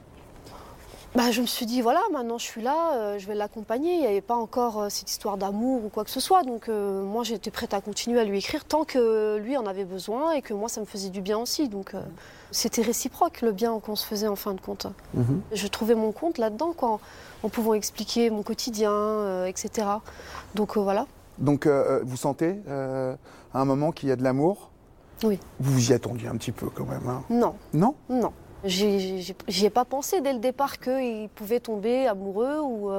Bah, 1.15 1.31
je 1.31 1.41
me 1.41 1.47
suis 1.47 1.67
dit, 1.67 1.81
voilà, 1.81 2.01
maintenant 2.13 2.39
je 2.39 2.45
suis 2.45 2.63
là, 2.63 2.95
euh, 2.95 3.19
je 3.19 3.27
vais 3.29 3.35
l'accompagner. 3.37 3.95
Il 3.95 4.01
n'y 4.01 4.07
avait 4.07 4.21
pas 4.21 4.35
encore 4.35 4.91
cette 4.91 5.11
histoire 5.11 5.37
d'amour 5.37 5.85
ou 5.85 5.89
quoi 5.89 6.05
que 6.05 6.11
ce 6.11 6.21
soit. 6.21 6.43
Donc 6.43 6.69
moi, 6.69 7.23
j'étais 7.23 7.53
prête 7.53 7.75
à 7.75 7.81
continuer 7.81 8.19
à 8.19 8.25
lui 8.25 8.39
écrire 8.39 8.65
tant 8.65 8.85
que 8.85 9.37
lui 9.37 9.57
en 9.57 9.67
avait 9.67 9.85
besoin 9.85 10.33
et 10.33 10.43
que 10.43 10.53
moi, 10.53 10.69
ça 10.69 10.81
me 10.81 10.87
faisait 10.87 11.11
du 11.11 11.21
bien 11.21 11.39
aussi. 11.39 11.69
Donc 11.69 11.95
c'était 12.51 12.83
réciproque 12.83 13.43
le 13.43 13.53
bien 13.53 13.79
qu'on 13.81 13.97
se 13.97 14.07
faisait 14.07 14.29
en 14.29 14.37
fin 14.37 14.55
de 14.55 14.61
compte. 14.61 14.87
Mhm. 15.15 15.43
Je 15.53 15.67
trouvais 15.67 15.95
mon 15.95 16.13
compte 16.13 16.39
là-dedans, 16.39 16.75
en 17.43 17.49
pouvant 17.49 17.75
expliquer 17.75 18.31
mon 18.31 18.43
quotidien, 18.43 18.93
euh, 18.93 19.47
etc. 19.47 19.89
Donc 20.55 20.77
euh, 20.77 20.81
voilà. 20.81 21.07
Donc 21.39 21.67
euh, 21.67 22.01
vous 22.05 22.17
sentez 22.17 22.57
à 22.69 23.61
un 23.61 23.65
moment 23.65 23.93
qu'il 23.93 24.09
y 24.09 24.13
a 24.13 24.17
de 24.17 24.23
l'amour? 24.23 24.71
Oui. 25.23 25.39
Vous 25.61 25.73
vous 25.73 25.91
y 25.91 25.95
attendiez 25.95 26.29
un 26.29 26.37
petit 26.37 26.53
peu 26.53 26.69
quand 26.69 26.87
même 26.87 27.07
hein? 27.09 27.23
Non. 27.31 27.55
Non? 27.73 27.95
Non. 28.09 28.33
J'y 28.65 29.35
ai 29.65 29.71
pas 29.71 29.85
pensé 29.85 30.21
dès 30.21 30.33
le 30.33 30.39
départ 30.41 30.79
qu'il 30.79 31.29
pouvait 31.35 31.61
tomber 31.61 32.07
amoureux 32.07 32.61
ou. 32.61 32.91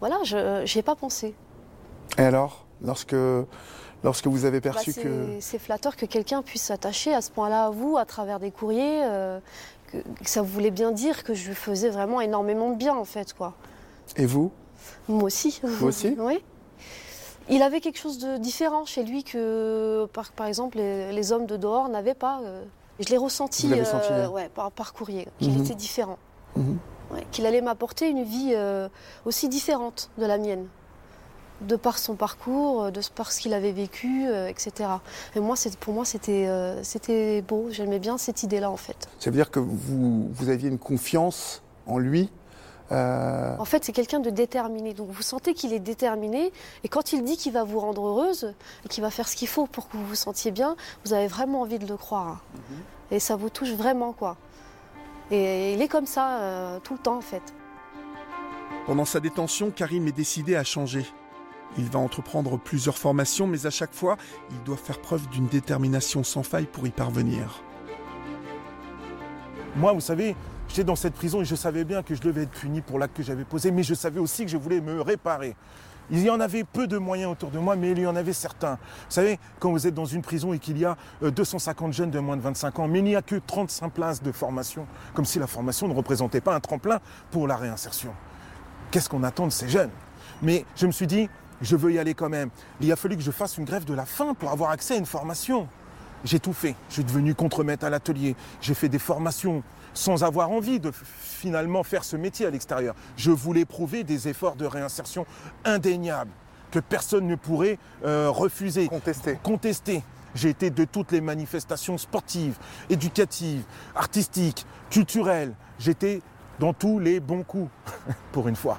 voilà, 0.00 0.18
j'y 0.64 0.78
ai 0.78 0.82
pas 0.82 0.96
pensé. 0.96 1.34
Et 2.16 2.22
alors? 2.22 2.64
Lorsque 2.80 3.16
lorsque 4.04 4.26
vous 4.26 4.44
avez 4.44 4.60
bah, 4.60 4.70
perçu 4.70 4.92
que... 4.92 5.36
C'est 5.40 5.58
flatteur 5.58 5.96
que 5.96 6.06
quelqu'un 6.06 6.42
puisse 6.42 6.62
s'attacher 6.62 7.14
à 7.14 7.20
ce 7.20 7.30
point-là 7.30 7.66
à 7.66 7.70
vous, 7.70 7.96
à 7.96 8.04
travers 8.04 8.40
des 8.40 8.50
courriers, 8.50 9.02
euh, 9.04 9.38
que, 9.90 9.98
ça 10.24 10.42
voulait 10.42 10.70
bien 10.70 10.92
dire 10.92 11.24
que 11.24 11.34
je 11.34 11.48
lui 11.48 11.54
faisais 11.54 11.90
vraiment 11.90 12.20
énormément 12.20 12.70
de 12.70 12.76
bien, 12.76 12.94
en 12.94 13.04
fait, 13.04 13.32
quoi. 13.32 13.54
Et 14.16 14.26
vous? 14.26 14.50
Moi 15.08 15.24
aussi. 15.24 15.60
Vous 15.62 15.88
aussi? 15.88 16.16
Oui. 16.18 16.42
Il 17.50 17.62
avait 17.62 17.80
quelque 17.80 17.98
chose 17.98 18.18
de 18.18 18.36
différent 18.36 18.84
chez 18.84 19.02
lui 19.04 19.24
que, 19.24 20.06
par, 20.12 20.32
par 20.32 20.46
exemple, 20.46 20.76
les, 20.76 21.32
hommes 21.32 21.46
de 21.46 21.56
dehors 21.56 21.88
n'avaient 21.88 22.12
pas. 22.12 22.40
Euh. 22.44 22.62
je 23.00 23.08
l'ai 23.08 23.16
ressenti, 23.16 23.72
euh, 23.72 24.28
ouais, 24.28 24.50
par, 24.50 24.92
courrier, 24.92 25.26
qu'il 25.38 25.54
mhm. 25.54 25.64
était 25.64 25.74
différent. 25.74 26.18
Mhm. 26.56 26.78
qu'il 27.30 27.46
allait 27.46 27.62
m'apporter 27.62 28.08
une 28.08 28.22
vie 28.22 28.54
aussi 29.24 29.48
différente 29.48 30.10
de 30.18 30.26
la 30.26 30.36
mienne 30.36 30.66
de 31.60 31.76
par 31.76 31.98
son 31.98 32.14
parcours, 32.14 32.84
euh, 32.84 32.90
de 32.90 33.00
par 33.14 33.32
ce 33.32 33.40
qu'il 33.40 33.54
avait 33.54 33.72
vécu, 33.72 34.26
euh, 34.26 34.48
etc. 34.48 34.90
Et 35.34 35.40
moi, 35.40 35.56
pour 35.80 35.94
moi, 35.94 36.04
euh, 36.28 36.80
c'était 36.82 37.42
beau. 37.42 37.68
J'aimais 37.70 37.98
bien 37.98 38.18
cette 38.18 38.42
idée-là, 38.42 38.70
en 38.70 38.76
fait. 38.76 39.08
Ça 39.18 39.30
veut 39.30 39.36
dire 39.36 39.50
que 39.50 39.60
vous, 39.60 40.28
vous 40.30 40.48
aviez 40.48 40.68
une 40.68 40.78
confiance 40.78 41.62
en 41.86 41.98
lui 41.98 42.30
En 42.90 43.64
fait, 43.64 43.84
c'est 43.84 43.92
quelqu'un 43.92 44.20
de 44.20 44.30
déterminé. 44.30 44.94
Donc, 44.94 45.10
vous 45.10 45.22
sentez 45.22 45.54
qu'il 45.54 45.72
est 45.72 45.80
déterminé. 45.80 46.52
Et 46.84 46.88
quand 46.88 47.12
il 47.12 47.24
dit 47.24 47.36
qu'il 47.36 47.52
va 47.52 47.64
vous 47.64 47.80
rendre 47.80 48.06
heureuse 48.06 48.54
et 48.84 48.88
qu'il 48.88 49.02
va 49.02 49.10
faire 49.10 49.28
ce 49.28 49.36
qu'il 49.36 49.48
faut 49.48 49.66
pour 49.66 49.88
que 49.88 49.96
vous 49.96 50.06
vous 50.06 50.14
sentiez 50.14 50.50
bien, 50.50 50.76
vous 51.04 51.12
avez 51.12 51.26
vraiment 51.26 51.62
envie 51.62 51.78
de 51.78 51.86
le 51.86 51.96
croire. 51.96 52.44
Mhm. 52.54 52.78
Et 53.10 53.20
ça 53.20 53.36
vous 53.36 53.50
touche 53.50 53.72
vraiment, 53.72 54.12
quoi. 54.12 54.36
Et 55.30 55.74
il 55.74 55.82
est 55.82 55.88
comme 55.88 56.06
ça 56.06 56.40
tout 56.84 56.94
le 56.94 56.98
temps, 56.98 57.16
en 57.16 57.22
fait. 57.22 57.42
Pendant 58.86 59.04
sa 59.04 59.20
détention, 59.20 59.70
Karim 59.70 60.08
est 60.08 60.12
décidé 60.12 60.56
à 60.56 60.64
changer. 60.64 61.04
Il 61.76 61.84
va 61.90 61.98
entreprendre 61.98 62.58
plusieurs 62.58 62.96
formations, 62.96 63.46
mais 63.46 63.66
à 63.66 63.70
chaque 63.70 63.92
fois, 63.92 64.16
il 64.50 64.62
doit 64.64 64.76
faire 64.76 65.00
preuve 65.00 65.28
d'une 65.28 65.46
détermination 65.46 66.24
sans 66.24 66.42
faille 66.42 66.66
pour 66.66 66.86
y 66.86 66.90
parvenir. 66.90 67.62
Moi, 69.76 69.92
vous 69.92 70.00
savez, 70.00 70.34
j'étais 70.68 70.84
dans 70.84 70.96
cette 70.96 71.14
prison 71.14 71.42
et 71.42 71.44
je 71.44 71.54
savais 71.54 71.84
bien 71.84 72.02
que 72.02 72.14
je 72.14 72.20
devais 72.20 72.42
être 72.42 72.50
puni 72.50 72.80
pour 72.80 72.98
l'acte 72.98 73.16
que 73.16 73.22
j'avais 73.22 73.44
posé, 73.44 73.70
mais 73.70 73.82
je 73.82 73.94
savais 73.94 74.18
aussi 74.18 74.44
que 74.44 74.50
je 74.50 74.56
voulais 74.56 74.80
me 74.80 75.00
réparer. 75.00 75.54
Il 76.10 76.22
y 76.22 76.30
en 76.30 76.40
avait 76.40 76.64
peu 76.64 76.86
de 76.86 76.96
moyens 76.96 77.32
autour 77.32 77.50
de 77.50 77.58
moi, 77.58 77.76
mais 77.76 77.90
il 77.90 77.98
y 77.98 78.06
en 78.06 78.16
avait 78.16 78.32
certains. 78.32 78.74
Vous 78.76 79.10
savez, 79.10 79.38
quand 79.58 79.70
vous 79.70 79.86
êtes 79.86 79.94
dans 79.94 80.06
une 80.06 80.22
prison 80.22 80.54
et 80.54 80.58
qu'il 80.58 80.78
y 80.78 80.86
a 80.86 80.96
250 81.20 81.88
euh, 81.88 81.92
jeunes 81.92 82.10
de 82.10 82.18
moins 82.18 82.36
de 82.38 82.42
25 82.42 82.78
ans, 82.78 82.88
mais 82.88 83.00
il 83.00 83.04
n'y 83.04 83.16
a 83.16 83.20
que 83.20 83.36
35 83.36 83.92
places 83.92 84.22
de 84.22 84.32
formation, 84.32 84.86
comme 85.12 85.26
si 85.26 85.38
la 85.38 85.46
formation 85.46 85.86
ne 85.86 85.92
représentait 85.92 86.40
pas 86.40 86.54
un 86.54 86.60
tremplin 86.60 87.00
pour 87.30 87.46
la 87.46 87.56
réinsertion. 87.56 88.14
Qu'est-ce 88.90 89.10
qu'on 89.10 89.22
attend 89.22 89.46
de 89.46 89.52
ces 89.52 89.68
jeunes? 89.68 89.90
Mais 90.40 90.64
je 90.76 90.86
me 90.86 90.92
suis 90.92 91.06
dit, 91.06 91.28
je 91.62 91.76
veux 91.76 91.92
y 91.92 91.98
aller 91.98 92.14
quand 92.14 92.28
même. 92.28 92.50
Il 92.80 92.90
a 92.92 92.96
fallu 92.96 93.16
que 93.16 93.22
je 93.22 93.30
fasse 93.30 93.58
une 93.58 93.64
grève 93.64 93.84
de 93.84 93.94
la 93.94 94.06
faim 94.06 94.34
pour 94.34 94.50
avoir 94.50 94.70
accès 94.70 94.94
à 94.94 94.96
une 94.98 95.06
formation. 95.06 95.68
J'ai 96.24 96.40
tout 96.40 96.52
fait. 96.52 96.74
Je 96.88 96.94
suis 96.94 97.04
devenu 97.04 97.34
contremaître 97.34 97.84
à 97.84 97.90
l'atelier. 97.90 98.34
J'ai 98.60 98.74
fait 98.74 98.88
des 98.88 98.98
formations 98.98 99.62
sans 99.94 100.24
avoir 100.24 100.50
envie 100.50 100.80
de 100.80 100.92
finalement 100.92 101.82
faire 101.82 102.04
ce 102.04 102.16
métier 102.16 102.46
à 102.46 102.50
l'extérieur. 102.50 102.94
Je 103.16 103.30
voulais 103.30 103.64
prouver 103.64 104.04
des 104.04 104.28
efforts 104.28 104.56
de 104.56 104.64
réinsertion 104.64 105.26
indéniables 105.64 106.30
que 106.70 106.78
personne 106.78 107.26
ne 107.26 107.34
pourrait 107.34 107.78
euh, 108.04 108.30
refuser. 108.30 108.88
Contester. 108.88 109.38
Contester. 109.42 110.02
J'ai 110.34 110.50
été 110.50 110.70
de 110.70 110.84
toutes 110.84 111.12
les 111.12 111.20
manifestations 111.20 111.98
sportives, 111.98 112.56
éducatives, 112.90 113.62
artistiques, 113.94 114.66
culturelles. 114.90 115.54
J'étais 115.78 116.20
dans 116.58 116.72
tous 116.72 116.98
les 116.98 117.20
bons 117.20 117.44
coups, 117.44 117.70
pour 118.32 118.48
une 118.48 118.56
fois. 118.56 118.78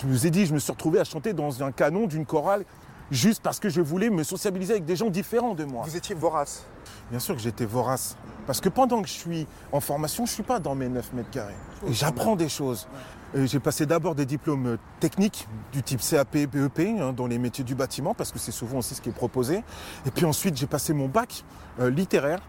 Je 0.00 0.06
vous 0.06 0.26
ai 0.26 0.30
dit, 0.30 0.46
je 0.46 0.54
me 0.54 0.58
suis 0.58 0.72
retrouvé 0.72 0.98
à 0.98 1.04
chanter 1.04 1.34
dans 1.34 1.62
un 1.62 1.72
canon 1.72 2.06
d'une 2.06 2.24
chorale 2.24 2.64
juste 3.10 3.42
parce 3.42 3.60
que 3.60 3.68
je 3.68 3.82
voulais 3.82 4.08
me 4.08 4.22
sociabiliser 4.22 4.72
avec 4.72 4.86
des 4.86 4.96
gens 4.96 5.10
différents 5.10 5.54
de 5.54 5.64
moi. 5.64 5.84
Vous 5.86 5.96
étiez 5.96 6.14
vorace 6.14 6.64
Bien 7.10 7.18
sûr 7.18 7.34
que 7.34 7.42
j'étais 7.42 7.66
vorace. 7.66 8.16
Parce 8.46 8.62
que 8.62 8.70
pendant 8.70 9.02
que 9.02 9.08
je 9.08 9.12
suis 9.12 9.46
en 9.72 9.80
formation, 9.80 10.24
je 10.24 10.30
ne 10.30 10.34
suis 10.34 10.42
pas 10.42 10.58
dans 10.58 10.74
mes 10.74 10.88
9 10.88 11.12
mètres 11.12 11.30
carrés. 11.30 11.54
Et 11.86 11.92
j'apprends 11.92 12.34
des 12.34 12.48
choses. 12.48 12.88
J'ai 13.34 13.60
passé 13.60 13.84
d'abord 13.84 14.14
des 14.14 14.24
diplômes 14.24 14.78
techniques 15.00 15.46
du 15.70 15.82
type 15.82 16.00
CAP, 16.00 16.32
BEP, 16.32 16.80
hein, 16.98 17.12
dans 17.12 17.26
les 17.26 17.38
métiers 17.38 17.62
du 17.62 17.74
bâtiment, 17.74 18.14
parce 18.14 18.32
que 18.32 18.38
c'est 18.38 18.52
souvent 18.52 18.78
aussi 18.78 18.94
ce 18.94 19.02
qui 19.02 19.10
est 19.10 19.12
proposé. 19.12 19.62
Et 20.06 20.10
puis 20.10 20.24
ensuite, 20.24 20.56
j'ai 20.56 20.66
passé 20.66 20.94
mon 20.94 21.08
bac 21.08 21.44
euh, 21.78 21.90
littéraire. 21.90 22.40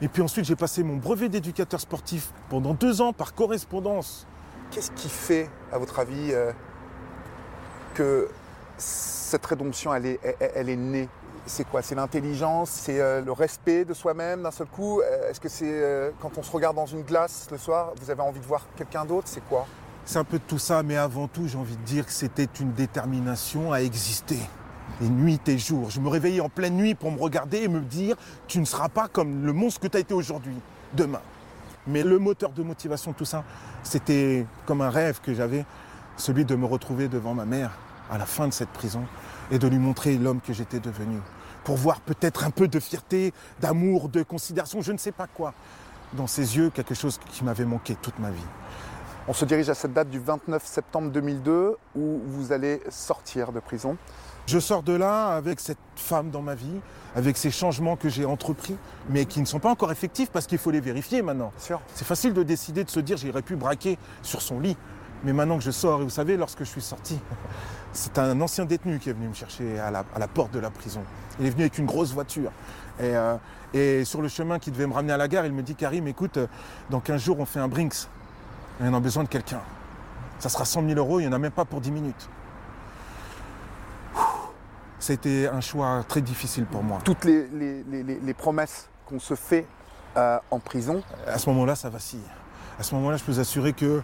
Et 0.00 0.08
puis 0.08 0.22
ensuite, 0.22 0.44
j'ai 0.44 0.56
passé 0.56 0.84
mon 0.84 0.96
brevet 0.96 1.28
d'éducateur 1.28 1.80
sportif 1.80 2.32
pendant 2.48 2.72
deux 2.72 3.00
ans 3.00 3.12
par 3.12 3.34
correspondance. 3.34 4.26
Qu'est-ce 4.70 4.92
qui 4.92 5.08
fait, 5.08 5.50
à 5.72 5.78
votre 5.78 5.98
avis, 5.98 6.32
euh, 6.32 6.52
que 7.94 8.28
cette 8.78 9.44
rédemption, 9.46 9.94
elle 9.94 10.06
est, 10.06 10.20
elle, 10.54 10.68
est 10.68 10.76
née. 10.76 11.08
C'est 11.46 11.68
quoi? 11.68 11.82
C'est 11.82 11.94
l'intelligence, 11.94 12.70
c'est 12.70 13.00
euh, 13.00 13.22
le 13.22 13.32
respect 13.32 13.84
de 13.84 13.94
soi-même 13.94 14.42
d'un 14.42 14.50
seul 14.50 14.66
coup? 14.66 15.00
Euh, 15.00 15.30
Est-ce 15.30 15.40
que 15.40 15.48
c'est 15.48 15.70
euh, 15.70 16.10
quand 16.20 16.36
on 16.38 16.42
se 16.42 16.50
regarde 16.50 16.76
dans 16.76 16.86
une 16.86 17.02
glace 17.02 17.48
le 17.50 17.58
soir, 17.58 17.92
vous 18.00 18.10
avez 18.10 18.20
envie 18.22 18.40
de 18.40 18.44
voir 18.44 18.66
quelqu'un 18.76 19.04
d'autre? 19.04 19.26
C'est 19.28 19.46
quoi? 19.48 19.66
C'est 20.04 20.18
un 20.18 20.24
peu 20.24 20.38
de 20.38 20.44
tout 20.46 20.58
ça, 20.58 20.82
mais 20.82 20.96
avant 20.96 21.28
tout, 21.28 21.46
j'ai 21.48 21.58
envie 21.58 21.76
de 21.76 21.82
dire 21.82 22.06
que 22.06 22.12
c'était 22.12 22.48
une 22.60 22.72
détermination 22.72 23.72
à 23.72 23.80
exister. 23.80 24.38
Et 25.00 25.08
nuit 25.08 25.40
et 25.46 25.56
jour. 25.56 25.88
Je 25.88 26.00
me 26.00 26.08
réveillais 26.08 26.40
en 26.40 26.48
pleine 26.48 26.76
nuit 26.76 26.94
pour 26.94 27.10
me 27.10 27.20
regarder 27.20 27.58
et 27.58 27.68
me 27.68 27.80
dire 27.80 28.16
Tu 28.48 28.58
ne 28.58 28.64
seras 28.64 28.88
pas 28.88 29.08
comme 29.08 29.46
le 29.46 29.52
monstre 29.52 29.80
que 29.80 29.86
tu 29.86 29.96
as 29.96 30.00
été 30.00 30.14
aujourd'hui, 30.14 30.56
demain. 30.94 31.22
Mais 31.86 32.02
le 32.02 32.18
moteur 32.18 32.50
de 32.50 32.62
motivation, 32.62 33.12
tout 33.12 33.24
ça, 33.24 33.44
c'était 33.82 34.44
comme 34.66 34.82
un 34.82 34.90
rêve 34.90 35.20
que 35.22 35.32
j'avais, 35.32 35.64
celui 36.20 36.44
de 36.44 36.54
me 36.54 36.66
retrouver 36.66 37.08
devant 37.08 37.34
ma 37.34 37.44
mère 37.44 37.72
à 38.10 38.18
la 38.18 38.26
fin 38.26 38.46
de 38.46 38.52
cette 38.52 38.68
prison 38.68 39.04
et 39.50 39.58
de 39.58 39.66
lui 39.66 39.78
montrer 39.78 40.16
l'homme 40.16 40.40
que 40.40 40.52
j'étais 40.52 40.78
devenu. 40.78 41.18
Pour 41.64 41.76
voir 41.76 42.00
peut-être 42.00 42.44
un 42.44 42.50
peu 42.50 42.68
de 42.68 42.78
fierté, 42.78 43.32
d'amour, 43.60 44.08
de 44.08 44.22
considération, 44.22 44.80
je 44.82 44.92
ne 44.92 44.98
sais 44.98 45.12
pas 45.12 45.26
quoi. 45.26 45.54
Dans 46.12 46.26
ses 46.26 46.56
yeux, 46.56 46.70
quelque 46.70 46.94
chose 46.94 47.18
qui 47.30 47.44
m'avait 47.44 47.64
manqué 47.64 47.96
toute 48.00 48.18
ma 48.18 48.30
vie. 48.30 48.46
On 49.28 49.32
se 49.32 49.44
dirige 49.44 49.68
à 49.68 49.74
cette 49.74 49.92
date 49.92 50.10
du 50.10 50.18
29 50.18 50.64
septembre 50.64 51.10
2002 51.10 51.76
où 51.94 52.20
vous 52.26 52.52
allez 52.52 52.80
sortir 52.88 53.52
de 53.52 53.60
prison. 53.60 53.96
Je 54.46 54.58
sors 54.58 54.82
de 54.82 54.92
là 54.92 55.36
avec 55.36 55.60
cette 55.60 55.78
femme 55.94 56.30
dans 56.30 56.42
ma 56.42 56.54
vie, 56.54 56.80
avec 57.14 57.36
ces 57.36 57.50
changements 57.50 57.96
que 57.96 58.08
j'ai 58.08 58.24
entrepris, 58.24 58.76
mais 59.08 59.26
qui 59.26 59.40
ne 59.40 59.44
sont 59.44 59.60
pas 59.60 59.70
encore 59.70 59.92
effectifs 59.92 60.30
parce 60.30 60.46
qu'il 60.46 60.58
faut 60.58 60.70
les 60.70 60.80
vérifier 60.80 61.22
maintenant. 61.22 61.52
C'est 61.94 62.04
facile 62.04 62.32
de 62.32 62.42
décider 62.42 62.82
de 62.82 62.90
se 62.90 62.98
dire 62.98 63.16
j'aurais 63.16 63.42
pu 63.42 63.54
braquer 63.54 63.98
sur 64.22 64.42
son 64.42 64.58
lit. 64.58 64.76
Mais 65.24 65.32
maintenant 65.32 65.58
que 65.58 65.64
je 65.64 65.70
sors, 65.70 66.00
et 66.00 66.04
vous 66.04 66.10
savez, 66.10 66.36
lorsque 66.36 66.60
je 66.60 66.64
suis 66.68 66.80
sorti, 66.80 67.18
c'est 67.92 68.18
un 68.18 68.40
ancien 68.40 68.64
détenu 68.64 68.98
qui 68.98 69.10
est 69.10 69.12
venu 69.12 69.28
me 69.28 69.34
chercher 69.34 69.78
à 69.78 69.90
la, 69.90 70.28
porte 70.28 70.52
de 70.52 70.58
la 70.58 70.70
prison. 70.70 71.02
Il 71.38 71.46
est 71.46 71.50
venu 71.50 71.62
avec 71.62 71.78
une 71.78 71.86
grosse 71.86 72.12
voiture. 72.12 72.50
Euh, 73.00 73.36
et, 73.74 74.04
sur 74.04 74.22
le 74.22 74.28
chemin 74.28 74.58
qui 74.58 74.70
devait 74.70 74.86
me 74.86 74.94
ramener 74.94 75.12
à 75.12 75.16
la 75.16 75.28
gare, 75.28 75.46
il 75.46 75.52
me 75.52 75.62
dit 75.62 75.74
Karim, 75.74 76.06
écoute, 76.06 76.36
euh, 76.38 76.46
dans 76.88 77.00
15 77.00 77.22
jours, 77.22 77.40
on 77.40 77.46
fait 77.46 77.60
un 77.60 77.68
Brinks. 77.68 78.08
Et 78.80 78.84
on 78.84 78.94
a 78.94 79.00
besoin 79.00 79.24
de 79.24 79.28
quelqu'un. 79.28 79.60
Ça 80.38 80.48
sera 80.48 80.64
100 80.64 80.86
000 80.86 80.98
euros, 80.98 81.20
il 81.20 81.24
n'y 81.24 81.28
en 81.28 81.34
a 81.34 81.38
même 81.38 81.52
pas 81.52 81.66
pour 81.66 81.80
10 81.80 81.90
minutes. 81.90 82.28
C'était 84.98 85.48
un 85.48 85.60
choix 85.60 86.04
très 86.06 86.20
difficile 86.20 86.66
pour 86.66 86.82
moi. 86.82 86.98
Toutes 87.04 87.24
les, 87.24 88.34
promesses 88.34 88.88
qu'on 89.06 89.18
se 89.18 89.34
fait 89.34 89.66
euh, 90.16 90.38
en 90.50 90.58
prison 90.58 91.02
À 91.26 91.38
ce 91.38 91.48
moment-là, 91.50 91.74
ça 91.74 91.90
vacille. 91.90 92.20
À 92.78 92.82
ce 92.82 92.94
moment-là, 92.94 93.16
je 93.16 93.24
peux 93.24 93.32
vous 93.32 93.40
assurer 93.40 93.72
que 93.72 94.02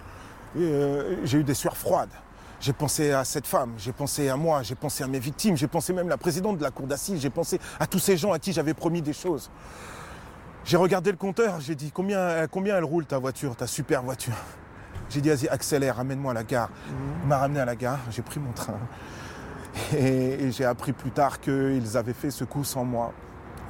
j'ai 1.25 1.38
eu 1.38 1.45
des 1.45 1.55
sueurs 1.55 1.77
froides. 1.77 2.12
J'ai 2.59 2.73
pensé 2.73 3.12
à 3.12 3.25
cette 3.25 3.47
femme, 3.47 3.75
j'ai 3.77 3.92
pensé 3.92 4.31
à 4.31 4.37
moi, 4.37 4.62
j'ai 4.62 4.75
pensé 4.75 5.05
à 5.05 5.07
mes 5.07 5.19
victimes, 5.19 5.57
j'ai 5.57 5.66
pensé 5.66 5.92
même 5.92 6.07
à 6.07 6.11
la 6.11 6.16
présidente 6.16 6.57
de 6.57 6.62
la 6.62 6.71
cour 6.71 6.87
d'assises, 6.87 7.21
j'ai 7.21 7.31
pensé 7.31 7.61
à 7.79 7.87
tous 7.87 7.99
ces 7.99 8.16
gens 8.16 8.33
à 8.33 8.38
qui 8.38 8.53
j'avais 8.53 8.73
promis 8.73 9.03
des 9.03 9.12
choses. 9.12 9.51
J'ai 10.64 10.79
regardé 10.79 11.11
le 11.11 11.19
compteur, 11.19 11.61
j'ai 11.61 11.75
dit 11.75 11.92
combien, 11.92 12.47
combien 12.49 12.77
elle 12.77 12.85
roule 12.85 13.05
ta 13.05 13.19
voiture, 13.19 13.55
ta 13.57 13.66
super 13.66 14.03
voiture? 14.03 14.35
J'ai 15.11 15.21
dit 15.21 15.29
vas-y 15.29 15.49
accélère, 15.49 16.01
amène-moi 16.01 16.33
à 16.33 16.35
la 16.35 16.45
gare. 16.45 16.71
Il 17.23 17.29
m'a 17.29 17.38
ramené 17.38 17.61
à 17.61 17.64
la 17.64 17.77
gare, 17.77 18.01
j'ai 18.11 18.23
pris 18.23 18.40
mon 18.40 18.53
train. 18.53 18.79
Et, 19.97 20.51
j'ai 20.51 20.64
appris 20.64 20.92
plus 20.92 21.11
tard 21.11 21.40
qu'ils 21.40 21.97
avaient 21.97 22.14
fait 22.14 22.31
ce 22.31 22.45
coup 22.45 22.64
sans 22.64 22.85
moi. 22.85 23.12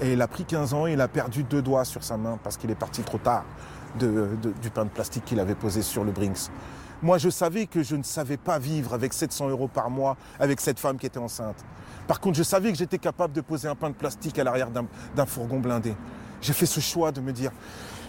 Et 0.01 0.13
il 0.13 0.23
a 0.23 0.29
pris 0.29 0.45
15 0.45 0.75
ans, 0.75 0.87
il 0.87 1.01
a 1.01 1.09
perdu 1.09 1.43
deux 1.43 1.63
doigts 1.63 1.85
sur 1.85 2.05
sa 2.05 2.17
main 2.17 2.39
parce 2.43 2.57
qu'il 2.57 2.71
est 2.71 2.77
parti 2.77 3.03
trop 3.03 3.19
tard 3.19 3.45
du 3.99 4.71
pain 4.71 4.85
de 4.85 4.91
plastique 4.91 5.25
qu'il 5.25 5.41
avait 5.41 5.55
posé 5.55 5.83
sur 5.83 6.05
le 6.05 6.13
Brinks. 6.13 6.51
Moi, 7.03 7.19
je 7.19 7.29
savais 7.29 7.67
que 7.67 7.83
je 7.83 7.95
ne 7.95 8.03
savais 8.03 8.37
pas 8.37 8.59
vivre 8.59 8.95
avec 8.95 9.13
700 9.13 9.49
euros 9.51 9.69
par 9.69 9.91
mois 9.91 10.17
avec 10.41 10.61
cette 10.61 10.79
femme 10.79 10.99
qui 10.99 11.07
était 11.07 11.19
enceinte. 11.19 11.65
Par 12.07 12.21
contre, 12.21 12.39
je 12.39 12.43
savais 12.43 12.73
que 12.73 12.79
j'étais 12.79 12.99
capable 12.99 13.35
de 13.35 13.41
poser 13.41 13.69
un 13.69 13.75
pain 13.75 13.91
de 13.91 13.95
plastique 13.95 14.39
à 14.39 14.45
l'arrière 14.45 14.71
d'un 14.71 15.27
fourgon 15.27 15.61
blindé. 15.61 15.95
J'ai 16.41 16.53
fait 16.53 16.67
ce 16.67 16.81
choix 16.81 17.13
de 17.13 17.21
me 17.21 17.33
dire, 17.33 17.51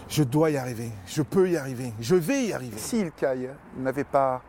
je 0.08 0.22
dois 0.22 0.50
y 0.50 0.56
arriver, 0.56 0.90
je 1.06 1.22
peux 1.22 1.50
y 1.50 1.56
arriver, 1.56 1.92
je 2.00 2.14
vais 2.14 2.46
y 2.46 2.52
arriver. 2.52 2.78
Si 2.78 3.00
Ilkay 3.00 3.50
n'avait 3.76 4.04
pas 4.04 4.42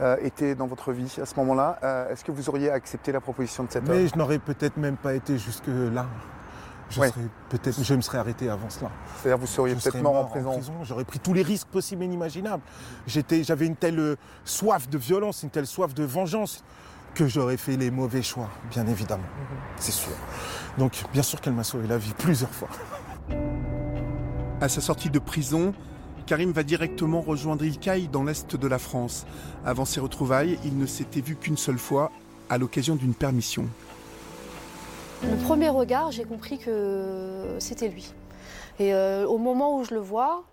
euh, 0.00 0.16
été 0.22 0.54
dans 0.54 0.66
votre 0.66 0.92
vie 0.92 1.14
à 1.20 1.26
ce 1.26 1.34
moment-là, 1.36 1.78
euh, 1.82 2.10
est-ce 2.10 2.24
que 2.24 2.32
vous 2.32 2.48
auriez 2.48 2.70
accepté 2.70 3.12
la 3.12 3.20
proposition 3.20 3.64
de 3.64 3.70
cet 3.70 3.88
homme? 3.88 3.96
Mais 3.96 4.08
je 4.08 4.16
n'aurais 4.16 4.38
peut-être 4.38 4.76
même 4.76 4.96
pas 4.96 5.14
été 5.14 5.38
jusque-là 5.38 6.06
je, 6.94 7.00
peut-être, 7.50 7.82
je 7.82 7.94
me 7.94 8.00
serais 8.00 8.18
arrêté 8.18 8.48
avant 8.48 8.70
cela. 8.70 8.90
C'est-à-dire 9.16 9.38
vous 9.38 9.46
seriez 9.46 9.74
peut-être 9.74 10.00
mort, 10.00 10.16
en 10.16 10.24
prison. 10.24 10.60
J'aurais 10.82 11.04
pris 11.04 11.18
tous 11.18 11.32
les 11.32 11.42
risques 11.42 11.68
possibles 11.68 12.02
et 12.02 12.06
inimaginables. 12.06 12.62
j'avais 13.06 13.66
une 13.66 13.76
telle 13.76 13.98
euh, 13.98 14.16
soif 14.44 14.88
de 14.88 14.98
violence, 14.98 15.42
une 15.42 15.50
telle 15.50 15.66
soif 15.66 15.94
de 15.94 16.04
vengeance 16.04 16.62
que 17.14 17.28
j'aurais 17.28 17.56
fait 17.56 17.76
les 17.76 17.90
mauvais 17.90 18.22
choix, 18.22 18.50
bien 18.70 18.86
évidemment. 18.86 19.22
Mhm. 19.22 19.58
C'est 19.76 19.92
sûr. 19.92 20.12
Donc, 20.78 21.04
bien 21.12 21.22
sûr 21.22 21.40
qu'elle 21.40 21.52
m'a 21.52 21.64
sauvé 21.64 21.86
la 21.86 21.98
vie 21.98 22.12
plusieurs 22.18 22.50
fois. 22.50 22.68
À 24.60 24.68
sa 24.68 24.80
sortie 24.80 25.10
de 25.10 25.18
prison, 25.18 25.74
Karim 26.26 26.52
va 26.52 26.62
directement 26.62 27.20
rejoindre 27.20 27.64
Ilkay 27.64 28.08
dans 28.10 28.24
l'est 28.24 28.56
de 28.56 28.66
la 28.66 28.78
France. 28.78 29.26
Avant 29.64 29.84
ses 29.84 30.00
retrouvailles, 30.00 30.58
il 30.64 30.78
ne 30.78 30.86
s'était 30.86 31.20
vu 31.20 31.36
qu'une 31.36 31.56
seule 31.56 31.78
fois, 31.78 32.10
à 32.48 32.58
l'occasion 32.58 32.96
d'une 32.96 33.14
permission. 33.14 33.66
Le 35.30 35.36
premier 35.44 35.68
regard, 35.68 36.12
j'ai 36.12 36.24
compris 36.24 36.58
que 36.58 37.56
c'était 37.58 37.88
lui. 37.88 38.12
Et 38.78 38.94
euh, 38.94 39.26
au 39.26 39.38
moment 39.38 39.76
où 39.76 39.84
je 39.84 39.94
le 39.94 40.00
vois, 40.00 40.44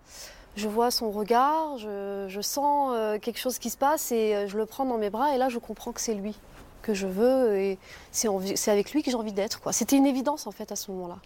je 0.56 0.68
vois 0.68 0.90
son 0.90 1.10
regard, 1.10 1.78
je, 1.78 2.40
sens 2.40 2.92
euh, 2.94 3.18
quelque 3.18 3.38
chose 3.38 3.58
qui 3.58 3.70
se 3.70 3.76
passe 3.76 4.12
et 4.12 4.34
euh, 4.34 4.46
je 4.46 4.56
le 4.56 4.66
prends 4.66 4.84
dans 4.84 4.98
mes 4.98 5.10
bras 5.10 5.34
et 5.34 5.38
là 5.38 5.48
je 5.48 5.58
comprends 5.58 5.92
que 5.92 6.00
c'est 6.00 6.14
lui 6.14 6.38
que 6.82 6.94
je 6.94 7.06
veux 7.06 7.56
et 7.56 7.78
c'est 8.10 8.70
avec 8.70 8.92
lui 8.92 9.02
que 9.02 9.10
j'ai 9.10 9.16
envie 9.16 9.32
d'être. 9.32 9.60
C'était 9.72 9.96
une 9.96 10.06
évidence 10.06 10.46
en 10.46 10.52
fait 10.52 10.72
à 10.72 10.76
ce 10.76 10.90
moment-là. 10.90 11.18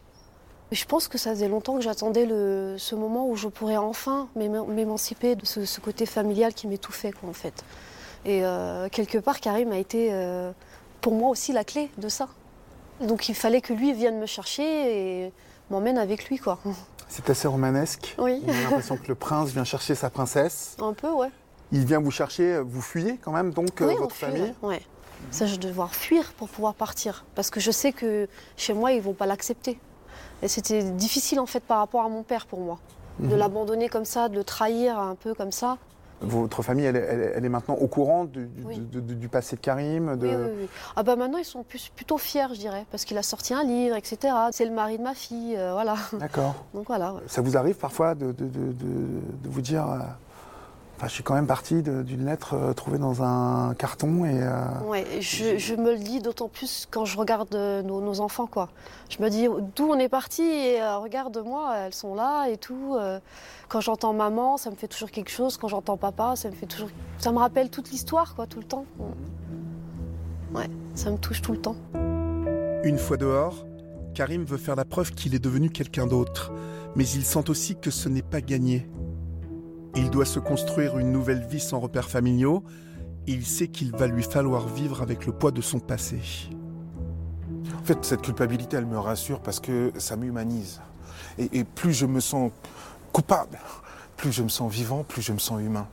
Je 0.70 0.85
pense 0.85 1.09
que 1.09 1.16
ça 1.16 1.30
faisait 1.30 1.48
longtemps 1.48 1.76
que 1.76 1.80
j'attendais 1.80 2.26
ce 2.26 2.94
moment 2.94 3.28
où 3.28 3.37
je 3.37 3.48
pourrais 3.48 3.76
enfin 3.76 4.28
m'émanciper 4.35 5.35
de 5.35 5.46
ce, 5.46 5.80
côté 5.80 6.04
familial 6.04 6.52
qui 6.52 6.66
m'étouffait 6.66 7.12
en 7.26 7.32
fait. 7.32 7.64
Et 8.26 8.42
quelque 8.90 9.16
part, 9.16 9.40
Karim 9.40 9.72
a 9.72 9.78
été 9.78 10.12
pour 11.00 11.14
moi 11.14 11.30
aussi 11.30 11.52
la 11.52 11.64
clé 11.64 11.88
de 11.96 12.09
ça. 12.09 12.28
Donc 13.00 13.28
il 13.28 13.35
fallait 13.35 13.61
que 13.61 13.72
lui 13.72 13.92
vienne 13.92 14.18
me 14.18 14.26
chercher 14.26 14.62
et 15.26 15.32
m'emmène 15.70 15.98
avec 15.98 16.28
lui, 16.28 16.38
quoi. 16.38 16.59
C'est 17.09 17.30
assez 17.30 17.46
romanesque. 17.46 18.14
Oui. 18.18 18.42
On 18.46 18.50
a 18.50 18.62
l'impression 18.62 18.96
que 18.96 19.06
le 19.09 19.14
prince 19.14 19.50
vient 19.50 19.64
chercher 19.64 19.94
sa 19.94 20.11
princesse. 20.11 20.76
Un 20.80 20.92
peu, 20.92 21.11
ouais. 21.11 21.30
Il 21.72 21.85
vient 21.85 22.00
vous 22.00 22.11
chercher, 22.11 22.61
vous 22.61 22.80
fuyez 22.80 23.18
quand 23.22 23.32
même, 23.32 23.52
donc 23.52 23.80
euh, 23.80 23.94
votre 23.94 24.14
famille 24.14 24.54
Oui. 24.62 24.76
Ça, 25.30 25.46
je 25.46 25.52
vais 25.52 25.59
devoir 25.59 25.94
fuir 25.94 26.32
pour 26.35 26.48
pouvoir 26.48 26.74
partir. 26.74 27.24
Parce 27.35 27.50
que 27.50 27.61
je 27.61 27.70
sais 27.70 27.92
que 27.92 28.28
chez 28.56 28.74
moi, 28.74 28.92
ils 28.92 28.98
ne 28.98 29.02
vont 29.02 29.14
pas 29.14 29.26
l'accepter. 29.26 29.78
Et 30.42 30.48
c'était 30.48 30.82
difficile, 30.82 31.40
en 31.40 31.46
fait, 31.46 31.61
par 31.61 31.78
rapport 31.78 32.04
à 32.04 32.09
mon 32.09 32.22
père 32.22 32.46
pour 32.46 32.61
moi. 32.61 32.78
De 33.18 33.26
mhm. 33.26 33.37
l'abandonner 33.37 33.88
comme 33.88 34.04
ça, 34.04 34.28
de 34.28 34.35
le 34.35 34.44
trahir 34.44 34.98
un 34.98 35.14
peu 35.14 35.35
comme 35.35 35.52
ça. 35.52 35.78
Votre 36.20 36.62
famille, 36.62 36.87
elle, 36.87 36.96
est 36.96 37.48
maintenant 37.48 37.74
au 37.74 37.88
courant 37.88 38.24
du, 38.24 39.29
passé 39.29 39.57
de 39.57 39.61
Karim 39.61 40.16
de... 40.16 40.26
Oui, 40.26 40.35
oui, 40.61 40.68
Ah 40.96 41.02
bah 41.02 41.14
maintenant, 41.14 41.38
ils 41.38 41.44
sont 41.44 41.64
plutôt 41.94 42.16
fiers, 42.16 42.46
je 42.55 42.59
dirais, 42.59 42.87
parce 42.90 43.05
qu'il 43.05 43.18
a 43.18 43.22
sorti 43.22 43.52
un 43.52 43.64
livre, 43.64 43.96
etc. 43.96 44.35
C'est 44.50 44.64
le 44.64 44.70
mari 44.70 44.98
de 44.98 45.02
ma 45.02 45.14
fille, 45.14 45.57
euh, 45.57 45.72
voilà. 45.72 45.96
D'accord. 46.14 46.55
Donc 46.74 46.87
voilà. 46.87 47.14
Ça 47.26 47.42
vous 47.42 47.57
arrive 47.57 47.76
parfois 47.76 48.14
de, 48.14 48.35
vous 49.44 49.61
dire, 49.61 49.90
euh, 49.90 49.98
Enfin, 50.96 51.09
je 51.09 51.12
suis 51.12 51.22
quand 51.22 51.35
même 51.35 51.46
parti 51.46 51.82
d'une 51.82 52.24
lettre 52.24 52.54
euh, 52.54 52.72
trouvée 52.72 52.96
dans 52.96 53.22
un 53.22 53.74
carton 53.74 54.24
et. 54.24 54.40
Euh, 54.42 54.62
ouais, 54.87 55.04
je, 55.20 55.74
me 55.74 55.92
le 55.92 55.98
dis 55.98 56.20
d'autant 56.20 56.48
plus 56.48 56.88
quand 56.90 57.04
je 57.04 57.18
regarde 57.18 57.54
euh, 57.54 57.82
nos, 57.82 58.20
enfants, 58.20 58.46
quoi. 58.46 58.70
Je 59.11 59.22
me 59.22 59.28
dis 59.28 59.46
d'où 59.76 59.85
on 59.85 59.98
est 59.98 60.09
parti 60.09 60.42
et 60.42 60.82
regarde-moi, 60.82 61.74
elles 61.76 61.92
sont 61.94 62.14
là 62.14 62.48
et 62.48 62.56
tout. 62.56 62.96
quand 63.68 63.80
j'entends 63.80 64.14
maman, 64.14 64.56
ça 64.56 64.70
me 64.70 64.74
fait 64.74 64.88
toujours 64.88 65.11
quelque 65.11 65.30
chose. 65.30 65.59
Quand 65.59 65.68
j'entends 65.68 65.98
papa, 65.98 66.35
ça 66.35 66.48
me 66.48 66.54
fait 66.54 66.66
toujours, 66.66 66.88
ça 67.18 67.30
me 67.30 67.38
rappelle 67.38 67.68
toute 67.68 67.90
l'histoire, 67.90 68.35
quoi, 68.35 68.46
tout 68.46 68.59
le 68.59 68.64
temps. 68.64 68.87
Ouais, 70.54 70.70
ça 70.94 71.11
me 71.11 71.18
touche 71.18 71.42
tout 71.42 71.52
le 71.52 71.61
temps. 71.61 71.76
Une 72.85 72.98
fois 72.98 73.18
dehors, 73.18 73.66
Karim 74.14 74.44
veut 74.44 74.56
faire 74.56 74.76
la 74.76 74.87
preuve 74.87 75.12
qu'il 75.12 75.35
est 75.35 75.44
devenu 75.44 75.68
quelqu'un 75.68 76.06
d'autre, 76.06 76.52
mais 76.94 77.06
il 77.06 77.24
sent 77.24 77.50
aussi 77.50 77.76
que 77.76 77.90
ce 77.90 78.09
n'est 78.09 78.22
pas 78.22 78.40
gagné. 78.40 78.87
Il 79.96 80.11
doit 80.11 80.26
se 80.26 80.38
construire 80.38 80.98
une 80.98 81.11
nouvelle 81.11 81.42
vie 81.46 81.59
sans 81.59 81.80
repères 81.80 82.11
familiaux. 82.11 82.62
Il 83.26 83.46
sait 83.46 83.68
qu'il 83.68 83.96
va 83.96 84.06
lui 84.06 84.22
falloir 84.22 84.68
vivre 84.68 85.00
avec 85.00 85.24
le 85.24 85.32
poids 85.32 85.52
de 85.52 85.62
son 85.62 85.80
passé. 85.80 86.20
En 87.74 87.82
fait, 87.82 88.04
cette 88.04 88.20
culpabilité, 88.20 88.76
elle 88.76 88.85
me 88.85 88.98
rassure 88.98 89.40
parce 89.40 89.59
que 89.59 89.92
ça 89.96 90.16
m'humanise. 90.16 90.82
Et, 91.38 91.64
plus 91.64 91.94
je 91.94 92.04
me 92.04 92.20
sens 92.20 92.52
coupable, 93.11 93.59
plus 94.18 94.32
je 94.32 94.42
me 94.42 94.48
sens 94.48 94.70
vivant, 94.70 95.02
plus 95.02 95.22
je 95.22 95.32
me 95.32 95.38
sens 95.38 95.62
humain. 95.62 95.88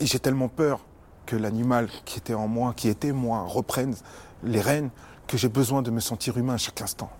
Et, 0.00 0.06
j'ai 0.06 0.18
tellement 0.18 0.48
peur 0.48 0.80
que 1.24 1.34
l'animal 1.34 1.88
qui 2.04 2.18
était 2.18 2.34
en 2.34 2.46
moi, 2.46 2.74
qui 2.76 2.88
était 2.88 3.12
moi, 3.12 3.42
reprenne 3.46 3.94
les 4.42 4.60
rênes, 4.60 4.90
que 5.26 5.38
j'ai 5.38 5.48
besoin 5.48 5.80
de 5.80 5.90
me 5.90 6.00
sentir 6.00 6.36
humain 6.36 6.54
à 6.54 6.58
chaque 6.58 6.82
instant. 6.82 7.10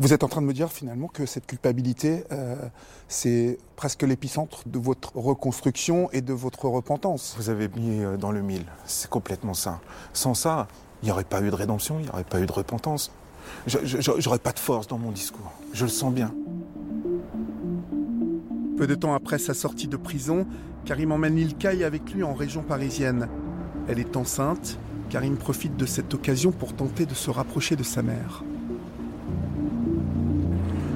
Vous 0.00 0.12
êtes 0.12 0.24
en 0.24 0.28
train 0.28 0.40
de 0.40 0.46
me 0.46 0.54
dire 0.54 0.70
finalement 0.70 1.06
que 1.06 1.26
cette 1.26 1.46
culpabilité, 1.46 2.24
euh, 2.32 2.56
c'est 3.08 3.58
presque 3.76 4.02
l'épicentre 4.02 4.62
de 4.66 4.78
votre 4.78 5.16
reconstruction 5.16 6.10
et 6.12 6.22
de 6.22 6.32
votre 6.32 6.64
repentance. 6.66 7.34
Vous 7.36 7.50
avez 7.50 7.68
mis 7.68 8.02
euh, 8.02 8.16
dans 8.16 8.32
le 8.32 8.40
mille, 8.40 8.64
c'est 8.86 9.10
complètement 9.10 9.54
ça. 9.54 9.80
Sans 10.14 10.34
ça, 10.34 10.66
il 11.02 11.06
n'y 11.06 11.12
aurait 11.12 11.24
pas 11.24 11.42
eu 11.42 11.50
de 11.50 11.54
rédemption, 11.54 11.98
il 11.98 12.04
n'y 12.04 12.08
aurait 12.08 12.24
pas 12.24 12.40
eu 12.40 12.46
de 12.46 12.52
repentance. 12.52 13.12
J'aurais 13.66 14.38
pas 14.38 14.52
de 14.52 14.58
force 14.58 14.86
dans 14.86 14.98
mon 14.98 15.10
discours, 15.10 15.52
je 15.72 15.84
le 15.84 15.90
sens 15.90 16.12
bien. 16.12 16.32
Peu 18.78 18.86
de 18.86 18.94
temps 18.94 19.14
après 19.14 19.38
sa 19.38 19.52
sortie 19.52 19.88
de 19.88 19.96
prison, 19.96 20.46
Karim 20.84 21.12
emmène 21.12 21.38
Ilkay 21.38 21.84
avec 21.84 22.12
lui 22.14 22.22
en 22.22 22.34
région 22.34 22.62
parisienne. 22.62 23.28
Elle 23.88 23.98
est 23.98 24.16
enceinte, 24.16 24.78
Karim 25.10 25.36
profite 25.36 25.76
de 25.76 25.86
cette 25.86 26.14
occasion 26.14 26.50
pour 26.50 26.74
tenter 26.74 27.04
de 27.04 27.14
se 27.14 27.30
rapprocher 27.30 27.76
de 27.76 27.82
sa 27.82 28.02
mère. 28.02 28.42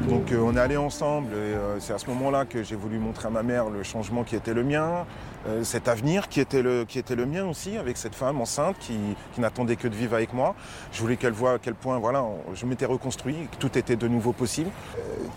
Donc 0.09 0.31
euh, 0.31 0.39
on 0.41 0.55
est 0.55 0.61
allés 0.61 0.77
ensemble 0.77 1.33
et 1.33 1.37
euh, 1.37 1.81
c'est 1.81 1.93
à 1.93 1.99
ce 1.99 2.07
moment-là 2.11 2.45
que 2.45 2.63
j'ai 2.63 2.77
voulu 2.77 2.99
montrer 3.01 3.27
à 3.27 3.31
ma 3.31 3.43
mère 3.43 3.71
le 3.71 3.83
changement 3.83 4.23
qui 4.23 4.37
était 4.37 4.55
le 4.55 4.63
mien, 4.63 5.05
euh, 5.49 5.65
cet 5.65 5.89
avenir 5.89 6.29
qui 6.29 6.41
était, 6.41 6.63
le, 6.63 6.85
qui 6.85 7.01
était 7.01 7.17
le 7.17 7.27
mien 7.27 7.45
aussi 7.45 7.77
avec 7.77 7.97
cette 7.97 8.15
femme 8.15 8.41
enceinte 8.41 8.77
qui, 8.79 8.97
n'attendait 9.39 9.75
que 9.75 9.89
de 9.89 9.97
vivre 9.97 10.15
avec 10.15 10.33
moi. 10.33 10.55
Je 10.93 11.01
voulais 11.01 11.17
qu'elle 11.17 11.33
voie 11.33 11.55
à 11.55 11.59
quel 11.59 11.75
point 11.75 11.99
voilà, 11.99 12.25
je 12.55 12.67
m'étais 12.67 12.87
reconstruit, 12.87 13.49
que 13.51 13.57
tout 13.57 13.77
était 13.77 13.97
de 13.97 14.07
nouveau 14.07 14.33
possible. 14.33 14.71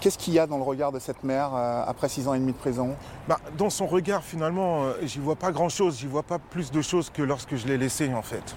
Qu'est-ce 0.02 0.20
qu'il 0.20 0.34
y 0.34 0.40
a 0.40 0.46
dans 0.46 0.58
le 0.58 0.64
regard 0.64 0.92
de 0.92 1.00
cette 1.00 1.24
mère 1.24 1.54
après 1.56 2.08
six 2.08 2.28
ans 2.28 2.36
et 2.36 2.40
demi 2.40 2.52
de 2.52 2.58
prison? 2.58 2.96
Bah, 3.28 3.40
Dans 3.58 3.72
son 3.72 3.88
regard 3.88 4.24
finalement, 4.24 4.86
j'y 5.04 5.20
vois 5.20 5.36
pas 5.36 5.52
grand-chose, 5.52 5.98
j'y 5.98 6.08
vois 6.08 6.24
pas 6.24 6.38
plus 6.38 6.72
de 6.72 6.82
choses 6.82 7.10
que 7.10 7.24
lorsque 7.24 7.56
je 7.56 7.68
l'ai 7.68 7.78
laissée 7.78 8.14
en 8.14 8.22
fait. 8.22 8.56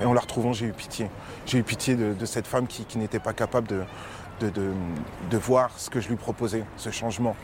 Et 0.00 0.04
en 0.04 0.14
la 0.14 0.20
retrouvant, 0.20 0.52
j'ai 0.52 0.66
eu 0.66 0.72
pitié. 0.72 1.08
J'ai 1.46 1.58
eu 1.58 1.62
pitié 1.62 1.94
de, 1.94 2.26
cette 2.26 2.46
femme 2.46 2.66
qui 2.66 2.98
n'était 2.98 3.20
pas 3.20 3.34
capable 3.34 3.68
de, 3.68 3.82
de, 4.50 5.36
voir 5.36 5.70
ce 5.76 5.90
que 5.90 6.00
je 6.00 6.08
lui 6.08 6.16
proposais, 6.16 6.64
ce 6.76 6.90
changement. 6.90 7.36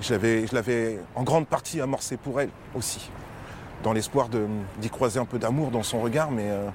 Je 0.00 0.14
l'avais 0.54 0.98
en 1.14 1.22
grande 1.22 1.46
partie 1.46 1.80
amorcé 1.80 2.16
pour 2.16 2.40
elle 2.40 2.50
aussi, 2.74 3.10
dans 3.82 3.92
l'espoir 3.92 4.28
d'y 4.28 4.90
croiser 4.90 5.20
un 5.20 5.24
peu 5.24 5.38
d'amour 5.38 5.70
dans 5.70 5.82
son 5.82 6.00
regard, 6.00 6.30
mais 6.30 6.48
euh, 6.48 6.68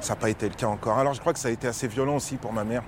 ça 0.00 0.14
n'a 0.14 0.20
pas 0.20 0.30
été 0.30 0.48
le 0.48 0.54
cas 0.54 0.66
encore. 0.66 0.98
Alors 0.98 1.14
je 1.14 1.20
crois 1.20 1.32
que 1.32 1.38
ça 1.38 1.48
a 1.48 1.50
été 1.50 1.66
assez 1.66 1.88
violent 1.88 2.16
aussi 2.16 2.36
pour 2.36 2.52
ma 2.52 2.64
mère. 2.64 2.82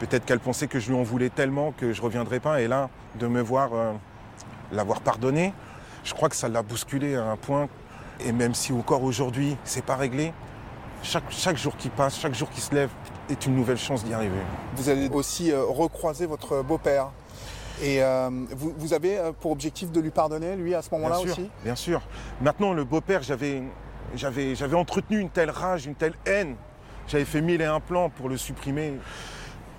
Peut-être 0.00 0.24
qu'elle 0.24 0.40
pensait 0.40 0.66
que 0.66 0.78
je 0.78 0.88
lui 0.88 0.96
en 0.98 1.02
voulais 1.02 1.30
tellement 1.30 1.72
que 1.72 1.92
je 1.92 2.00
ne 2.00 2.04
reviendrais 2.04 2.40
pas, 2.40 2.60
et 2.60 2.68
là, 2.68 2.90
de 3.18 3.26
me 3.26 3.40
voir 3.40 3.70
euh, 3.72 3.92
l'avoir 4.72 5.00
pardonné, 5.00 5.54
je 6.04 6.12
crois 6.14 6.28
que 6.28 6.36
ça 6.36 6.48
l'a 6.48 6.62
bousculé 6.62 7.16
à 7.16 7.24
un 7.30 7.36
point, 7.36 7.68
et 8.20 8.32
même 8.32 8.54
si 8.54 8.72
encore 8.72 9.02
aujourd'hui, 9.02 9.56
c'est 9.64 9.84
pas 9.84 9.96
réglé, 9.96 10.32
chaque, 11.02 11.56
jour 11.56 11.76
qui 11.76 11.88
passe, 11.88 12.18
chaque 12.18 12.34
jour 12.34 12.50
qui 12.50 12.60
se 12.60 12.74
lève 12.74 12.90
est 13.30 13.46
une 13.46 13.54
nouvelle 13.54 13.78
chance 13.78 14.04
d'y 14.04 14.14
arriver. 14.14 14.38
Vous 14.76 14.88
allez 14.88 15.08
aussi 15.08 15.52
euh, 15.52 15.64
recroiser 15.64 16.26
votre 16.26 16.62
beau-père. 16.62 17.10
Et 17.82 18.02
euh, 18.02 18.30
vous, 18.56 18.94
avez 18.94 19.18
euh, 19.18 19.32
pour 19.38 19.50
objectif 19.50 19.92
de 19.92 20.00
lui 20.00 20.10
pardonner, 20.10 20.56
lui, 20.56 20.74
à 20.74 20.80
ce 20.80 20.88
moment-là 20.92 21.20
aussi? 21.20 21.50
Bien 21.62 21.74
sûr. 21.74 22.00
Maintenant, 22.40 22.72
le 22.72 22.84
beau-père, 22.84 23.22
j'avais, 23.22 23.62
entretenu 24.74 25.18
une 25.18 25.28
telle 25.28 25.50
rage, 25.50 25.86
une 25.86 25.94
telle 25.94 26.14
haine. 26.24 26.56
J'avais 27.06 27.26
fait 27.26 27.42
mille 27.42 27.60
et 27.60 27.66
un 27.66 27.80
plans 27.80 28.08
pour 28.10 28.28
le 28.28 28.36
supprimer. 28.36 28.94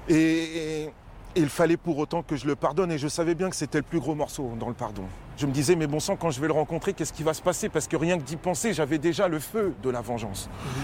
et, 0.08 0.92
il 1.36 1.50
fallait 1.50 1.78
pour 1.78 2.00
autant 2.00 2.24
que 2.24 2.36
je 2.36 2.48
le 2.48 2.56
pardonne. 2.56 2.92
Et 2.92 2.98
je 2.98 3.08
savais 3.08 3.36
bien 3.36 3.50
que 3.50 3.56
c'était 3.56 3.78
le 3.78 3.84
plus 3.84 4.00
gros 4.00 4.16
morceau 4.16 4.54
dans 4.60 4.70
le 4.70 4.74
pardon. 4.74 5.04
Je 5.38 5.46
me 5.46 5.52
disais, 5.52 5.76
mais 5.76 5.86
bon 5.86 6.00
sang, 6.00 6.16
quand 6.16 6.32
je 6.32 6.42
vais 6.42 6.48
le 6.48 6.54
rencontrer, 6.54 6.94
qu'est-ce 6.94 7.14
qui 7.14 7.24
va 7.24 7.34
se 7.34 7.42
passer? 7.42 7.70
Parce 7.70 7.88
que 7.88 7.96
rien 7.96 8.18
que 8.18 8.24
d'y 8.24 8.38
penser, 8.38 8.74
j'avais 8.74 8.98
déjà 8.98 9.28
le 9.28 9.40
feu 9.40 9.76
de 9.84 9.90
la 9.90 10.02
vengeance. 10.02 10.50
Mhm. 10.50 10.84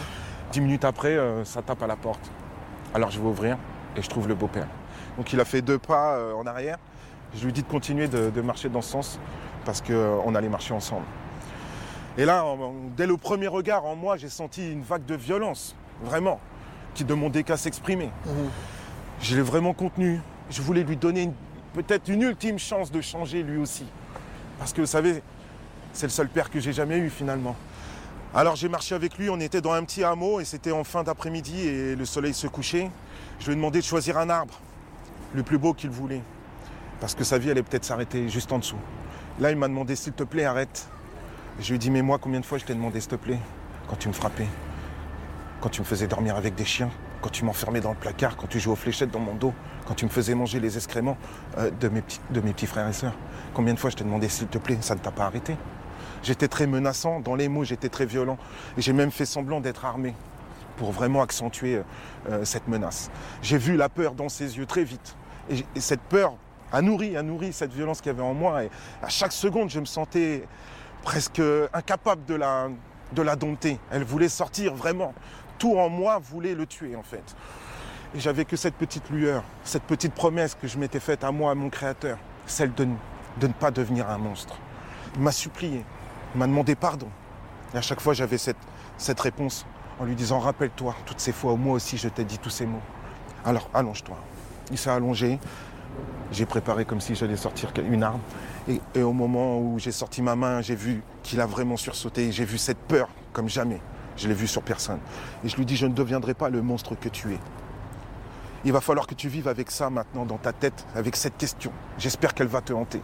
Dix 0.51 0.61
minutes 0.61 0.85
après, 0.85 1.15
euh, 1.17 1.43
ça 1.43 1.63
tape 1.63 1.81
à 1.81 1.87
la 1.87 1.95
porte. 1.95 2.29
Alors 2.93 3.09
je 3.09 3.19
vais 3.19 3.25
ouvrir 3.25 3.57
et 3.95 4.01
je 4.01 4.09
trouve 4.09 4.27
le 4.27 4.35
beau-père. 4.35 4.67
Donc 5.17 5.33
il 5.33 5.39
a 5.39 5.45
fait 5.45 5.61
deux 5.61 5.79
pas 5.79 6.15
euh, 6.15 6.33
en 6.33 6.45
arrière. 6.45 6.77
Je 7.35 7.45
lui 7.45 7.53
dis 7.53 7.63
de 7.63 7.67
continuer 7.67 8.07
de, 8.07 8.41
marcher 8.41 8.69
dans 8.69 8.81
ce 8.81 8.91
sens 8.91 9.19
parce 9.65 9.81
qu'on 9.81 9.93
euh, 9.93 10.35
allait 10.35 10.49
marcher 10.49 10.73
ensemble. 10.73 11.05
Et 12.17 12.25
là, 12.25 12.45
dès 12.95 13.07
le 13.07 13.17
premier 13.17 13.47
regard 13.47 13.85
en 13.85 13.95
moi, 13.95 14.17
j'ai 14.17 14.29
senti 14.29 14.71
une 14.71 14.83
vague 14.83 15.05
de 15.05 15.15
violence, 15.15 15.75
vraiment, 16.03 16.39
qui 16.93 17.03
demandait 17.03 17.41
qu'à 17.41 17.57
s'exprimer. 17.57 18.11
Mhm. 18.25 18.49
Je 19.19 19.35
l'ai 19.35 19.41
vraiment 19.41 19.73
contenu. 19.73 20.21
Je 20.51 20.61
voulais 20.61 20.83
lui 20.83 20.95
donner 20.95 21.31
peut-être 21.73 22.09
une 22.09 22.21
ultime 22.21 22.59
chance 22.59 22.91
de 22.91 23.01
changer 23.01 23.41
lui 23.41 23.57
aussi. 23.57 23.85
Parce 24.59 24.73
que 24.73 24.81
vous 24.81 24.87
savez, 24.87 25.23
c'est 25.91 26.05
le 26.05 26.11
seul 26.11 26.27
père 26.27 26.51
que 26.51 26.59
j'ai 26.59 26.73
jamais 26.73 26.99
eu 26.99 27.09
finalement. 27.09 27.55
Alors 28.35 28.55
j'ai 28.55 28.67
marché 28.67 28.95
avec 28.95 29.19
lui, 29.19 29.29
on 29.29 29.39
était 29.39 29.61
dans 29.61 29.73
un 29.73 29.83
petit 29.83 30.03
hameau 30.03 30.39
et 30.39 30.45
c'était 30.45 30.71
en 30.71 30.83
fin 30.83 31.03
d'après-midi 31.03 31.67
et 31.67 31.95
le 31.95 32.03
soleil 32.03 32.33
se 32.33 32.47
couchait. 32.47 32.89
Je 33.39 33.45
lui 33.45 33.53
ai 33.53 33.55
demandé 33.55 33.77
de 33.77 33.83
choisir 33.83 34.17
un 34.17 34.27
arbre, 34.27 34.55
le 35.35 35.43
plus 35.43 35.59
beau 35.59 35.75
qu'il 35.75 35.91
voulait. 35.91 36.23
Parce 36.99 37.13
que 37.13 37.23
sa 37.23 37.37
vie 37.37 37.51
allait 37.51 37.61
peut-être 37.61 37.85
s'arrêter 37.85 38.29
juste 38.29 38.51
en 38.51 38.57
dessous. 38.57 38.79
Là, 39.39 39.51
il 39.51 39.57
m'a 39.57 39.67
demandé 39.67 39.95
s'il 39.95 40.13
te 40.13 40.23
plaît, 40.23 40.45
arrête. 40.45 40.87
Je 41.59 41.69
lui 41.69 41.75
ai 41.75 41.77
dit, 41.77 41.91
mais 41.91 42.01
moi, 42.01 42.17
combien 42.17 42.39
de 42.39 42.45
fois 42.45 42.57
je 42.57 42.65
t'ai 42.65 42.73
demandé 42.73 42.99
s'il 43.01 43.11
te 43.11 43.15
plaît 43.17 43.37
Quand 43.87 43.97
tu 43.97 44.07
me 44.07 44.13
frappais, 44.13 44.47
quand 45.61 45.69
tu 45.69 45.81
me 45.81 45.85
faisais 45.85 46.07
dormir 46.07 46.35
avec 46.35 46.55
des 46.55 46.65
chiens, 46.65 46.89
quand 47.21 47.29
tu 47.29 47.45
m'enfermais 47.45 47.81
dans 47.81 47.91
le 47.91 47.97
placard, 47.97 48.35
quand 48.35 48.47
tu 48.47 48.59
jouais 48.59 48.73
aux 48.73 48.77
fléchettes 48.77 49.11
dans 49.11 49.19
mon 49.19 49.35
dos, 49.35 49.53
quand 49.85 49.93
tu 49.93 50.05
me 50.05 50.09
faisais 50.09 50.33
manger 50.33 50.59
les 50.59 50.75
excréments 50.75 51.17
euh, 51.59 51.69
de, 51.69 51.87
mes 51.87 52.01
petits, 52.01 52.19
de 52.31 52.41
mes 52.41 52.53
petits 52.53 52.65
frères 52.65 52.87
et 52.87 52.93
sœurs? 52.93 53.13
Combien 53.53 53.75
de 53.75 53.79
fois 53.79 53.91
je 53.91 53.95
t'ai 53.95 54.03
demandé 54.03 54.27
s'il 54.27 54.47
te 54.47 54.57
plaît, 54.57 54.79
ça 54.81 54.95
ne 54.95 54.99
t'a 55.01 55.11
pas 55.11 55.25
arrêté 55.25 55.55
J'étais 56.23 56.47
très 56.47 56.67
menaçant, 56.67 57.19
dans 57.19 57.35
les 57.35 57.49
mots 57.49 57.63
j'étais 57.63 57.89
très 57.89 58.05
violent. 58.05 58.37
Et 58.77 58.81
j'ai 58.81 58.93
même 58.93 59.11
fait 59.11 59.25
semblant 59.25 59.59
d'être 59.59 59.85
armé 59.85 60.13
pour 60.77 60.91
vraiment 60.91 61.21
accentuer 61.21 61.75
euh, 61.75 61.83
euh, 62.29 62.45
cette 62.45 62.67
menace. 62.67 63.11
J'ai 63.41 63.57
vu 63.57 63.75
la 63.75 63.89
peur 63.89 64.13
dans 64.13 64.29
ses 64.29 64.57
yeux 64.57 64.65
très 64.65 64.83
vite. 64.83 65.15
Et, 65.49 65.63
cette 65.79 66.01
peur 66.01 66.35
a 66.71 66.81
nourri, 66.81 67.15
a 67.17 67.23
nourri 67.23 67.53
cette 67.53 67.73
violence 67.73 68.01
qu'il 68.01 68.11
y 68.11 68.15
avait 68.15 68.23
en 68.23 68.33
moi. 68.33 68.63
Et 68.63 68.69
à 69.01 69.09
chaque 69.09 69.33
seconde, 69.33 69.69
je 69.69 69.79
me 69.79 69.85
sentais 69.85 70.43
presque 71.03 71.41
incapable 71.73 72.25
de 72.25 72.35
la, 72.35 73.35
dompter. 73.35 73.77
Elle 73.91 74.03
voulait 74.03 74.29
sortir 74.29 74.73
vraiment. 74.73 75.13
Tout 75.59 75.77
en 75.77 75.89
moi 75.89 76.19
voulait 76.19 76.55
le 76.55 76.65
tuer 76.65 76.95
en 76.95 77.03
fait. 77.03 77.35
Et 78.15 78.19
j'avais 78.19 78.45
que 78.45 78.55
cette 78.55 78.75
petite 78.75 79.09
lueur, 79.09 79.43
cette 79.63 79.83
petite 79.83 80.13
promesse 80.13 80.55
que 80.55 80.67
je 80.67 80.77
m'étais 80.77 80.99
faite 80.99 81.23
à 81.23 81.31
moi, 81.31 81.51
à 81.51 81.55
mon 81.55 81.69
Créateur, 81.69 82.17
celle 82.45 82.73
de 82.73 82.87
ne 83.41 83.53
pas 83.53 83.71
devenir 83.71 84.09
un 84.09 84.17
monstre. 84.17 84.57
M'a 85.19 85.31
supplié, 85.31 85.83
m'a 86.35 86.47
demandé 86.47 86.75
pardon. 86.75 87.07
Et 87.73 87.77
à 87.77 87.81
chaque 87.81 88.01
fois, 88.01 88.13
j'avais 88.13 88.37
cette, 88.37 88.57
cette 88.97 89.19
réponse 89.19 89.65
en 89.99 90.05
lui 90.05 90.15
disant 90.15 90.39
Rappelle-toi, 90.39 90.95
toutes 91.05 91.19
ces 91.19 91.31
fois 91.31 91.53
où 91.53 91.57
moi 91.57 91.75
aussi 91.75 91.97
je 91.97 92.09
t'ai 92.09 92.23
dit 92.23 92.39
tous 92.39 92.49
ces 92.49 92.65
mots. 92.65 92.81
Alors, 93.45 93.69
allonge-toi. 93.73 94.17
Il 94.71 94.77
s'est 94.77 94.89
allongé. 94.89 95.39
J'ai 96.31 96.45
préparé 96.45 96.85
comme 96.85 97.01
si 97.01 97.13
j'allais 97.13 97.35
sortir 97.35 97.71
une 97.77 98.01
arme. 98.01 98.21
Et, 98.67 98.81
et 98.95 99.03
au 99.03 99.13
moment 99.13 99.59
où 99.59 99.77
j'ai 99.77 99.91
sorti 99.91 100.21
ma 100.21 100.35
main, 100.35 100.61
j'ai 100.61 100.75
vu 100.75 101.03
qu'il 101.21 101.39
a 101.41 101.45
vraiment 101.45 101.77
sursauté. 101.77 102.31
J'ai 102.31 102.45
vu 102.45 102.57
cette 102.57 102.79
peur 102.79 103.09
comme 103.33 103.49
jamais. 103.49 103.81
Je 104.17 104.27
l'ai 104.27 104.33
vu 104.33 104.47
sur 104.47 104.63
personne. 104.63 104.99
Et 105.43 105.49
je 105.49 105.57
lui 105.57 105.65
dis 105.65 105.75
Je 105.75 105.85
ne 105.85 105.93
deviendrai 105.93 106.33
pas 106.33 106.49
le 106.49 106.61
monstre 106.61 106.95
que 106.95 107.09
tu 107.09 107.33
es. 107.33 107.39
Il 108.65 108.71
va 108.71 108.81
falloir 108.81 109.07
que 109.07 109.13
tu 109.13 109.27
vives 109.27 109.49
avec 109.49 109.69
ça 109.71 109.89
maintenant 109.89 110.25
dans 110.25 110.37
ta 110.37 110.53
tête, 110.53 110.85
avec 110.95 111.17
cette 111.17 111.37
question. 111.37 111.71
J'espère 111.97 112.33
qu'elle 112.33 112.47
va 112.47 112.61
te 112.61 112.71
hanter. 112.71 113.01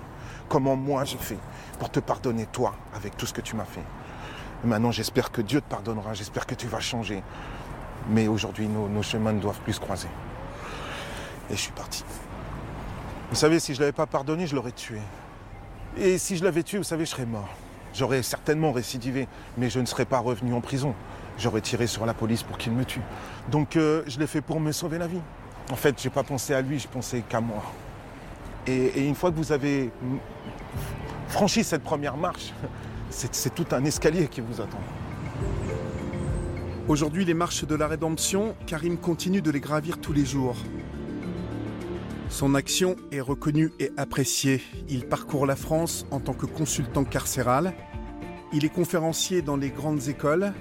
Comment 0.50 0.76
moi 0.76 1.06
j'ai 1.06 1.18
fait 1.18 1.38
pour 1.78 1.90
te 1.90 2.00
pardonner, 2.00 2.46
toi, 2.48 2.76
avec 2.94 3.16
tout 3.16 3.26
ce 3.26 3.34
que 3.34 3.42
tu 3.42 3.56
m'as 3.56 3.66
fait. 3.66 3.84
maintenant, 4.66 4.92
j'espère 4.92 5.32
que 5.32 5.42
Dieu 5.42 5.62
te 5.62 5.70
pardonnera, 5.70 6.14
j'espère 6.14 6.46
que 6.46 6.56
tu 6.56 6.68
vas 6.68 6.82
changer. 6.82 7.24
Mais 8.10 8.28
aujourd'hui, 8.28 8.68
nos, 8.68 9.02
chemins 9.04 9.32
ne 9.32 9.40
doivent 9.40 9.60
plus 9.62 9.74
se 9.74 9.80
croiser. 9.80 10.10
Et 11.50 11.56
je 11.56 11.62
suis 11.62 11.72
parti. 11.72 12.04
Vous 13.30 13.36
savez, 13.36 13.60
si 13.60 13.74
je 13.74 13.80
ne 13.80 13.84
l'avais 13.84 13.94
pas 13.94 14.08
pardonné, 14.08 14.48
je 14.48 14.56
l'aurais 14.56 14.72
tué. 14.72 15.00
Et 15.98 16.18
si 16.18 16.36
je 16.36 16.44
l'avais 16.44 16.64
tué, 16.64 16.80
vous 16.80 16.84
savez, 16.84 17.06
je 17.06 17.12
serais 17.12 17.26
mort. 17.26 17.50
J'aurais 17.94 18.24
certainement 18.24 18.72
récidivé, 18.72 19.28
mais 19.58 19.70
je 19.70 19.80
ne 19.80 19.86
serais 19.86 20.06
pas 20.06 20.20
revenu 20.20 20.54
en 20.54 20.62
prison. 20.62 20.94
J'aurais 21.38 21.62
tiré 21.62 21.88
sur 21.88 22.06
la 22.06 22.14
police 22.14 22.44
pour 22.44 22.58
qu'il 22.58 22.74
me 22.74 22.86
tue. 22.86 23.02
Donc 23.50 23.76
euh, 23.76 24.04
je 24.08 24.20
l'ai 24.20 24.28
fait 24.28 24.42
pour 24.42 24.60
me 24.60 24.72
sauver 24.72 24.98
la 24.98 25.08
vie. 25.08 25.22
En 25.72 25.76
fait, 25.76 26.00
je 26.02 26.08
n'ai 26.08 26.14
pas 26.14 26.24
pensé 26.24 26.54
à 26.54 26.62
lui, 26.62 26.80
je 26.80 26.88
pensais 26.88 27.22
qu'à 27.22 27.40
moi. 27.40 27.64
Et, 28.70 29.08
une 29.08 29.16
fois 29.16 29.32
que 29.32 29.36
vous 29.36 29.52
avez 29.52 29.90
franchi 31.28 31.64
cette 31.64 31.82
première 31.82 32.18
marche, 32.18 32.54
c'est 33.10 33.54
tout 33.56 33.66
un 33.72 33.84
escalier 33.84 34.28
qui 34.28 34.42
vous 34.42 34.62
attend. 34.62 34.80
Aujourd'hui, 36.88 37.26
les 37.26 37.34
marches 37.34 37.66
de 37.66 37.76
la 37.76 37.88
rédemption, 37.88 38.56
Karim 38.68 38.98
continue 38.98 39.42
de 39.42 39.50
les 39.50 39.60
gravir 39.60 40.00
tous 40.00 40.14
les 40.14 40.26
jours. 40.26 40.56
Son 42.30 42.54
action 42.54 42.96
est 43.12 43.22
reconnue 43.22 43.72
et 43.80 43.92
appréciée. 43.98 44.62
Il 44.88 45.06
parcourt 45.06 45.48
la 45.48 45.56
France 45.56 46.06
en 46.12 46.20
tant 46.20 46.34
que 46.34 46.46
consultant 46.46 47.04
carcéral. 47.04 47.74
Il 48.54 48.66
est 48.66 48.74
conférencier 48.74 49.42
dans 49.42 49.58
les 49.58 49.70
grandes 49.70 50.08
écoles. 50.10 50.54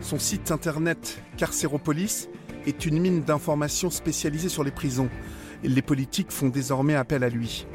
Son 0.00 0.20
site 0.20 0.52
internet 0.52 1.20
Carcéropolis 1.36 2.28
est 2.66 2.86
une 2.86 3.00
mine 3.00 3.22
d'informations 3.22 3.90
spécialisée 3.90 4.48
sur 4.48 4.62
les 4.62 4.70
prisons. 4.70 5.08
Les 5.64 5.82
politiques 5.82 6.32
font 6.32 6.48
désormais 6.48 6.94
appel 6.94 7.22
à 7.22 7.28
lui. 7.28 7.66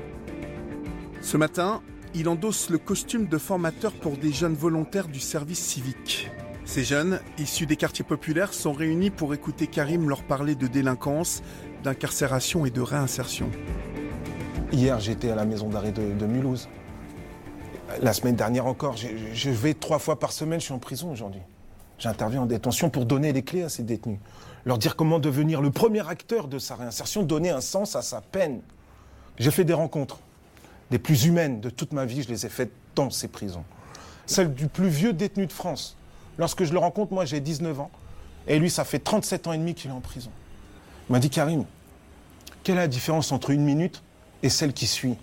Ce 1.21 1.37
matin, 1.37 1.81
il 2.13 2.27
endosse 2.27 2.69
le 2.69 2.77
costume 2.77 3.27
de 3.27 3.37
formateur 3.37 3.93
pour 3.93 4.17
des 4.17 4.31
jeunes 4.31 4.55
volontaires 4.55 5.07
du 5.07 5.19
service 5.19 5.59
civique. 5.59 6.29
Ces 6.65 6.83
jeunes, 6.83 7.21
issus 7.37 7.65
des 7.65 7.77
quartiers 7.77 8.03
populaires, 8.03 8.53
sont 8.53 8.73
réunis 8.73 9.09
pour 9.09 9.33
écouter 9.33 9.67
Karim 9.67 10.09
leur 10.09 10.23
parler 10.23 10.55
de 10.55 10.67
délinquance, 10.67 11.41
d'incarcération 11.83 12.65
et 12.65 12.71
de 12.71 12.81
réinsertion. 12.81 13.49
Hier, 14.73 14.99
j'étais 14.99 15.29
à 15.29 15.35
la 15.35 15.45
maison 15.45 15.69
d'arrêt 15.69 15.93
de, 15.93 16.25
Mulhouse. 16.25 16.67
La 18.01 18.11
semaine 18.11 18.35
dernière 18.35 18.65
encore, 18.65 18.95
je 18.97 19.49
vais 19.49 19.73
trois 19.73 19.99
fois 19.99 20.19
par 20.19 20.33
semaine, 20.33 20.59
je 20.59 20.65
suis 20.65 20.73
en 20.73 20.79
prison 20.79 21.09
aujourd'hui. 21.09 21.41
J'interviens 21.99 22.41
en 22.41 22.45
détention 22.45 22.89
pour 22.89 23.05
donner 23.05 23.31
les 23.31 23.43
clés 23.43 23.63
à 23.63 23.69
ces 23.69 23.83
détenus 23.83 24.19
leur 24.67 24.77
dire 24.77 24.97
comment 24.97 25.17
devenir 25.17 25.61
le 25.61 25.71
premier 25.71 26.05
acteur 26.09 26.49
de 26.49 26.59
sa 26.59 26.75
réinsertion, 26.75 27.23
donner 27.23 27.51
un 27.51 27.61
sens 27.61 27.95
à 27.95 28.01
sa 28.01 28.19
peine. 28.19 28.59
J'ai 29.39 29.49
fait 29.49 29.63
des 29.63 29.73
rencontres, 29.73 30.19
des 30.91 30.99
plus 30.99 31.23
humaines 31.23 31.61
de 31.61 31.69
toute 31.69 31.93
ma 31.93 32.03
vie, 32.03 32.21
je 32.21 32.27
les 32.27 32.45
ai 32.45 32.49
faites 32.49 32.73
dans 32.93 33.09
ces 33.09 33.29
prisons. 33.29 33.63
Celle 34.25 34.53
du 34.53 34.67
plus 34.67 34.89
vieux 34.89 35.13
détenu 35.13 35.47
de 35.47 35.53
France. 35.53 35.95
Lorsque 36.37 36.65
je 36.65 36.73
le 36.73 36.79
rencontre, 36.79 37.13
moi 37.13 37.23
j'ai 37.23 37.39
19 37.39 37.79
ans, 37.79 37.89
et 38.45 38.59
lui 38.59 38.69
ça 38.69 38.83
fait 38.83 38.99
37 38.99 39.47
ans 39.47 39.53
et 39.53 39.57
demi 39.57 39.73
qu'il 39.73 39.89
est 39.89 39.93
en 39.93 40.01
prison. 40.01 40.31
Il 41.07 41.13
m'a 41.13 41.19
dit 41.19 41.29
Karim, 41.29 41.63
quelle 42.61 42.75
est 42.75 42.81
la 42.81 42.87
différence 42.89 43.31
entre 43.31 43.51
une 43.51 43.63
minute 43.63 44.03
et 44.43 44.49
celle 44.49 44.73
qui 44.73 44.85
suit? 44.85 45.15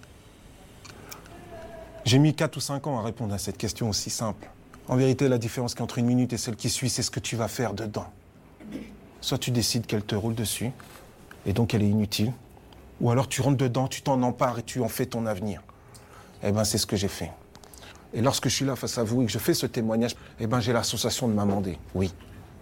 J'ai 2.07 2.19
mis 2.19 2.35
4 2.35 2.57
ou 2.57 2.61
5 2.61 2.87
ans 2.87 2.99
à 2.99 3.03
répondre 3.03 3.35
à 3.35 3.39
cette 3.39 3.59
question 3.59 3.91
aussi 3.91 4.09
simple. 4.09 4.49
En 4.89 4.97
vérité, 4.97 5.29
la 5.29 5.37
différence 5.37 5.79
entre 5.79 5.99
une 5.99 6.07
minute 6.07 6.33
et 6.33 6.39
celle 6.39 6.57
qui 6.57 6.71
suit, 6.71 6.89
c'est 6.89 7.03
ce 7.03 7.11
que 7.11 7.21
tu 7.21 7.37
vas 7.37 7.49
faire 7.49 7.75
dedans. 7.75 8.07
Soit 9.25 9.39
tu 9.39 9.51
décides 9.51 9.87
qu'elle 9.87 10.05
te 10.05 10.15
roule 10.15 10.35
dessus, 10.35 10.71
et 11.47 11.55
donc 11.55 11.73
elle 11.73 11.83
est 11.83 11.89
inutile, 11.89 12.31
ou 13.01 13.11
alors 13.11 13.27
tu 13.27 13.41
rentres 13.41 13.57
dedans, 13.57 13.89
tu 13.89 14.03
t'en 14.03 14.21
empares 14.21 14.59
et 14.59 14.63
tu 14.63 14.83
en 14.83 14.89
fais 14.89 15.07
ton 15.07 15.25
avenir. 15.25 15.63
Eh 16.43 16.53
bien, 16.53 16.63
c'est 16.63 16.77
ce 16.77 16.85
que 16.85 16.95
j'ai 16.95 17.09
fait. 17.09 17.31
Et 18.13 18.21
lorsque 18.21 18.51
je 18.51 18.55
suis 18.55 18.67
là 18.67 18.77
face 18.77 18.99
à 18.99 19.03
vous 19.03 19.23
et 19.23 19.25
que 19.25 19.33
je 19.33 19.39
fais 19.39 19.55
ce 19.55 19.65
témoignage, 19.65 20.15
eh 20.41 20.47
ben, 20.47 20.61
j'ai 20.61 20.75
l'association 20.75 21.27
de 21.27 21.33
m'amender, 21.33 21.79
oui. 21.95 22.13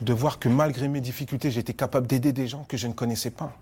De 0.03 0.13
voir 0.13 0.39
que 0.39 0.49
malgré 0.49 0.87
mes 0.87 1.01
difficultés, 1.01 1.51
j'étais 1.51 1.75
capable 1.75 2.07
d'aider 2.07 2.33
des 2.33 2.47
gens 2.47 2.65
que 2.69 2.77
je 2.77 2.87
ne 2.87 2.93
connaissais 2.93 3.33
pas. 3.33 3.53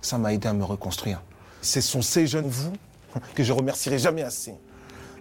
Ça 0.00 0.18
m'a 0.18 0.34
aidé 0.34 0.48
à 0.48 0.52
me 0.52 0.64
reconstruire. 0.64 1.22
Ce 1.60 1.80
sont 1.80 2.02
ces 2.02 2.26
jeunes, 2.26 2.48
vous, 2.48 2.72
que 3.36 3.44
je 3.44 3.52
remercierai 3.52 4.00
jamais 4.00 4.22
assez, 4.22 4.54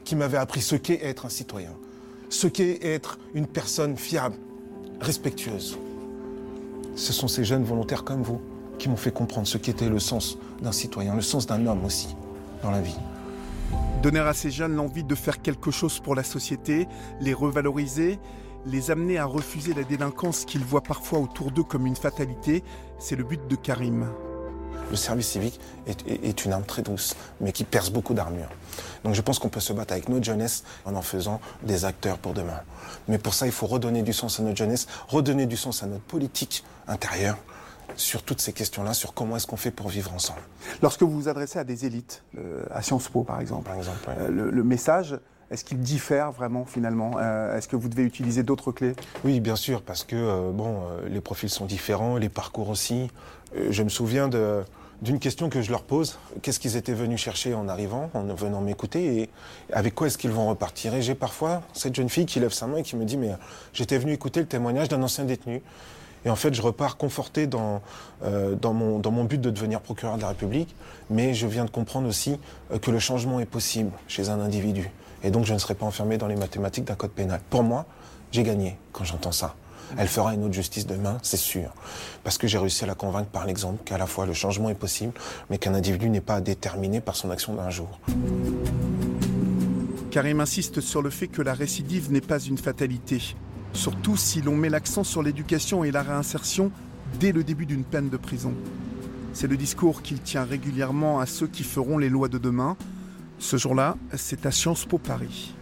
qui 0.06 0.16
m'avaient 0.16 0.40
appris 0.40 0.62
ce 0.62 0.76
qu'est 0.76 1.06
être 1.06 1.28
un 1.28 1.30
citoyen, 1.30 1.76
ce 2.32 2.48
qu'est 2.48 2.84
être 2.84 3.20
une 3.36 3.46
personne 3.46 3.96
fiable, 3.96 4.38
respectueuse. 5.00 5.78
Ce 6.96 7.14
sont 7.14 7.28
ces 7.28 7.44
jeunes 7.44 7.64
volontaires 7.64 8.04
comme 8.04 8.22
vous 8.22 8.42
qui 8.78 8.90
m'ont 8.90 8.98
fait 8.98 9.12
comprendre 9.12 9.48
ce 9.48 9.58
qu'était 9.58 9.90
le 9.90 10.00
sens 10.00 10.38
d'un 10.62 10.72
citoyen, 10.72 11.16
le 11.16 11.22
sens 11.22 11.46
d'un 11.46 11.66
homme 11.68 11.86
aussi 11.86 12.16
dans 12.64 12.72
la 12.72 12.82
vie. 12.82 12.98
Donner 14.02 14.20
à 14.20 14.34
ces 14.34 14.50
jeunes 14.50 14.76
l'envie 14.76 15.04
de 15.04 15.16
faire 15.16 15.42
quelque 15.42 15.72
chose 15.72 16.00
pour 16.00 16.16
la 16.16 16.24
société, 16.24 16.88
les 17.20 17.34
revaloriser, 17.34 18.20
les 18.66 18.92
amener 18.92 19.18
à 19.18 19.26
refuser 19.26 19.74
la 19.74 19.84
délinquance 19.84 20.46
qu'ils 20.46 20.64
voient 20.64 20.82
parfois 20.82 21.20
autour 21.20 21.52
d'eux 21.52 21.64
comme 21.64 21.86
une 21.86 21.96
fatalité, 21.96 22.64
c'est 23.00 23.16
le 23.16 23.24
but 23.24 23.48
de 23.48 23.56
Karim. 23.56 24.08
Le 24.92 24.98
service 24.98 25.30
civique 25.30 25.58
est, 25.88 26.44
une 26.46 26.52
arme 26.52 26.66
très 26.66 26.82
douce, 26.82 27.16
mais 27.40 27.54
qui 27.54 27.64
perce 27.64 27.90
beaucoup 27.90 28.14
d'armure. 28.14 28.50
Donc 29.06 29.16
je 29.16 29.22
pense 29.22 29.40
qu'on 29.40 29.48
peut 29.48 29.62
se 29.62 29.72
battre 29.72 29.94
avec 29.94 30.10
notre 30.10 30.26
jeunesse 30.26 30.66
en 30.84 30.96
en 30.96 31.02
faisant 31.02 31.40
des 31.64 31.86
acteurs 31.86 32.18
pour 32.18 32.34
demain. 32.34 32.60
Mais 33.08 33.18
pour 33.18 33.34
ça, 33.34 33.46
il 33.46 33.54
faut 33.54 33.68
redonner 33.68 34.04
du 34.04 34.12
sens 34.12 34.42
à 34.42 34.44
notre 34.44 34.58
jeunesse, 34.58 34.88
redonner 35.08 35.46
du 35.46 35.56
sens 35.56 35.82
à 35.82 35.86
notre 35.86 36.04
politique 36.04 36.66
intérieure 36.90 37.38
sur 37.96 38.24
toutes 38.24 38.42
ces 38.42 38.52
questions-là, 38.52 38.94
sur 38.94 39.14
comment 39.14 39.38
est-ce 39.38 39.48
qu'on 39.48 39.56
fait 39.56 39.72
pour 39.72 39.88
vivre 39.88 40.14
ensemble. 40.14 40.42
Lorsque 40.82 41.04
vous 41.04 41.12
vous 41.12 41.30
adressez 41.30 41.58
à 41.58 41.64
des 41.64 41.86
élites, 41.86 42.24
euh, 42.38 42.64
à 42.70 42.82
Sciences 42.82 43.08
Po 43.08 43.24
par 43.24 43.40
exemple, 43.40 43.64
par 43.64 43.78
exemple 43.78 43.98
euh, 44.10 44.52
le, 44.52 44.64
message, 44.64 45.18
est-ce 45.52 45.64
qu'il 45.64 45.80
diffère 45.80 46.34
vraiment 46.34 46.66
finalement 46.66 47.14
euh, 47.18 47.58
Est-ce 47.58 47.70
que 47.70 47.78
vous 47.78 47.88
devez 47.88 48.04
utiliser 48.04 48.44
d'autres 48.44 48.74
clés? 48.74 48.94
Oui, 49.24 49.40
bien 49.40 49.56
sûr, 49.56 49.82
parce 49.82 50.04
que 50.04 50.52
bon, 50.52 50.82
les 51.08 51.22
profils 51.22 51.50
sont 51.50 51.66
différents, 51.66 52.18
les 52.18 52.30
parcours 52.30 52.70
aussi. 52.70 53.10
je 53.70 53.84
me 53.84 53.90
souviens 53.90 54.28
de, 54.28 54.64
d'une 55.02 55.20
question 55.20 55.50
que 55.50 55.62
je 55.62 55.72
leur 55.72 55.84
pose. 55.84 56.18
Qu'est-ce 56.42 56.60
qu'ils 56.60 56.78
étaient 56.78 56.94
venus 56.94 57.20
chercher 57.20 57.54
en 57.54 57.68
arrivant, 57.68 58.10
en 58.14 58.24
venant 58.34 58.62
m'écouter 58.62 59.22
et 59.22 59.30
avec 59.74 59.96
quoi 59.96 60.08
est-ce 60.08 60.18
qu'ils 60.18 60.32
vont 60.32 60.48
repartir? 60.48 60.94
Et 60.94 61.02
j'ai 61.02 61.16
parfois 61.16 61.64
cette 61.74 61.96
jeune 61.96 62.10
fille 62.10 62.26
qui 62.26 62.40
lève 62.40 62.52
sa 62.52 62.68
main 62.68 62.78
et 62.78 62.84
qui 62.84 62.96
me 62.96 63.06
dit 63.06 63.18
Mais 63.18 63.32
j'étais 63.74 63.98
venu 63.98 64.14
écouter 64.14 64.40
le 64.40 64.46
témoignage 64.46 64.90
d'un 64.90 65.02
ancien 65.02 65.26
détenu. 65.26 65.62
Et 66.24 66.30
en 66.30 66.36
fait, 66.36 66.54
je 66.54 66.62
repars 66.62 66.98
conforté 66.98 67.48
dans, 67.48 67.82
euh, 68.24 68.56
dans, 68.56 68.74
mon, 68.74 69.00
dans 69.00 69.10
mon 69.10 69.24
but 69.24 69.42
de 69.42 69.50
devenir 69.50 69.82
procureur 69.82 70.18
de 70.18 70.22
la 70.22 70.28
République, 70.28 70.76
mais 71.10 71.34
je 71.34 71.48
viens 71.48 71.66
de 71.66 71.72
comprendre 71.72 72.08
aussi 72.08 72.40
euh, 72.72 72.78
que 72.78 72.92
le 72.92 73.00
changement 73.00 73.40
est 73.40 73.46
possible 73.46 73.92
chez 74.08 74.30
un 74.30 74.40
individu. 74.40 74.92
Et 75.24 75.32
donc, 75.32 75.46
je 75.46 75.54
ne 75.54 75.58
serai 75.58 75.74
pas 75.74 75.86
enfermé 75.86 76.20
dans 76.20 76.28
les 76.28 76.36
mathématiques 76.36 76.86
d'un 76.86 76.96
code 76.96 77.12
pénal. 77.12 77.42
Pour 77.50 77.64
moi, 77.64 77.86
j'ai 78.32 78.44
gagné 78.44 78.78
quand 78.92 79.04
j'entends 79.04 79.32
ça. 79.32 79.56
Elle 79.98 80.08
fera 80.08 80.34
une 80.34 80.44
autre 80.44 80.54
justice 80.54 80.88
demain, 80.88 81.18
c'est 81.22 81.38
sûr. 81.38 81.74
Parce 82.24 82.38
que 82.38 82.48
j'ai 82.48 82.58
réussi 82.58 82.84
à 82.84 82.88
la 82.88 82.96
convaincre 82.96 83.30
par 83.30 83.46
l'exemple 83.46 83.84
qu'à 83.84 83.98
la 83.98 84.08
fois 84.08 84.26
le 84.26 84.34
changement 84.34 84.70
est 84.70 84.76
possible, 84.76 85.14
mais 85.50 85.58
qu'un 85.58 85.74
individu 85.74 86.10
n'est 86.10 86.22
pas 86.22 86.42
déterminé 86.42 87.02
par 87.02 87.16
son 87.16 87.30
action 87.30 87.56
d'un 87.56 87.70
jour. 87.70 88.00
Karim 90.12 90.42
insiste 90.42 90.82
sur 90.82 91.02
le 91.02 91.10
fait 91.10 91.28
que 91.28 91.42
la 91.42 91.54
récidive 91.54 92.12
n'est 92.12 92.22
pas 92.22 92.40
une 92.40 92.58
fatalité, 92.58 93.36
surtout 93.74 94.18
si 94.18 94.42
l'on 94.42 94.56
met 94.56 94.70
l'accent 94.70 95.04
sur 95.04 95.24
l'éducation 95.24 95.84
et 95.84 95.92
la 95.92 96.04
réinsertion 96.04 96.72
dès 97.20 97.32
le 97.32 97.44
début 97.44 97.66
d'une 97.66 97.84
peine 97.84 98.10
de 98.10 98.18
prison. 98.18 98.54
C'est 99.34 99.48
le 99.48 99.56
discours 99.56 100.02
qu'il 100.02 100.20
tient 100.20 100.44
régulièrement 100.44 101.20
à 101.20 101.26
ceux 101.26 101.48
qui 101.48 101.64
feront 101.64 101.98
les 101.98 102.10
lois 102.10 102.28
de 102.28 102.38
demain. 102.38 102.76
Ce 103.40 103.56
jour-là, 103.56 103.96
c'est 104.18 104.46
à 104.46 104.52
Sciences 104.52 104.86
Po 104.86 104.98
Paris 104.98 105.56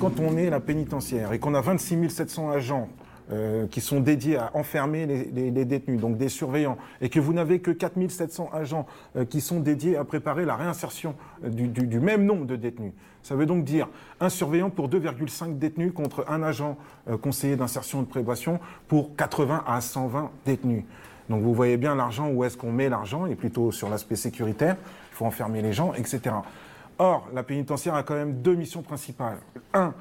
quand 0.00 0.20
on 0.20 0.36
est 0.36 0.50
la 0.50 0.60
pénitentiaire 0.60 1.32
et 1.32 1.38
qu'on 1.38 1.54
a 1.54 1.60
26 1.60 2.10
700 2.10 2.50
agents 2.50 2.88
euh, 3.32 3.66
qui 3.66 3.80
sont 3.80 4.00
dédiés 4.00 4.36
à 4.36 4.50
enfermer 4.54 5.06
les, 5.06 5.64
détenus, 5.64 5.98
donc 5.98 6.18
des 6.18 6.28
surveillants, 6.28 6.76
et 7.00 7.08
que 7.08 7.20
vous 7.20 7.32
n'avez 7.32 7.60
que 7.60 7.70
4 7.70 7.94
700 8.08 8.50
agents 8.52 8.86
euh, 9.16 9.24
qui 9.24 9.40
sont 9.40 9.60
dédiés 9.60 9.96
à 9.96 10.04
préparer 10.04 10.44
la 10.44 10.56
réinsertion 10.56 11.14
euh, 11.42 11.48
du, 11.48 12.00
même 12.00 12.26
nombre 12.26 12.44
de 12.44 12.56
détenus. 12.56 12.92
Ça 13.22 13.34
veut 13.34 13.46
donc 13.46 13.64
dire 13.64 13.88
un 14.20 14.28
surveillant 14.28 14.68
pour 14.68 14.90
2,5 14.90 15.58
détenus 15.58 15.92
contre 15.94 16.26
un 16.28 16.42
agent 16.42 16.76
conseiller 17.22 17.56
d'insertion 17.56 18.02
et 18.02 18.04
de 18.04 18.10
prévention 18.10 18.60
pour 18.88 19.16
80 19.16 19.64
à 19.66 19.80
120 19.80 20.30
détenus. 20.44 20.84
Donc 21.30 21.40
vous 21.40 21.54
voyez 21.54 21.78
bien 21.78 21.94
l'argent, 21.94 22.28
où 22.28 22.44
est-ce 22.44 22.58
qu'on 22.58 22.72
met 22.72 22.90
l'argent, 22.90 23.24
et 23.24 23.34
plutôt 23.34 23.72
sur 23.72 23.88
l'aspect 23.88 24.16
sécuritaire, 24.16 24.76
il 25.12 25.16
faut 25.16 25.24
enfermer 25.24 25.62
les 25.62 25.72
gens, 25.72 25.94
etc. 25.94 26.20
Or, 26.98 27.28
la 27.34 27.42
pénitentiaire 27.42 27.94
a 27.94 28.02
quand 28.02 28.14
même 28.14 28.40
deux 28.40 28.54
missions 28.54 28.82
principales. 28.82 29.38
Un, 29.72 29.94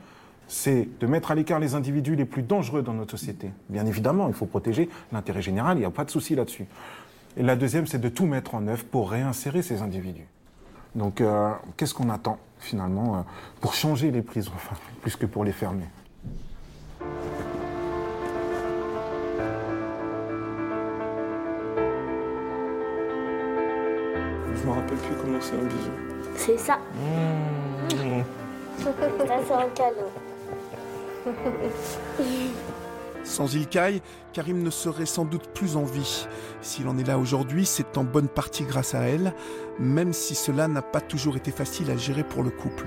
c'est 0.48 0.88
de 1.00 1.08
mettre 1.08 1.32
à 1.32 1.36
l'écart 1.36 1.60
les 1.60 1.74
individus 1.74 2.16
les 2.16 2.26
plus 2.26 2.44
dangereux 2.44 2.84
dans 2.84 2.94
notre 2.94 3.18
société. 3.18 3.52
Bien 3.70 3.86
évidemment, 3.86 4.28
il 4.28 4.34
faut 4.34 4.46
protéger 4.46 4.90
l'intérêt 5.12 5.42
général, 5.42 5.78
il 5.78 5.80
n'y 5.80 5.86
a 5.86 5.92
pas 5.92 6.06
de 6.06 6.12
souci 6.12 6.36
là-dessus. 6.36 6.66
Et 7.36 7.42
la 7.42 7.56
deuxième, 7.56 7.88
c'est 7.88 7.98
de 7.98 8.10
tout 8.10 8.28
mettre 8.28 8.54
en 8.54 8.68
œuvre 8.68 8.84
pour 8.86 9.10
réinsérer 9.10 9.64
ces 9.64 9.82
individus. 9.82 10.28
Donc, 10.94 11.22
euh, 11.22 11.52
qu'est-ce 11.78 11.96
qu'on 11.96 12.12
attend 12.12 12.38
finalement 12.60 13.16
euh, 13.16 13.22
pour 13.60 13.74
changer 13.74 14.12
les 14.12 14.22
prisons, 14.22 14.52
enfin, 14.56 14.76
plus 15.02 15.16
que 15.16 15.26
pour 15.26 15.44
les 15.44 15.52
fermer? 15.52 15.90
Je 24.56 24.68
me 24.68 24.72
rappelle 24.72 24.98
plus 24.98 25.16
comment 25.20 25.42
c'est 25.42 25.56
un 25.56 25.64
bisou. 25.64 26.13
C'est 26.36 26.58
ça. 26.58 26.78
Mmh. 26.96 28.22
ça, 28.84 28.92
c'est 29.48 29.54
un 29.54 29.70
cadeau. 29.70 30.10
Sans 33.24 33.56
Ilkay, 33.56 34.02
Karim 34.34 34.62
ne 34.64 34.70
serait 34.70 35.06
sans 35.06 35.24
doute 35.26 35.48
plus 35.54 35.78
en 35.78 35.84
vie. 35.84 36.28
S'il 36.62 36.88
en 36.88 36.98
est 36.98 37.08
là 37.08 37.18
aujourd'hui, 37.18 37.66
c'est 37.66 37.98
en 37.98 38.04
bonne 38.04 38.28
partie 38.28 38.64
grâce 38.64 38.96
à 38.96 39.02
elle, 39.02 39.34
même 39.80 40.12
si 40.12 40.36
cela 40.36 40.68
n'a 40.68 40.82
pas 40.82 41.00
toujours 41.00 41.38
été 41.38 41.52
facile 41.52 41.90
à 41.90 41.98
gérer 41.98 42.24
pour 42.24 42.44
le 42.44 42.50
couple. 42.50 42.86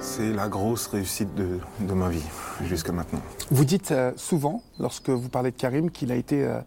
C'est 0.00 0.32
la 0.32 0.48
grosse 0.48 0.88
réussite 0.88 1.32
de, 1.36 1.94
ma 1.94 2.08
vie 2.08 2.24
jusqu'à 2.64 2.90
maintenant. 2.90 3.20
Vous 3.52 3.64
dites 3.64 3.92
euh, 3.92 4.10
souvent, 4.16 4.62
lorsque 4.80 5.10
vous 5.10 5.28
parlez 5.28 5.52
de 5.52 5.56
Karim, 5.56 5.92
qu'il 5.92 6.10
a 6.10 6.16
été 6.16 6.44
euh, 6.44 6.58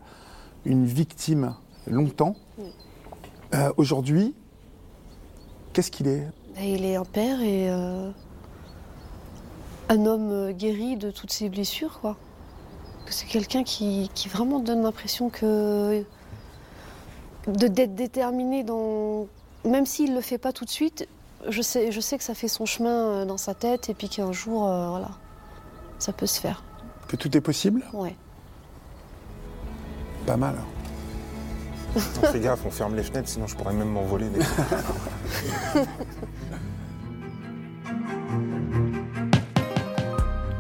une 0.63 0.86
victime 0.86 1.53
longtemps. 1.86 2.38
Euh, 3.53 3.72
aujourd'hui, 3.76 4.34
qu'est-ce 5.76 5.91
qu'il 5.91 6.07
est? 6.07 6.26
Il 6.59 6.86
est 6.86 6.95
un 6.95 7.05
père 7.05 7.41
et 7.41 7.69
un 7.69 8.13
homme 10.05 10.51
guéri 10.53 10.97
de 10.97 11.11
toutes 11.11 11.32
ses 11.32 11.49
blessures, 11.49 11.99
quoi. 11.99 12.17
C'est 13.07 13.28
quelqu'un 13.28 13.63
qui, 13.63 14.09
qui, 14.15 14.30
vraiment 14.30 14.59
donne 14.59 14.82
l'impression 14.82 15.30
que 15.30 16.03
d'être 17.47 17.93
déterminé 17.93 18.63
dans 18.63 19.28
même 19.65 19.86
s'il 19.86 20.11
ne 20.11 20.15
le 20.15 20.21
fait 20.21 20.38
pas 20.38 20.53
tout 20.53 20.65
de 20.65 20.69
suite, 20.69 21.07
je 21.47 21.61
sais, 21.61 21.91
je 21.91 21.99
sais 21.99 22.17
que 22.17 22.23
ça 22.23 22.34
fait 22.34 22.47
son 22.47 22.65
chemin 22.65 23.07
euh, 23.07 23.26
dans 23.26 23.38
sa 23.38 23.53
tête 23.53 23.89
et 23.89 23.93
puis 23.93 24.09
qu'un 24.09 24.32
jour, 24.32 24.67
euh, 24.67 24.89
voilà, 24.89 25.11
ça 25.99 26.13
peut 26.13 26.26
se 26.26 26.39
faire. 26.39 26.63
Que 27.07 27.15
tout 27.15 27.36
est 27.36 27.41
possible? 27.41 27.84
Ouais. 27.93 28.15
Pas 30.26 30.38
mal. 30.38 30.55
On 32.24 32.38
gaffe, 32.38 32.66
on 32.66 32.72
ferme 32.72 32.96
les 32.96 33.04
fenêtres, 33.04 33.30
sinon 33.30 33.48
je 33.48 33.56
pourrais 33.56 33.74
même 33.74 33.89
m'envoler. 33.89 34.28
Des... 34.30 34.39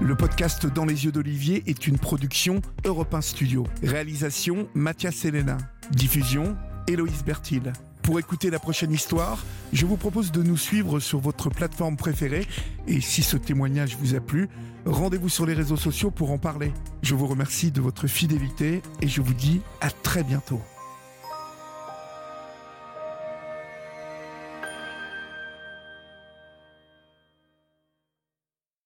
Le 0.01 0.15
podcast 0.15 0.65
Dans 0.67 0.85
les 0.85 1.05
yeux 1.05 1.11
d'Olivier 1.11 1.63
est 1.67 1.87
une 1.87 1.97
production 1.97 2.61
Europe 2.85 3.13
1 3.13 3.21
Studio. 3.21 3.65
Réalisation 3.83 4.67
Mathias 4.73 5.25
Helena. 5.25 5.57
Diffusion 5.91 6.55
Héloïse 6.87 7.23
Bertil. 7.25 7.73
Pour 8.03 8.19
écouter 8.19 8.51
la 8.51 8.59
prochaine 8.59 8.91
histoire, 8.91 9.43
je 9.73 9.85
vous 9.87 9.97
propose 9.97 10.31
de 10.31 10.43
nous 10.43 10.57
suivre 10.57 10.99
sur 10.99 11.19
votre 11.19 11.49
plateforme 11.49 11.97
préférée 11.97 12.45
et 12.87 13.01
si 13.01 13.23
ce 13.23 13.35
témoignage 13.35 13.97
vous 13.99 14.13
a 14.13 14.19
plu, 14.19 14.47
rendez-vous 14.85 15.29
sur 15.29 15.47
les 15.47 15.55
réseaux 15.55 15.75
sociaux 15.75 16.11
pour 16.11 16.31
en 16.31 16.37
parler. 16.37 16.71
Je 17.01 17.15
vous 17.15 17.25
remercie 17.25 17.71
de 17.71 17.81
votre 17.81 18.05
fidélité 18.05 18.83
et 19.01 19.07
je 19.07 19.21
vous 19.21 19.33
dis 19.33 19.61
à 19.81 19.89
très 19.89 20.23
bientôt. 20.23 20.61